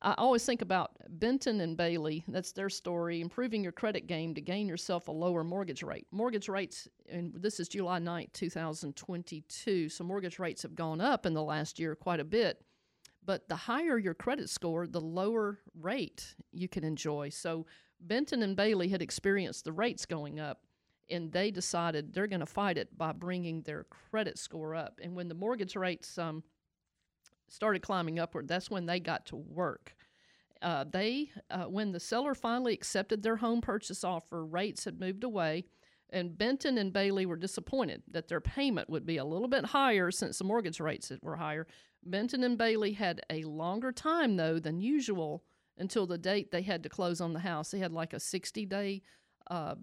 I 0.00 0.14
always 0.16 0.46
think 0.46 0.62
about 0.62 0.92
Benton 1.08 1.60
and 1.60 1.76
Bailey. 1.76 2.22
That's 2.28 2.52
their 2.52 2.68
story. 2.68 3.20
Improving 3.20 3.64
your 3.64 3.72
credit 3.72 4.06
game 4.06 4.32
to 4.34 4.40
gain 4.40 4.68
yourself 4.68 5.08
a 5.08 5.12
lower 5.12 5.42
mortgage 5.42 5.82
rate. 5.82 6.06
Mortgage 6.12 6.48
rates, 6.48 6.86
and 7.10 7.32
this 7.34 7.58
is 7.58 7.68
July 7.68 7.98
9th, 7.98 8.32
2022. 8.32 9.88
So 9.88 10.04
mortgage 10.04 10.38
rates 10.38 10.62
have 10.62 10.76
gone 10.76 11.00
up 11.00 11.26
in 11.26 11.34
the 11.34 11.42
last 11.42 11.80
year 11.80 11.96
quite 11.96 12.20
a 12.20 12.24
bit. 12.24 12.62
But 13.24 13.48
the 13.48 13.56
higher 13.56 13.98
your 13.98 14.14
credit 14.14 14.48
score, 14.48 14.86
the 14.86 15.00
lower 15.00 15.58
rate 15.74 16.34
you 16.52 16.68
can 16.68 16.84
enjoy. 16.84 17.30
So 17.30 17.66
Benton 18.00 18.42
and 18.42 18.54
Bailey 18.54 18.88
had 18.88 19.02
experienced 19.02 19.64
the 19.64 19.72
rates 19.72 20.06
going 20.06 20.38
up, 20.38 20.60
and 21.10 21.32
they 21.32 21.50
decided 21.50 22.12
they're 22.12 22.26
going 22.26 22.40
to 22.40 22.46
fight 22.46 22.78
it 22.78 22.96
by 22.96 23.12
bringing 23.12 23.62
their 23.62 23.84
credit 23.84 24.38
score 24.38 24.74
up. 24.74 25.00
And 25.02 25.14
when 25.14 25.28
the 25.28 25.34
mortgage 25.34 25.76
rates 25.76 26.18
um, 26.18 26.42
started 27.48 27.82
climbing 27.82 28.18
upward, 28.18 28.48
that's 28.48 28.70
when 28.70 28.86
they 28.86 29.00
got 29.00 29.26
to 29.26 29.36
work. 29.36 29.94
Uh, 30.60 30.84
they, 30.90 31.30
uh, 31.50 31.64
when 31.64 31.92
the 31.92 32.00
seller 32.00 32.34
finally 32.34 32.74
accepted 32.74 33.22
their 33.22 33.36
home 33.36 33.60
purchase 33.60 34.02
offer, 34.02 34.44
rates 34.44 34.84
had 34.84 34.98
moved 34.98 35.22
away, 35.22 35.64
and 36.10 36.36
Benton 36.36 36.78
and 36.78 36.92
Bailey 36.92 37.26
were 37.26 37.36
disappointed 37.36 38.02
that 38.10 38.28
their 38.28 38.40
payment 38.40 38.90
would 38.90 39.06
be 39.06 39.18
a 39.18 39.24
little 39.24 39.48
bit 39.48 39.66
higher 39.66 40.10
since 40.10 40.38
the 40.38 40.44
mortgage 40.44 40.80
rates 40.80 41.12
were 41.22 41.36
higher. 41.36 41.66
Benton 42.04 42.42
and 42.42 42.56
Bailey 42.56 42.92
had 42.92 43.20
a 43.30 43.44
longer 43.44 43.92
time 43.92 44.36
though 44.36 44.58
than 44.58 44.80
usual 44.80 45.44
until 45.76 46.06
the 46.06 46.18
date 46.18 46.50
they 46.50 46.62
had 46.62 46.82
to 46.82 46.88
close 46.88 47.20
on 47.20 47.32
the 47.32 47.40
house. 47.40 47.70
They 47.70 47.78
had 47.78 47.92
like 47.92 48.12
a 48.12 48.20
60 48.20 48.66
day 48.66 49.02
uh, 49.50 49.74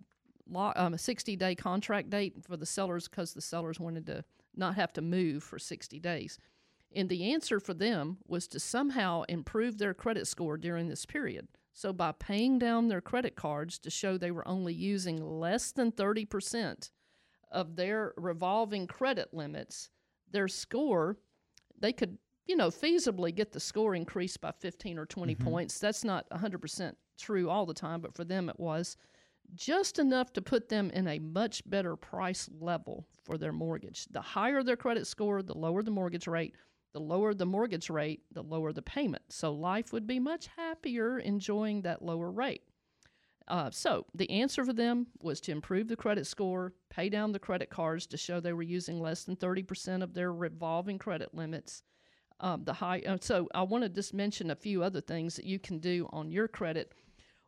lo- 0.49 0.73
um, 0.75 0.93
a 0.93 0.97
60 0.97 1.35
day 1.35 1.55
contract 1.55 2.09
date 2.09 2.35
for 2.41 2.57
the 2.57 2.65
sellers 2.65 3.07
because 3.07 3.33
the 3.33 3.41
sellers 3.41 3.79
wanted 3.79 4.05
to 4.07 4.23
not 4.55 4.75
have 4.75 4.93
to 4.93 5.01
move 5.01 5.43
for 5.43 5.59
60 5.59 5.99
days. 5.99 6.37
And 6.95 7.09
the 7.09 7.33
answer 7.33 7.59
for 7.59 7.73
them 7.73 8.17
was 8.27 8.47
to 8.49 8.59
somehow 8.59 9.23
improve 9.23 9.77
their 9.77 9.93
credit 9.93 10.27
score 10.27 10.57
during 10.57 10.87
this 10.87 11.05
period. 11.05 11.47
So, 11.73 11.91
by 11.91 12.13
paying 12.13 12.57
down 12.57 12.87
their 12.87 13.01
credit 13.01 13.35
cards 13.35 13.77
to 13.79 13.89
show 13.89 14.17
they 14.17 14.31
were 14.31 14.47
only 14.47 14.73
using 14.73 15.21
less 15.21 15.73
than 15.73 15.91
30% 15.91 16.89
of 17.51 17.75
their 17.75 18.13
revolving 18.15 18.87
credit 18.87 19.33
limits, 19.33 19.89
their 20.31 20.47
score, 20.47 21.17
they 21.77 21.91
could, 21.91 22.17
you 22.45 22.55
know, 22.55 22.69
feasibly 22.69 23.35
get 23.35 23.51
the 23.51 23.59
score 23.59 23.93
increased 23.93 24.39
by 24.39 24.51
15 24.51 24.97
or 24.97 25.05
20 25.05 25.35
points. 25.35 25.77
That's 25.77 26.05
not 26.05 26.29
100% 26.29 26.93
true 27.19 27.49
all 27.49 27.65
the 27.65 27.73
time, 27.73 27.99
but 27.99 28.15
for 28.15 28.23
them 28.23 28.47
it 28.47 28.59
was 28.59 28.95
just 29.53 29.99
enough 29.99 30.33
to 30.33 30.41
put 30.41 30.69
them 30.69 30.89
in 30.91 31.07
a 31.07 31.19
much 31.19 31.61
better 31.69 31.95
price 31.95 32.49
level 32.59 33.07
for 33.23 33.37
their 33.37 33.53
mortgage. 33.53 34.05
The 34.11 34.21
higher 34.21 34.63
their 34.63 34.77
credit 34.77 35.07
score, 35.07 35.41
the 35.41 35.57
lower 35.57 35.83
the 35.83 35.91
mortgage 35.91 36.27
rate. 36.27 36.55
The 36.93 37.01
lower 37.01 37.33
the 37.33 37.45
mortgage 37.45 37.89
rate, 37.89 38.21
the 38.31 38.41
lower 38.41 38.71
the 38.71 38.81
payment. 38.81 39.23
So 39.29 39.51
life 39.51 39.91
would 39.91 40.07
be 40.07 40.17
much 40.17 40.47
happier 40.55 41.19
enjoying 41.19 41.81
that 41.81 42.01
lower 42.01 42.31
rate. 42.31 42.61
Uh, 43.47 43.69
so 43.69 44.05
the 44.15 44.29
answer 44.29 44.65
for 44.65 44.73
them 44.73 45.07
was 45.21 45.39
to 45.41 45.51
improve 45.51 45.87
the 45.87 45.95
credit 45.95 46.25
score, 46.25 46.73
pay 46.89 47.09
down 47.09 47.31
the 47.31 47.39
credit 47.39 47.69
cards 47.69 48.07
to 48.07 48.17
show 48.17 48.39
they 48.39 48.53
were 48.53 48.63
using 48.63 48.99
less 48.99 49.23
than 49.23 49.35
30% 49.35 50.01
of 50.01 50.13
their 50.13 50.33
revolving 50.33 50.97
credit 50.97 51.33
limits. 51.33 51.83
Um, 52.39 52.63
the 52.65 52.73
high. 52.73 53.01
Uh, 53.05 53.17
so 53.21 53.47
I 53.53 53.63
want 53.63 53.83
to 53.83 53.89
just 53.89 54.13
mention 54.13 54.51
a 54.51 54.55
few 54.55 54.83
other 54.83 54.99
things 54.99 55.35
that 55.35 55.45
you 55.45 55.57
can 55.57 55.79
do 55.79 56.09
on 56.11 56.31
your 56.31 56.49
credit. 56.49 56.93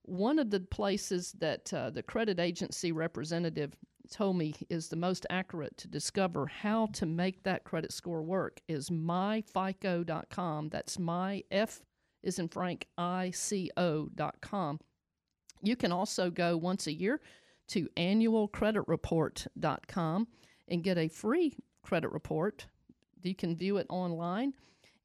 One 0.08 0.40
of 0.40 0.50
the 0.52 0.62
places 0.62 1.34
that 1.40 1.74
uh, 1.74 1.90
the 1.90 2.02
credit 2.02 2.40
agency 2.40 2.94
representative 2.94 3.76
told 4.10 4.38
me 4.38 4.56
is 4.70 4.88
the 4.88 4.96
most 4.96 5.26
accurate 5.30 5.76
to 5.80 5.90
discover 5.90 6.48
how 6.48 6.86
to 6.94 7.06
make 7.06 7.44
that 7.44 7.66
credit 7.66 7.92
score 7.92 8.24
work 8.24 8.62
is 8.70 8.90
myfico.com. 8.90 10.70
That's 10.70 10.98
my 10.98 11.44
F 11.52 11.82
is 12.24 12.40
in 12.40 12.48
Frank 12.48 12.88
I 12.98 13.32
C 13.32 13.70
O.com. 13.76 14.80
You 15.62 15.76
can 15.76 15.92
also 15.92 16.30
go 16.30 16.56
once 16.56 16.88
a 16.88 16.94
year 16.94 17.20
to 17.68 17.90
annualcreditreport.com 17.98 20.28
and 20.70 20.84
get 20.86 20.98
a 20.98 21.10
free 21.10 21.58
credit 21.84 22.14
report. 22.14 22.66
You 23.24 23.36
can 23.36 23.58
view 23.58 23.76
it 23.76 23.88
online 23.90 24.54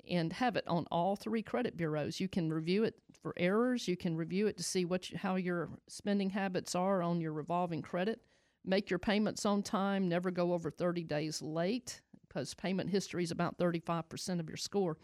and 0.09 0.33
have 0.33 0.57
it 0.57 0.67
on 0.67 0.87
all 0.91 1.17
three 1.17 1.43
credit 1.43 1.77
bureaus. 1.77 2.21
You 2.21 2.29
can 2.29 2.53
review 2.53 2.85
it 2.85 2.97
for 3.23 3.35
errors. 3.37 3.87
You 3.87 3.97
can 3.97 4.17
review 4.17 4.47
it 4.47 4.57
to 4.57 4.63
see 4.63 4.85
what 4.85 5.11
you, 5.11 5.19
how 5.19 5.37
your 5.37 5.71
spending 5.89 6.31
habits 6.31 6.75
are 6.75 7.03
on 7.03 7.21
your 7.21 7.33
revolving 7.33 7.83
credit. 7.83 8.21
Make 8.65 8.91
your 8.91 8.99
payments 8.99 9.47
on 9.47 9.63
time. 9.63 10.09
Never 10.09 10.31
go 10.31 10.53
over 10.53 10.71
30 10.71 11.05
days 11.05 11.43
late 11.43 12.01
because 12.27 12.55
payment 12.55 12.91
history 12.91 13.23
is 13.23 13.31
about 13.31 13.59
35% 13.59 14.41
of 14.41 14.49
your 14.49 14.57
score. 14.57 14.97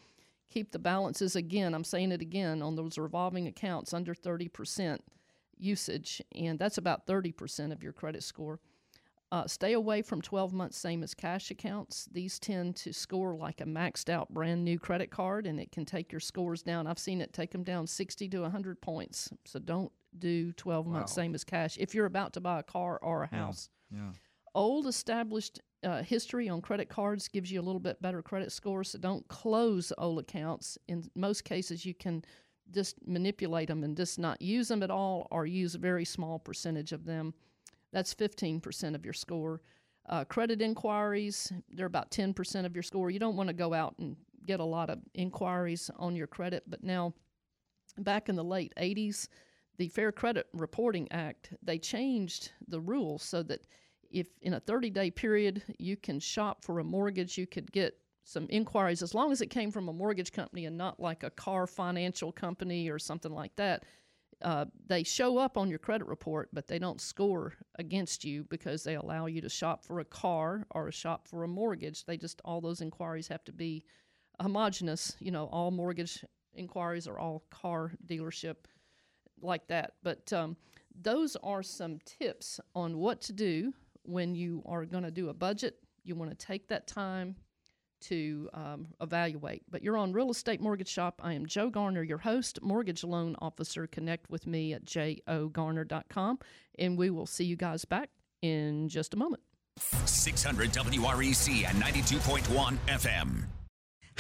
Keep 0.51 0.72
the 0.72 0.78
balances 0.78 1.36
again. 1.36 1.74
I'm 1.74 1.84
saying 1.84 2.12
it 2.12 2.22
again 2.22 2.62
on 2.62 2.74
those 2.74 2.96
revolving 2.96 3.46
accounts 3.46 3.92
under 3.92 4.14
30% 4.14 4.99
usage, 5.59 6.22
and 6.34 6.59
that's 6.59 6.78
about 6.78 7.07
30% 7.07 7.72
of 7.72 7.82
your 7.82 7.92
credit 7.92 8.22
score. 8.22 8.61
Uh, 9.31 9.47
stay 9.47 9.74
away 9.74 10.01
from 10.01 10.22
12 10.22 10.55
months, 10.55 10.79
same 10.79 11.03
as 11.03 11.12
cash 11.12 11.51
accounts. 11.51 12.09
These 12.11 12.39
tend 12.39 12.76
to 12.76 12.95
score 12.95 13.37
like 13.37 13.61
a 13.61 13.64
maxed 13.64 14.09
out 14.09 14.33
brand 14.33 14.64
new 14.64 14.79
credit 14.79 15.11
card, 15.11 15.47
and 15.47 15.61
it 15.61 15.70
can 15.70 15.85
take 15.85 16.11
your 16.11 16.20
scores 16.20 16.62
down. 16.62 16.87
I've 16.87 16.99
seen 16.99 17.20
it 17.20 17.35
take 17.35 17.51
them 17.51 17.62
down 17.62 17.87
60 17.87 18.26
to 18.31 18.41
100 18.41 18.81
points. 18.81 19.29
So 19.45 19.59
don't 19.59 19.93
do 20.18 20.53
12 20.53 20.87
months, 20.87 21.12
Wow. 21.12 21.22
same 21.22 21.35
as 21.35 21.45
cash 21.45 21.76
if 21.79 21.95
you're 21.95 22.07
about 22.07 22.33
to 22.35 22.41
buy 22.41 22.61
a 22.61 22.62
car 22.62 22.99
or 23.03 23.24
a 23.24 23.29
Yeah. 23.31 23.39
house. 23.39 23.68
Yeah. 23.91 24.12
Old 24.55 24.87
established 24.87 25.61
uh, 25.85 26.03
history 26.03 26.49
on 26.49 26.61
credit 26.62 26.89
cards 26.89 27.29
gives 27.29 27.53
you 27.53 27.61
a 27.61 27.62
little 27.62 27.79
bit 27.81 28.01
better 28.03 28.22
credit 28.22 28.51
score, 28.51 28.83
so 28.83 28.99
don't 28.99 29.29
close 29.29 29.93
old 29.99 30.18
accounts. 30.20 30.76
In 30.89 31.09
most 31.14 31.45
cases, 31.45 31.85
you 31.85 31.93
can 31.95 32.24
just 32.70 32.97
manipulate 33.07 33.68
them 33.68 33.85
and 33.85 33.97
just 33.97 34.18
not 34.18 34.41
use 34.43 34.68
them 34.68 34.83
at 34.83 34.91
all 34.91 35.29
or 35.31 35.47
use 35.47 35.74
a 35.74 35.79
very 35.79 36.05
small 36.07 36.39
percentage 36.39 36.93
of 36.93 37.05
them. 37.05 37.33
That's 37.93 38.14
15% 38.14 38.95
of 38.95 39.05
your 39.05 39.14
score. 39.14 39.62
Uh, 40.09 40.24
credit 40.24 40.62
inquiries, 40.62 41.53
they're 41.70 41.86
about 41.86 42.11
10% 42.11 42.64
of 42.64 42.74
your 42.74 42.82
score. 42.82 43.11
You 43.11 43.18
don't 43.18 43.36
want 43.36 43.49
to 43.49 43.55
go 43.55 43.74
out 43.74 43.95
and 43.99 44.16
get 44.47 44.61
a 44.61 44.64
lot 44.64 44.89
of 44.89 45.01
inquiries 45.14 45.91
on 45.97 46.16
your 46.16 46.26
credit, 46.26 46.64
but 46.66 46.82
now 46.82 47.12
back 47.99 48.28
in 48.28 48.36
the 48.36 48.45
late 48.45 48.72
80s, 48.78 49.28
the 49.76 49.89
Fair 49.89 50.11
Credit 50.11 50.47
Reporting 50.53 51.11
Act, 51.12 51.53
they 51.62 51.78
changed 51.78 52.53
the 52.66 52.80
rules 52.80 53.22
so 53.22 53.43
that 53.45 53.66
if 54.11 54.28
in 54.41 54.55
a 54.55 54.61
30 54.61 54.91
day 54.91 55.11
period 55.11 55.62
you 55.78 55.97
can 55.97 56.18
shop 56.18 56.64
for 56.64 56.78
a 56.78 56.84
mortgage, 56.84 57.36
you 57.36 57.47
could 57.47 57.70
get 57.70 57.99
some 58.24 58.47
inquiries 58.51 59.03
as 59.03 59.14
long 59.14 59.32
as 59.32 59.41
it 59.41 59.47
came 59.47 59.70
from 59.70 59.89
a 59.89 59.93
mortgage 59.93 60.32
company 60.32 60.66
and 60.66 60.76
not 60.76 61.01
like 61.01 61.22
a 61.22 61.30
car 61.30 61.66
financial 61.66 62.32
company 62.32 62.91
or 62.91 62.99
something 62.99 63.32
like 63.32 63.55
that. 63.57 63.84
Uh, 64.43 64.66
they 64.86 65.03
show 65.03 65.39
up 65.39 65.57
on 65.57 65.68
your 65.68 65.78
credit 65.78 66.07
report, 66.07 66.49
but 66.53 66.68
they 66.68 66.78
don't 66.78 67.01
score 67.01 67.55
against 67.78 68.24
you 68.24 68.45
because 68.45 68.84
they 68.84 68.95
allow 68.95 69.26
you 69.26 69.41
to 69.41 69.49
shop 69.49 69.84
for 69.84 69.99
a 70.01 70.05
car 70.05 70.64
or 70.70 70.89
a 70.89 70.93
shop 70.93 71.26
for 71.26 71.43
a 71.43 71.49
mortgage. 71.49 72.05
They 72.05 72.16
just, 72.16 72.41
all 72.45 72.61
those 72.61 72.80
inquiries 72.80 73.28
have 73.28 73.45
to 73.45 73.53
be 73.53 73.84
homogenous. 74.41 75.16
You 75.18 75.32
know, 75.32 75.47
all 75.47 75.70
mortgage 75.70 76.24
inquiries 76.55 77.09
are 77.09 77.18
all 77.18 77.45
car 77.51 77.93
dealership 78.07 78.57
like 79.41 79.66
that. 79.68 79.95
But 80.03 80.32
um, 80.32 80.57
those 81.01 81.36
are 81.43 81.62
some 81.62 81.99
tips 82.05 82.61
on 82.74 82.99
what 82.99 83.20
to 83.22 83.32
do 83.32 83.72
when 84.03 84.34
you 84.34 84.62
are 84.66 84.84
going 84.84 85.05
to 85.05 85.11
do 85.11 85.28
a 85.30 85.34
budget. 85.34 85.76
You 86.05 86.14
want 86.14 86.30
to 86.30 86.47
take 86.47 86.68
that 86.68 86.86
time 86.86 87.36
to 88.03 88.49
um, 88.55 88.88
evaluate. 89.01 89.62
But 89.70 89.82
you're 89.82 89.96
on 89.96 90.12
Real 90.12 90.30
Estate 90.30 90.61
Mortgage 90.61 90.88
Shop. 90.88 91.20
I 91.22 91.34
am 91.34 91.46
Joe 91.46 91.70
Garner, 91.70 92.03
your 92.03 92.18
host, 92.18 92.61
mortgage 92.62 93.05
loan 93.05 93.36
officer. 93.40 93.86
Connect 93.86 94.30
with 94.30 94.46
me 94.46 94.72
at 94.72 94.84
jogarner.com, 94.84 96.38
and 96.78 96.99
we 96.99 97.11
will 97.11 97.26
see 97.26 97.44
you 97.44 97.57
guys 97.57 97.84
back 97.84 98.11
in 98.42 98.88
just 98.88 99.14
a 99.14 99.16
moment. 99.16 99.42
600 99.78 100.70
WREC 100.70 101.68
and 101.68 101.82
92.1 101.82 102.76
FM. 102.88 103.44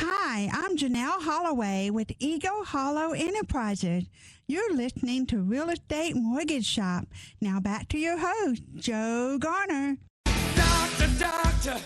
Hi, 0.00 0.48
I'm 0.52 0.76
Janelle 0.76 1.22
Holloway 1.22 1.90
with 1.90 2.12
Eagle 2.20 2.64
Hollow 2.64 3.12
Enterprises. 3.12 4.04
You're 4.46 4.72
listening 4.72 5.26
to 5.26 5.40
Real 5.40 5.68
Estate 5.70 6.14
Mortgage 6.14 6.64
Shop. 6.66 7.08
Now 7.40 7.58
back 7.58 7.88
to 7.88 7.98
your 7.98 8.16
host, 8.16 8.62
Joe 8.76 9.38
Garner. 9.40 9.96
Doctor, 10.54 11.08
doctor, 11.18 11.80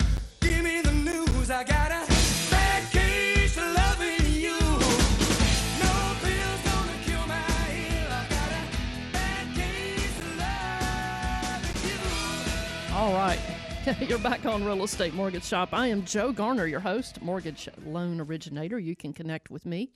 All 12.94 13.14
right. 13.14 13.40
You're 14.00 14.18
back 14.18 14.46
on 14.46 14.62
Real 14.62 14.84
Estate 14.84 15.12
Mortgage 15.12 15.44
Shop. 15.44 15.70
I 15.72 15.88
am 15.88 16.04
Joe 16.04 16.30
Garner, 16.30 16.66
your 16.66 16.78
host, 16.78 17.20
mortgage 17.20 17.68
loan 17.84 18.20
originator. 18.20 18.78
You 18.78 18.94
can 18.94 19.12
connect 19.12 19.50
with 19.50 19.66
me 19.66 19.90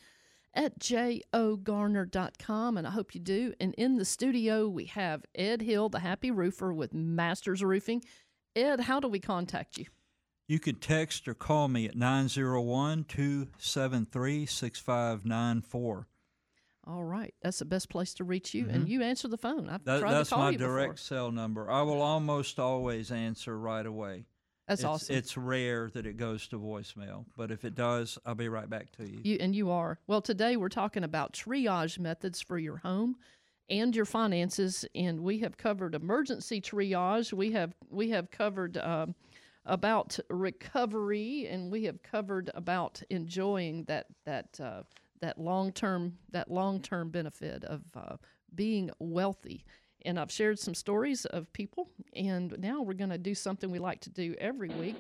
at 0.55 0.81
jogarner.com, 0.81 2.77
and 2.77 2.87
I 2.87 2.91
hope 2.91 3.15
you 3.15 3.21
do. 3.21 3.55
And 3.61 3.75
in 3.75 3.97
the 3.97 4.05
studio, 4.05 4.67
we 4.67 4.87
have 4.87 5.25
Ed 5.37 5.63
Hill, 5.63 5.89
the 5.89 6.01
happy 6.01 6.33
roofer 6.33 6.73
with 6.73 6.93
Masters 6.95 7.63
Roofing. 7.63 8.03
Ed, 8.57 8.81
how 8.81 8.99
do 8.99 9.07
we 9.07 9.21
contact 9.21 9.79
you? 9.79 9.87
You 10.49 10.61
can 10.61 10.77
text 10.77 11.27
or 11.27 11.35
call 11.35 11.69
me 11.69 11.87
at 11.87 11.97
901 11.97 13.05
273 13.05 14.47
6594. 14.47 16.07
All 16.89 17.03
right. 17.03 17.35
That's 17.43 17.59
the 17.59 17.65
best 17.65 17.89
place 17.89 18.15
to 18.15 18.25
reach 18.25 18.55
you. 18.55 18.69
And 18.69 18.89
you 18.89 19.03
answer 19.03 19.27
the 19.27 19.37
phone. 19.39 19.69
I've 19.69 19.85
That, 19.85 20.01
tried 20.01 20.13
that's 20.13 20.29
to 20.29 20.35
call 20.37 20.45
my 20.45 20.51
you 20.51 20.59
direct 20.59 20.95
before. 20.95 21.17
cell 21.17 21.33
number. 21.33 21.69
I 21.69 21.83
will 21.83 22.01
almost 22.01 22.61
always 22.61 23.11
answer 23.11 23.59
right 23.59 23.85
away. 23.85 24.27
That's 24.69 24.83
it's, 24.83 24.87
awesome. 24.87 25.17
It's 25.17 25.37
rare 25.37 25.91
that 25.95 26.07
it 26.07 26.17
goes 26.17 26.47
to 26.49 26.59
voicemail, 26.59 27.25
but 27.37 27.51
if 27.51 27.65
it 27.65 27.75
does, 27.75 28.19
I'll 28.25 28.35
be 28.37 28.49
right 28.49 28.69
back 28.71 28.91
to 28.99 29.05
you. 29.09 29.21
You 29.23 29.37
and 29.41 29.55
you 29.55 29.71
are. 29.71 29.99
Well, 30.07 30.21
today 30.21 30.57
we're 30.57 30.69
talking 30.69 31.03
about 31.05 31.33
triage 31.33 31.99
methods 31.99 32.41
for 32.41 32.59
your 32.59 32.77
home 32.79 33.17
and 33.69 33.95
your 33.95 34.05
finances, 34.05 34.85
and 34.95 35.21
we 35.21 35.39
have 35.39 35.57
covered 35.57 35.95
emergency 35.95 36.61
triage. 36.61 37.33
We 37.33 37.53
have 37.53 37.75
we 37.91 38.11
have 38.11 38.31
covered 38.33 38.77
um, 38.79 39.15
about 39.67 40.19
recovery, 40.31 41.47
and 41.49 41.71
we 41.71 41.85
have 41.85 42.03
covered 42.03 42.51
about 42.55 43.03
enjoying 43.11 43.85
that 43.85 44.07
that 44.25 44.59
uh, 44.61 44.83
that 45.21 45.39
long 45.39 45.73
term 45.73 46.17
that 46.31 46.51
long 46.51 46.81
term 46.81 47.11
benefit 47.11 47.65
of 47.65 47.83
uh, 47.95 48.17
being 48.55 48.91
wealthy. 48.99 49.65
And 50.05 50.21
I've 50.21 50.31
shared 50.31 50.59
some 50.59 50.75
stories 50.75 51.25
of 51.25 51.53
people, 51.53 51.91
and 52.15 52.57
now 52.59 52.81
we're 52.81 52.95
going 52.95 53.11
to 53.11 53.19
do 53.19 53.35
something 53.35 53.71
we 53.71 53.81
like 53.81 54.01
to 54.03 54.11
do 54.11 54.35
every 54.39 54.69
week. 54.69 54.97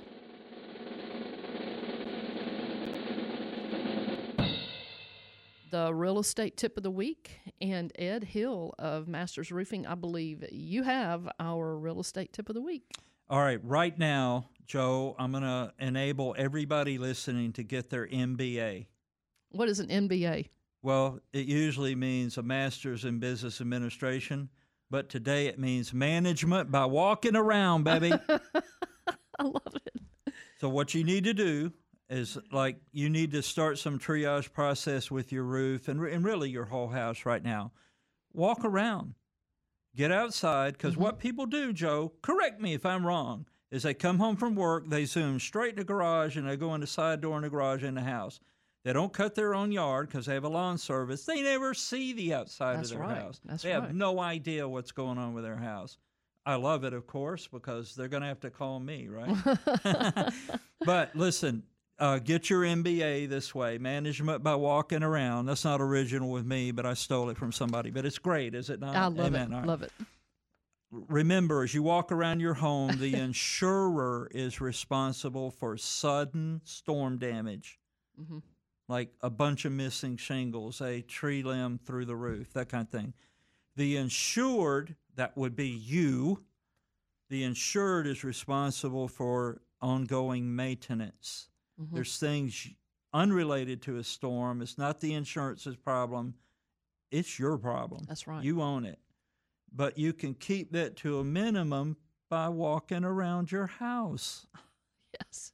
the 5.70 5.92
real 5.92 6.18
estate 6.18 6.56
tip 6.56 6.76
of 6.76 6.82
the 6.82 6.90
week. 6.90 7.40
And 7.60 7.92
Ed 7.98 8.24
Hill 8.24 8.74
of 8.78 9.08
Masters 9.08 9.52
Roofing, 9.52 9.86
I 9.86 9.94
believe 9.94 10.44
you 10.50 10.82
have 10.84 11.28
our 11.38 11.76
real 11.76 12.00
estate 12.00 12.32
tip 12.32 12.48
of 12.48 12.54
the 12.54 12.62
week. 12.62 12.84
All 13.28 13.40
right, 13.40 13.58
right 13.64 13.98
now, 13.98 14.48
Joe, 14.66 15.14
I'm 15.18 15.30
going 15.30 15.44
to 15.44 15.72
enable 15.78 16.34
everybody 16.36 16.98
listening 16.98 17.52
to 17.52 17.62
get 17.62 17.88
their 17.88 18.06
MBA. 18.06 18.86
What 19.50 19.68
is 19.68 19.78
an 19.78 19.88
MBA? 19.88 20.48
Well, 20.82 21.20
it 21.32 21.46
usually 21.46 21.94
means 21.94 22.36
a 22.36 22.42
master's 22.42 23.04
in 23.04 23.18
business 23.18 23.60
administration, 23.60 24.48
but 24.90 25.08
today 25.08 25.46
it 25.46 25.58
means 25.58 25.94
management 25.94 26.70
by 26.70 26.84
walking 26.84 27.36
around, 27.36 27.84
baby. 27.84 28.12
I 29.38 29.42
love 29.42 29.74
it. 29.74 30.32
So 30.58 30.68
what 30.68 30.94
you 30.94 31.04
need 31.04 31.24
to 31.24 31.34
do 31.34 31.72
is 32.08 32.38
like 32.52 32.76
you 32.92 33.08
need 33.08 33.32
to 33.32 33.42
start 33.42 33.78
some 33.78 33.98
triage 33.98 34.52
process 34.52 35.10
with 35.10 35.32
your 35.32 35.44
roof 35.44 35.88
and, 35.88 36.00
and 36.06 36.24
really 36.24 36.50
your 36.50 36.64
whole 36.64 36.88
house 36.88 37.26
right 37.26 37.42
now. 37.42 37.72
Walk 38.32 38.64
around, 38.64 39.14
get 39.94 40.12
outside, 40.12 40.74
because 40.74 40.94
mm-hmm. 40.94 41.02
what 41.02 41.18
people 41.18 41.46
do, 41.46 41.72
Joe, 41.72 42.12
correct 42.22 42.60
me 42.60 42.74
if 42.74 42.84
I'm 42.84 43.06
wrong, 43.06 43.46
is 43.70 43.82
they 43.82 43.94
come 43.94 44.18
home 44.18 44.36
from 44.36 44.54
work, 44.54 44.88
they 44.88 45.04
zoom 45.04 45.40
straight 45.40 45.70
in 45.70 45.78
the 45.78 45.84
garage, 45.84 46.36
and 46.36 46.48
they 46.48 46.56
go 46.56 46.74
in 46.74 46.80
the 46.80 46.86
side 46.86 47.20
door 47.20 47.36
in 47.36 47.42
the 47.42 47.50
garage 47.50 47.82
in 47.84 47.94
the 47.94 48.02
house. 48.02 48.40
They 48.84 48.92
don't 48.92 49.12
cut 49.12 49.34
their 49.34 49.54
own 49.54 49.72
yard 49.72 50.08
because 50.08 50.26
they 50.26 50.34
have 50.34 50.44
a 50.44 50.48
lawn 50.48 50.78
service. 50.78 51.24
They 51.24 51.42
never 51.42 51.74
see 51.74 52.12
the 52.12 52.34
outside 52.34 52.78
That's 52.78 52.92
of 52.92 52.98
their 52.98 53.06
right. 53.08 53.18
house. 53.18 53.40
That's 53.44 53.64
they 53.64 53.72
right. 53.72 53.82
have 53.82 53.94
no 53.94 54.20
idea 54.20 54.68
what's 54.68 54.92
going 54.92 55.18
on 55.18 55.34
with 55.34 55.42
their 55.42 55.56
house. 55.56 55.98
I 56.46 56.54
love 56.54 56.84
it, 56.84 56.92
of 56.92 57.08
course, 57.08 57.48
because 57.48 57.96
they're 57.96 58.06
going 58.06 58.20
to 58.22 58.28
have 58.28 58.38
to 58.40 58.50
call 58.50 58.78
me, 58.78 59.08
right? 59.08 60.32
but 60.84 61.16
listen, 61.16 61.64
uh, 61.98 62.20
get 62.20 62.48
your 62.48 62.62
MBA 62.62 63.28
this 63.28 63.52
way 63.52 63.78
management 63.78 64.44
by 64.44 64.54
walking 64.54 65.02
around. 65.02 65.46
That's 65.46 65.64
not 65.64 65.80
original 65.80 66.30
with 66.30 66.46
me, 66.46 66.70
but 66.70 66.86
I 66.86 66.94
stole 66.94 67.30
it 67.30 67.36
from 67.36 67.50
somebody. 67.50 67.90
But 67.90 68.06
it's 68.06 68.18
great, 68.18 68.54
is 68.54 68.70
it 68.70 68.78
not? 68.78 68.94
I 68.94 69.06
love 69.06 69.26
Amen. 69.26 69.52
it. 69.52 69.56
Right. 69.56 69.66
Love 69.66 69.82
it. 69.82 69.90
Remember, 70.91 71.62
as 71.62 71.74
you 71.74 71.82
walk 71.82 72.12
around 72.12 72.41
your 72.41 72.55
home, 72.55 72.99
the 72.99 73.14
insurer 73.14 74.28
is 74.32 74.61
responsible 74.61 75.51
for 75.51 75.76
sudden 75.76 76.61
storm 76.64 77.18
damage, 77.18 77.80
Mhm. 78.18 78.43
like 78.89 79.14
a 79.20 79.30
bunch 79.30 79.64
of 79.64 79.72
missing 79.72 80.16
shingles, 80.16 80.80
a 80.80 81.03
tree 81.03 81.43
limb 81.43 81.78
through 81.78 82.05
the 82.05 82.16
roof, 82.16 82.53
that 82.53 82.68
kind 82.68 82.87
of 82.87 82.91
thing. 82.91 83.14
The 83.74 83.97
insured, 83.97 84.97
that 85.14 85.37
would 85.37 85.57
be 85.57 85.68
you, 85.68 86.45
the 87.28 87.43
insured 87.43 88.07
is 88.07 88.22
responsible 88.22 89.09
for 89.09 89.62
ongoing 89.80 90.55
maintenance. 90.55 91.51
Mhm. 91.78 91.91
There's 91.93 92.18
things 92.18 92.68
unrelated 93.12 93.82
to 93.82 93.97
a 93.97 94.05
storm. 94.05 94.62
It's 94.62 94.78
not 94.78 95.01
the 95.01 95.12
insurance's 95.14 95.76
problem. 95.76 96.39
It's 97.11 97.39
your 97.39 97.59
problem. 97.59 98.05
That's 98.05 98.26
right. 98.26 98.45
You 98.45 98.62
own 98.62 98.84
it. 98.84 99.01
But 99.77 99.99
you 99.99 100.12
can 100.14 100.33
keep 100.35 100.72
that 100.72 100.97
to 100.99 101.18
a 101.18 101.24
minimum 101.24 101.99
by 102.31 102.49
walking 102.49 103.05
around 103.05 103.53
your 103.53 103.66
house. 103.66 104.47
Yes. 105.20 105.53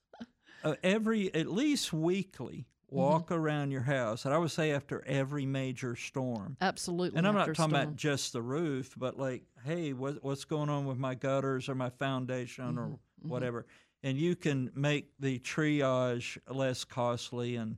Uh, 0.65 0.75
every, 0.83 1.33
at 1.35 1.47
least 1.49 1.93
weekly, 1.93 2.67
Mm-hmm. 2.91 3.01
walk 3.01 3.33
around 3.33 3.71
your 3.71 3.81
house. 3.83 4.27
And 4.27 4.35
I 4.35 4.39
would 4.39 4.51
say 4.51 4.73
after 4.73 5.03
every 5.07 5.47
major 5.47 5.97
storm. 5.97 6.59
Absolutely. 6.61 7.17
And 7.17 7.27
I'm 7.27 7.33
not 7.35 7.47
talking 7.47 7.55
storm. 7.71 7.75
about 7.75 7.97
just 7.97 8.35
the 8.35 8.43
roof, 8.43 8.93
but 8.99 9.19
like, 9.19 9.45
hey, 9.65 9.95
what, 9.95 10.23
what's 10.23 10.45
going 10.45 10.69
on 10.69 10.85
with 10.85 10.99
my 10.99 11.15
gutters 11.15 11.71
or 11.71 11.75
my 11.75 11.89
foundation 11.91 12.77
or 12.79 12.89
Mm-hmm. 12.89 13.29
whatever? 13.29 13.65
And 14.03 14.19
you 14.19 14.37
can 14.37 14.71
make 14.75 15.13
the 15.21 15.39
triage 15.39 16.37
less 16.51 16.85
costly 16.85 17.57
and 17.57 17.77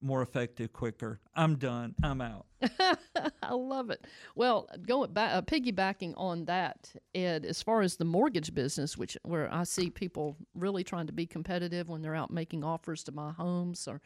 more 0.00 0.22
effective 0.22 0.72
quicker. 0.72 1.20
I'm 1.34 1.56
done. 1.56 1.94
I'm 2.02 2.20
out. 2.20 2.46
I 3.42 3.52
love 3.54 3.90
it. 3.90 4.06
Well, 4.34 4.68
going 4.86 5.12
back, 5.12 5.32
uh, 5.34 5.42
piggybacking 5.42 6.14
on 6.16 6.44
that, 6.46 6.92
Ed, 7.14 7.44
as 7.44 7.62
far 7.62 7.82
as 7.82 7.96
the 7.96 8.04
mortgage 8.04 8.54
business, 8.54 8.96
which 8.96 9.16
where 9.22 9.52
I 9.52 9.64
see 9.64 9.90
people 9.90 10.36
really 10.54 10.84
trying 10.84 11.06
to 11.06 11.12
be 11.12 11.26
competitive 11.26 11.88
when 11.88 12.02
they're 12.02 12.14
out 12.14 12.30
making 12.30 12.64
offers 12.64 13.02
to 13.04 13.12
my 13.12 13.32
homes, 13.32 13.86
or 13.88 14.00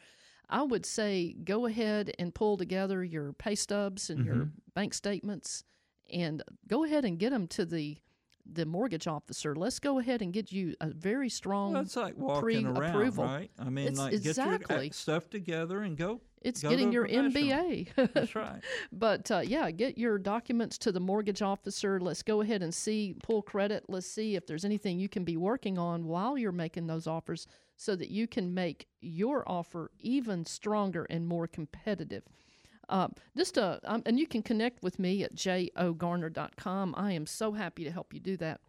I 0.49 0.63
would 0.63 0.85
say 0.85 1.33
go 1.43 1.65
ahead 1.65 2.13
and 2.19 2.33
pull 2.35 2.57
together 2.57 3.03
your 3.03 3.33
pay 3.33 3.55
stubs 3.55 4.09
and 4.09 4.25
your 4.25 4.35
Mhm. 4.35 4.51
bank 4.75 4.93
statements, 4.93 5.63
and 6.11 6.43
go 6.67 6.83
ahead 6.83 7.05
and 7.05 7.17
get 7.17 7.29
them 7.31 7.47
to 7.49 7.65
the 7.65 7.97
the 8.45 8.65
mortgage 8.65 9.07
officer. 9.07 9.55
Let's 9.55 9.79
go 9.79 9.99
ahead 9.99 10.21
and 10.21 10.31
get 10.33 10.51
you 10.51 10.75
a 10.81 10.89
very 10.89 11.29
strong 11.29 11.73
Well, 11.73 11.81
it's 11.81 11.95
like 11.95 12.17
walking 12.17 12.65
around, 12.65 12.75
pre-approval. 12.75 13.23
right? 13.25 13.51
I 13.59 13.69
mean, 13.69 13.85
It's- 13.87 13.97
like 13.97 14.13
exactly. 14.13 14.75
get 14.77 14.83
your 14.85 14.93
stuff 14.93 15.29
together 15.29 15.81
and 15.81 15.97
go. 15.97 16.21
It's 16.41 16.63
go 16.63 16.69
getting 16.71 16.91
your. 16.91 17.07
MBA. 17.07 17.89
That's 18.13 18.35
right. 18.35 18.61
But 18.91 19.29
uh, 19.29 19.39
yeah, 19.43 19.69
get 19.69 19.97
your 19.99 20.17
documents 20.17 20.77
to 20.79 20.91
the 20.91 20.99
mortgage 20.99 21.41
officer. 21.43 21.99
Let's 21.99 22.23
go 22.23 22.41
ahead 22.41 22.63
and 22.63 22.73
see, 22.73 23.15
pull 23.23 23.43
credit. 23.43 23.85
Let's 23.87 24.07
see 24.07 24.35
if 24.35 24.47
there's 24.47 24.65
anything 24.65 24.99
you 24.99 25.07
can 25.09 25.23
be 25.23 25.37
working 25.37 25.77
on 25.77 26.05
while 26.05 26.37
you're 26.39 26.51
making 26.51 26.87
those 26.87 27.05
offers 27.05 27.45
so 27.77 27.95
that 27.95 28.09
you 28.09 28.27
can 28.27 28.53
make 28.55 28.87
your 29.01 29.43
offer 29.47 29.91
even 29.99 30.45
stronger 30.45 31.05
and 31.11 31.27
more 31.27 31.45
competitive. 31.47 32.23
Uh, 32.91 33.07
just 33.37 33.57
uh, 33.57 33.79
um, 33.85 34.03
and 34.05 34.19
you 34.19 34.27
can 34.27 34.43
connect 34.43 34.83
with 34.83 34.99
me 34.99 35.23
at 35.23 35.33
jogarner.com. 35.33 36.93
I 36.97 37.13
am 37.13 37.25
so 37.25 37.53
happy 37.53 37.85
to 37.85 37.91
help 37.91 38.13
you 38.13 38.19
do 38.19 38.35
that. 38.37 38.59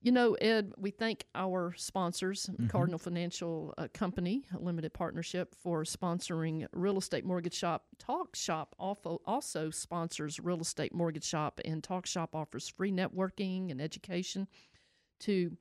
You 0.00 0.12
know, 0.12 0.34
Ed, 0.34 0.72
we 0.76 0.90
thank 0.90 1.24
our 1.34 1.72
sponsors, 1.78 2.50
Cardinal 2.68 2.98
Financial 2.98 3.72
uh, 3.78 3.88
Company 3.94 4.44
Limited 4.54 4.92
Partnership, 4.92 5.54
for 5.62 5.82
sponsoring 5.84 6.66
Real 6.74 6.98
Estate 6.98 7.24
Mortgage 7.24 7.54
Shop. 7.54 7.84
Talk 7.98 8.36
Shop 8.36 8.74
also, 8.78 9.22
also 9.24 9.70
sponsors 9.70 10.38
Real 10.38 10.60
Estate 10.60 10.94
Mortgage 10.94 11.24
Shop, 11.24 11.58
and 11.64 11.82
Talk 11.82 12.04
Shop 12.04 12.34
offers 12.34 12.68
free 12.68 12.92
networking 12.92 13.70
and 13.70 13.80
education 13.80 14.46
to 15.20 15.56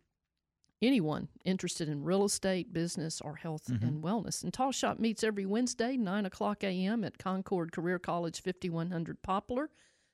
anyone 0.81 1.29
interested 1.45 1.89
in 1.89 2.03
real 2.03 2.25
estate, 2.25 2.73
business, 2.73 3.21
or 3.21 3.35
health 3.35 3.67
mm-hmm. 3.67 3.85
and 3.85 4.03
wellness. 4.03 4.43
And 4.43 4.53
Talk 4.53 4.73
Shop 4.73 4.99
meets 4.99 5.23
every 5.23 5.45
Wednesday, 5.45 5.97
9 5.97 6.25
o'clock 6.25 6.63
a.m. 6.63 7.03
at 7.03 7.17
Concorde 7.17 7.71
Career 7.71 7.99
College, 7.99 8.41
5100 8.41 9.21
Poplar. 9.21 9.69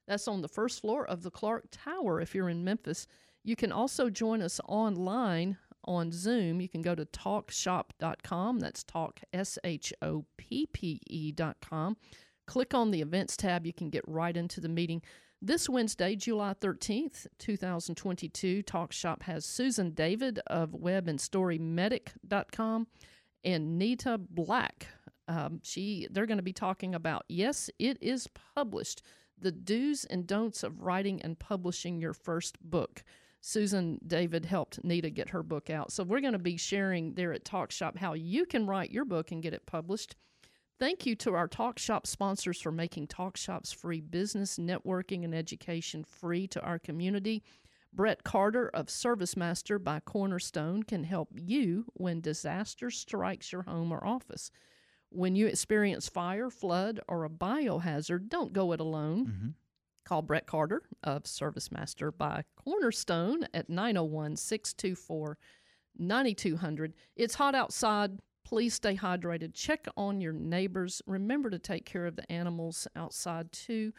That's 0.07 0.27
on 0.27 0.41
the 0.41 0.47
first 0.47 0.81
floor 0.81 1.07
of 1.07 1.21
the 1.21 1.31
Clark 1.31 1.65
Tower 1.71 2.19
if 2.19 2.33
you're 2.33 2.49
in 2.49 2.63
Memphis. 2.63 3.07
You 3.43 3.55
can 3.55 3.71
also 3.71 4.09
join 4.09 4.41
us 4.41 4.59
online 4.67 5.57
on 5.85 6.11
Zoom. 6.11 6.61
You 6.61 6.69
can 6.69 6.81
go 6.81 6.95
to 6.95 7.05
talkshoppe.com. 7.05 8.59
That's 8.59 8.83
talk, 8.83 9.21
S 9.33 9.57
H 9.63 9.93
O 10.01 10.25
P 10.37 10.67
P 10.71 10.99
E.com. 11.07 11.97
Click 12.47 12.73
on 12.73 12.91
the 12.91 13.01
events 13.01 13.37
tab. 13.37 13.65
You 13.65 13.73
can 13.73 13.89
get 13.89 14.03
right 14.07 14.35
into 14.35 14.59
the 14.59 14.69
meeting. 14.69 15.01
This 15.41 15.69
Wednesday, 15.69 16.17
July 16.17 16.53
13th, 16.59 17.25
2022, 17.37 18.61
Talk 18.61 18.91
Shop 18.91 19.23
has 19.23 19.45
Susan 19.45 19.91
David 19.91 20.41
of 20.47 20.73
web 20.73 21.07
and 21.07 21.17
storymedic.com 21.17 22.87
and 23.45 23.79
Nita 23.79 24.17
Black. 24.17 24.87
Um, 25.29 25.61
she 25.63 26.09
they're 26.11 26.25
going 26.25 26.39
to 26.39 26.43
be 26.43 26.51
talking 26.51 26.93
about 26.93 27.23
yes, 27.29 27.69
it 27.79 27.97
is 28.01 28.27
published. 28.53 29.01
The 29.37 29.53
do's 29.53 30.03
and 30.03 30.27
don'ts 30.27 30.61
of 30.61 30.81
writing 30.81 31.21
and 31.21 31.39
publishing 31.39 32.01
your 32.01 32.13
first 32.13 32.59
book. 32.61 33.01
Susan 33.39 33.97
David 34.05 34.43
helped 34.43 34.83
Nita 34.83 35.09
get 35.09 35.29
her 35.29 35.41
book 35.41 35.69
out. 35.69 35.93
So 35.93 36.03
we're 36.03 36.19
going 36.19 36.33
to 36.33 36.39
be 36.39 36.57
sharing 36.57 37.13
there 37.13 37.31
at 37.31 37.45
Talk 37.45 37.71
Shop 37.71 37.97
how 37.97 38.11
you 38.11 38.45
can 38.45 38.67
write 38.67 38.91
your 38.91 39.05
book 39.05 39.31
and 39.31 39.41
get 39.41 39.53
it 39.53 39.65
published. 39.65 40.17
Thank 40.79 41.05
you 41.05 41.13
to 41.17 41.33
our 41.33 41.49
Talk 41.49 41.77
Shop 41.77 42.07
sponsors 42.07 42.61
for 42.61 42.71
making 42.71 43.07
Talk 43.07 43.35
Shop's 43.35 43.73
free 43.73 43.99
business, 43.99 44.57
networking, 44.57 45.25
and 45.25 45.35
education 45.35 46.05
free 46.05 46.47
to 46.47 46.61
our 46.61 46.79
community. 46.79 47.43
Brett 47.91 48.23
Carter 48.23 48.69
of 48.69 48.87
ServiceMaster 48.87 49.83
by 49.83 49.99
Cornerstone 49.99 50.83
can 50.83 51.03
help 51.03 51.29
you 51.35 51.83
when 51.95 52.21
disaster 52.21 52.89
strikes 52.89 53.51
your 53.51 53.63
home 53.63 53.91
or 53.91 54.05
office. 54.05 54.51
When 55.09 55.35
you 55.35 55.47
experience 55.47 56.07
fire, 56.07 56.49
flood, 56.49 57.01
or 57.09 57.25
a 57.25 57.29
biohazard, 57.29 58.29
don't 58.29 58.53
go 58.53 58.71
it 58.71 58.79
alone. 58.79 59.25
Mm-hmm. 59.25 59.49
Call 60.05 60.21
Brett 60.21 60.47
Carter 60.47 60.83
of 61.03 61.23
ServiceMaster 61.23 62.15
by 62.17 62.43
Cornerstone 62.55 63.47
at 63.53 63.69
901 63.69 64.37
624 64.37 65.37
9200. 65.97 66.93
It's 67.17 67.35
hot 67.35 67.53
outside. 67.53 68.19
Please 68.49 68.73
stay 68.73 68.95
hydrated. 68.95 69.53
Check 69.53 69.87
on 69.95 70.21
your 70.21 70.33
neighbors. 70.33 71.03
Remember 71.05 71.51
to 71.51 71.59
take 71.59 71.85
care 71.85 72.07
of 72.07 72.15
the 72.15 72.29
animals 72.31 72.87
outside 72.95 73.51
too. 73.51 73.93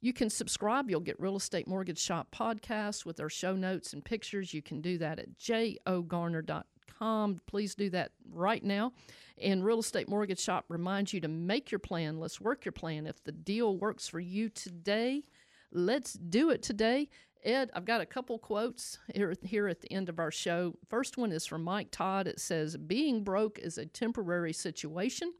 You 0.00 0.14
can 0.14 0.30
subscribe. 0.30 0.88
You'll 0.88 1.00
get 1.00 1.20
Real 1.20 1.36
Estate 1.36 1.68
Mortgage 1.68 1.98
Shop 1.98 2.34
podcast 2.34 3.04
with 3.04 3.20
our 3.20 3.28
show 3.28 3.54
notes 3.54 3.92
and 3.92 4.02
pictures. 4.02 4.54
You 4.54 4.62
can 4.62 4.80
do 4.80 4.96
that 4.96 5.18
at 5.18 5.36
jogarner.com. 5.36 7.42
Please 7.46 7.74
do 7.74 7.90
that 7.90 8.12
right 8.32 8.64
now. 8.64 8.94
And 9.36 9.62
Real 9.62 9.80
Estate 9.80 10.08
Mortgage 10.08 10.40
Shop 10.40 10.64
reminds 10.70 11.12
you 11.12 11.20
to 11.20 11.28
make 11.28 11.70
your 11.70 11.78
plan. 11.78 12.18
Let's 12.18 12.40
work 12.40 12.64
your 12.64 12.72
plan. 12.72 13.06
If 13.06 13.22
the 13.22 13.32
deal 13.32 13.76
works 13.76 14.08
for 14.08 14.18
you 14.18 14.48
today, 14.48 15.24
let's 15.72 16.14
do 16.14 16.48
it 16.48 16.62
today. 16.62 17.10
Ed, 17.44 17.70
I've 17.74 17.84
got 17.84 18.00
a 18.00 18.06
couple 18.06 18.38
quotes 18.38 18.98
here, 19.14 19.34
here 19.42 19.68
at 19.68 19.80
the 19.80 19.90
end 19.92 20.08
of 20.08 20.18
our 20.18 20.30
show. 20.30 20.74
First 20.88 21.16
one 21.16 21.32
is 21.32 21.46
from 21.46 21.62
Mike 21.64 21.88
Todd. 21.90 22.26
It 22.26 22.38
says, 22.40 22.76
Being 22.76 23.24
broke 23.24 23.58
is 23.58 23.78
a 23.78 23.86
temporary 23.86 24.52
situation, 24.52 25.32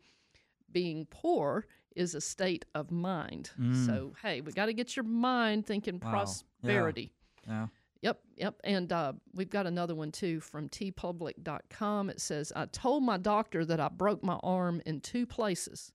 being 0.73 1.07
poor 1.11 1.67
is 1.97 2.15
a 2.15 2.21
state 2.21 2.65
of 2.75 2.91
mind. 2.91 3.51
So, 3.87 4.15
hey, 4.23 4.41
we 4.41 4.53
got 4.53 4.67
to 4.67 4.73
get 4.73 4.95
your 4.97 5.05
mind 5.05 5.67
thinking 5.67 5.99
Wow. 6.03 6.11
prosperity. 6.11 7.13
Yeah. 7.47 7.67
Yep, 8.03 8.21
yep. 8.37 8.55
And 8.65 8.91
uh, 8.93 9.13
we've 9.35 9.51
got 9.51 9.67
another 9.67 9.95
one 9.95 10.11
too 10.13 10.41
from 10.41 10.69
tpublic.com. 10.71 12.09
It 12.11 12.21
says, 12.21 12.53
I 12.57 12.65
told 12.67 13.03
my 13.03 13.19
doctor 13.19 13.65
that 13.67 13.79
I 13.81 13.89
broke 13.89 14.23
my 14.23 14.39
arm 14.43 14.81
in 14.87 15.01
two 15.01 15.27
places. 15.27 15.93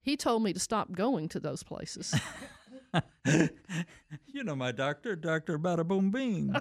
He 0.00 0.16
told 0.16 0.42
me 0.42 0.52
to 0.54 0.60
stop 0.60 0.92
going 0.92 1.28
to 1.30 1.40
those 1.40 1.62
places. 1.62 2.14
You 4.26 4.44
know 4.44 4.56
my 4.56 4.72
doctor, 4.72 5.14
Dr. 5.14 5.58
Bada 5.58 5.86
Boom 5.86 6.10
Bing. 6.10 6.54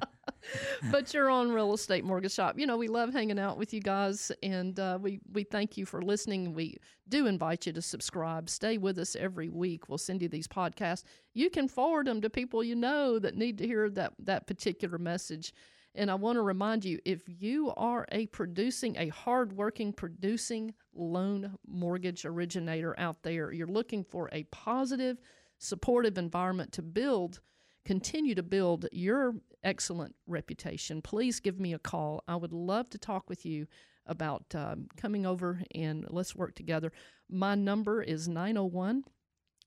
but 0.90 1.12
you're 1.14 1.30
on 1.30 1.50
Real 1.50 1.72
Estate 1.72 2.04
Mortgage 2.04 2.32
Shop. 2.32 2.58
You 2.58 2.66
know, 2.66 2.76
we 2.76 2.88
love 2.88 3.12
hanging 3.12 3.38
out 3.38 3.56
with 3.56 3.72
you 3.72 3.80
guys, 3.80 4.32
and 4.42 4.78
uh, 4.78 4.98
we, 5.00 5.20
we 5.32 5.44
thank 5.44 5.76
you 5.76 5.86
for 5.86 6.02
listening. 6.02 6.54
We 6.54 6.78
do 7.08 7.26
invite 7.26 7.66
you 7.66 7.72
to 7.72 7.82
subscribe. 7.82 8.50
Stay 8.50 8.78
with 8.78 8.98
us 8.98 9.16
every 9.16 9.48
week. 9.48 9.88
We'll 9.88 9.98
send 9.98 10.22
you 10.22 10.28
these 10.28 10.48
podcasts. 10.48 11.04
You 11.34 11.50
can 11.50 11.68
forward 11.68 12.06
them 12.06 12.20
to 12.20 12.30
people 12.30 12.62
you 12.62 12.74
know 12.76 13.18
that 13.18 13.36
need 13.36 13.58
to 13.58 13.66
hear 13.66 13.88
that, 13.90 14.12
that 14.20 14.46
particular 14.46 14.98
message. 14.98 15.52
And 15.94 16.10
I 16.10 16.14
want 16.14 16.36
to 16.36 16.42
remind 16.42 16.84
you 16.84 16.98
if 17.04 17.22
you 17.26 17.72
are 17.76 18.06
a 18.12 18.26
producing, 18.26 18.96
a 18.96 19.08
hardworking 19.08 19.92
producing 19.92 20.74
loan 20.94 21.56
mortgage 21.66 22.24
originator 22.24 22.94
out 22.98 23.22
there, 23.22 23.52
you're 23.52 23.66
looking 23.66 24.04
for 24.04 24.28
a 24.32 24.44
positive, 24.44 25.18
supportive 25.58 26.18
environment 26.18 26.72
to 26.72 26.82
build 26.82 27.40
continue 27.88 28.34
to 28.34 28.42
build 28.42 28.86
your 28.92 29.34
excellent 29.64 30.14
reputation, 30.26 31.00
please 31.00 31.40
give 31.40 31.58
me 31.58 31.72
a 31.72 31.78
call. 31.78 32.22
I 32.28 32.36
would 32.36 32.52
love 32.52 32.90
to 32.90 32.98
talk 32.98 33.30
with 33.30 33.46
you 33.46 33.66
about 34.04 34.44
um, 34.54 34.88
coming 34.98 35.24
over 35.24 35.62
and 35.74 36.04
let's 36.10 36.36
work 36.36 36.54
together. 36.54 36.92
My 37.30 37.54
number 37.54 38.02
is 38.02 38.28
901 38.28 39.04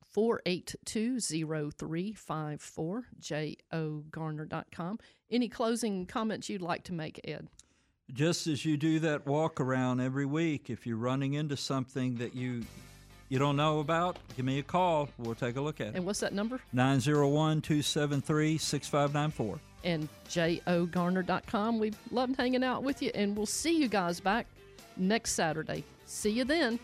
482 0.05 1.19
0354, 1.19 3.05
jogarner.com. 3.19 4.99
Any 5.31 5.49
closing 5.49 6.05
comments 6.05 6.47
you'd 6.47 6.61
like 6.61 6.83
to 6.83 6.93
make, 6.93 7.19
Ed? 7.23 7.47
Just 8.13 8.45
as 8.45 8.65
you 8.65 8.77
do 8.77 8.99
that 8.99 9.25
walk 9.25 9.59
around 9.59 9.99
every 9.99 10.27
week, 10.27 10.69
if 10.69 10.85
you're 10.85 10.97
running 10.97 11.33
into 11.33 11.57
something 11.57 12.15
that 12.15 12.35
you 12.35 12.65
you 13.31 13.39
don't 13.39 13.55
know 13.55 13.79
about, 13.79 14.17
give 14.35 14.45
me 14.45 14.59
a 14.59 14.63
call. 14.63 15.07
We'll 15.17 15.35
take 15.35 15.55
a 15.55 15.61
look 15.61 15.79
at 15.79 15.87
it. 15.87 15.95
And 15.95 16.05
what's 16.05 16.19
that 16.19 16.33
number? 16.33 16.59
901 16.73 17.61
273 17.61 18.57
6594. 18.57 19.59
And 19.85 20.09
jogarner.com. 20.27 21.79
We've 21.79 21.97
loved 22.11 22.35
hanging 22.35 22.61
out 22.61 22.83
with 22.83 23.01
you, 23.01 23.09
and 23.15 23.37
we'll 23.37 23.45
see 23.45 23.77
you 23.77 23.87
guys 23.87 24.19
back 24.19 24.47
next 24.97 25.31
Saturday. 25.31 25.85
See 26.05 26.31
you 26.31 26.43
then. 26.43 26.77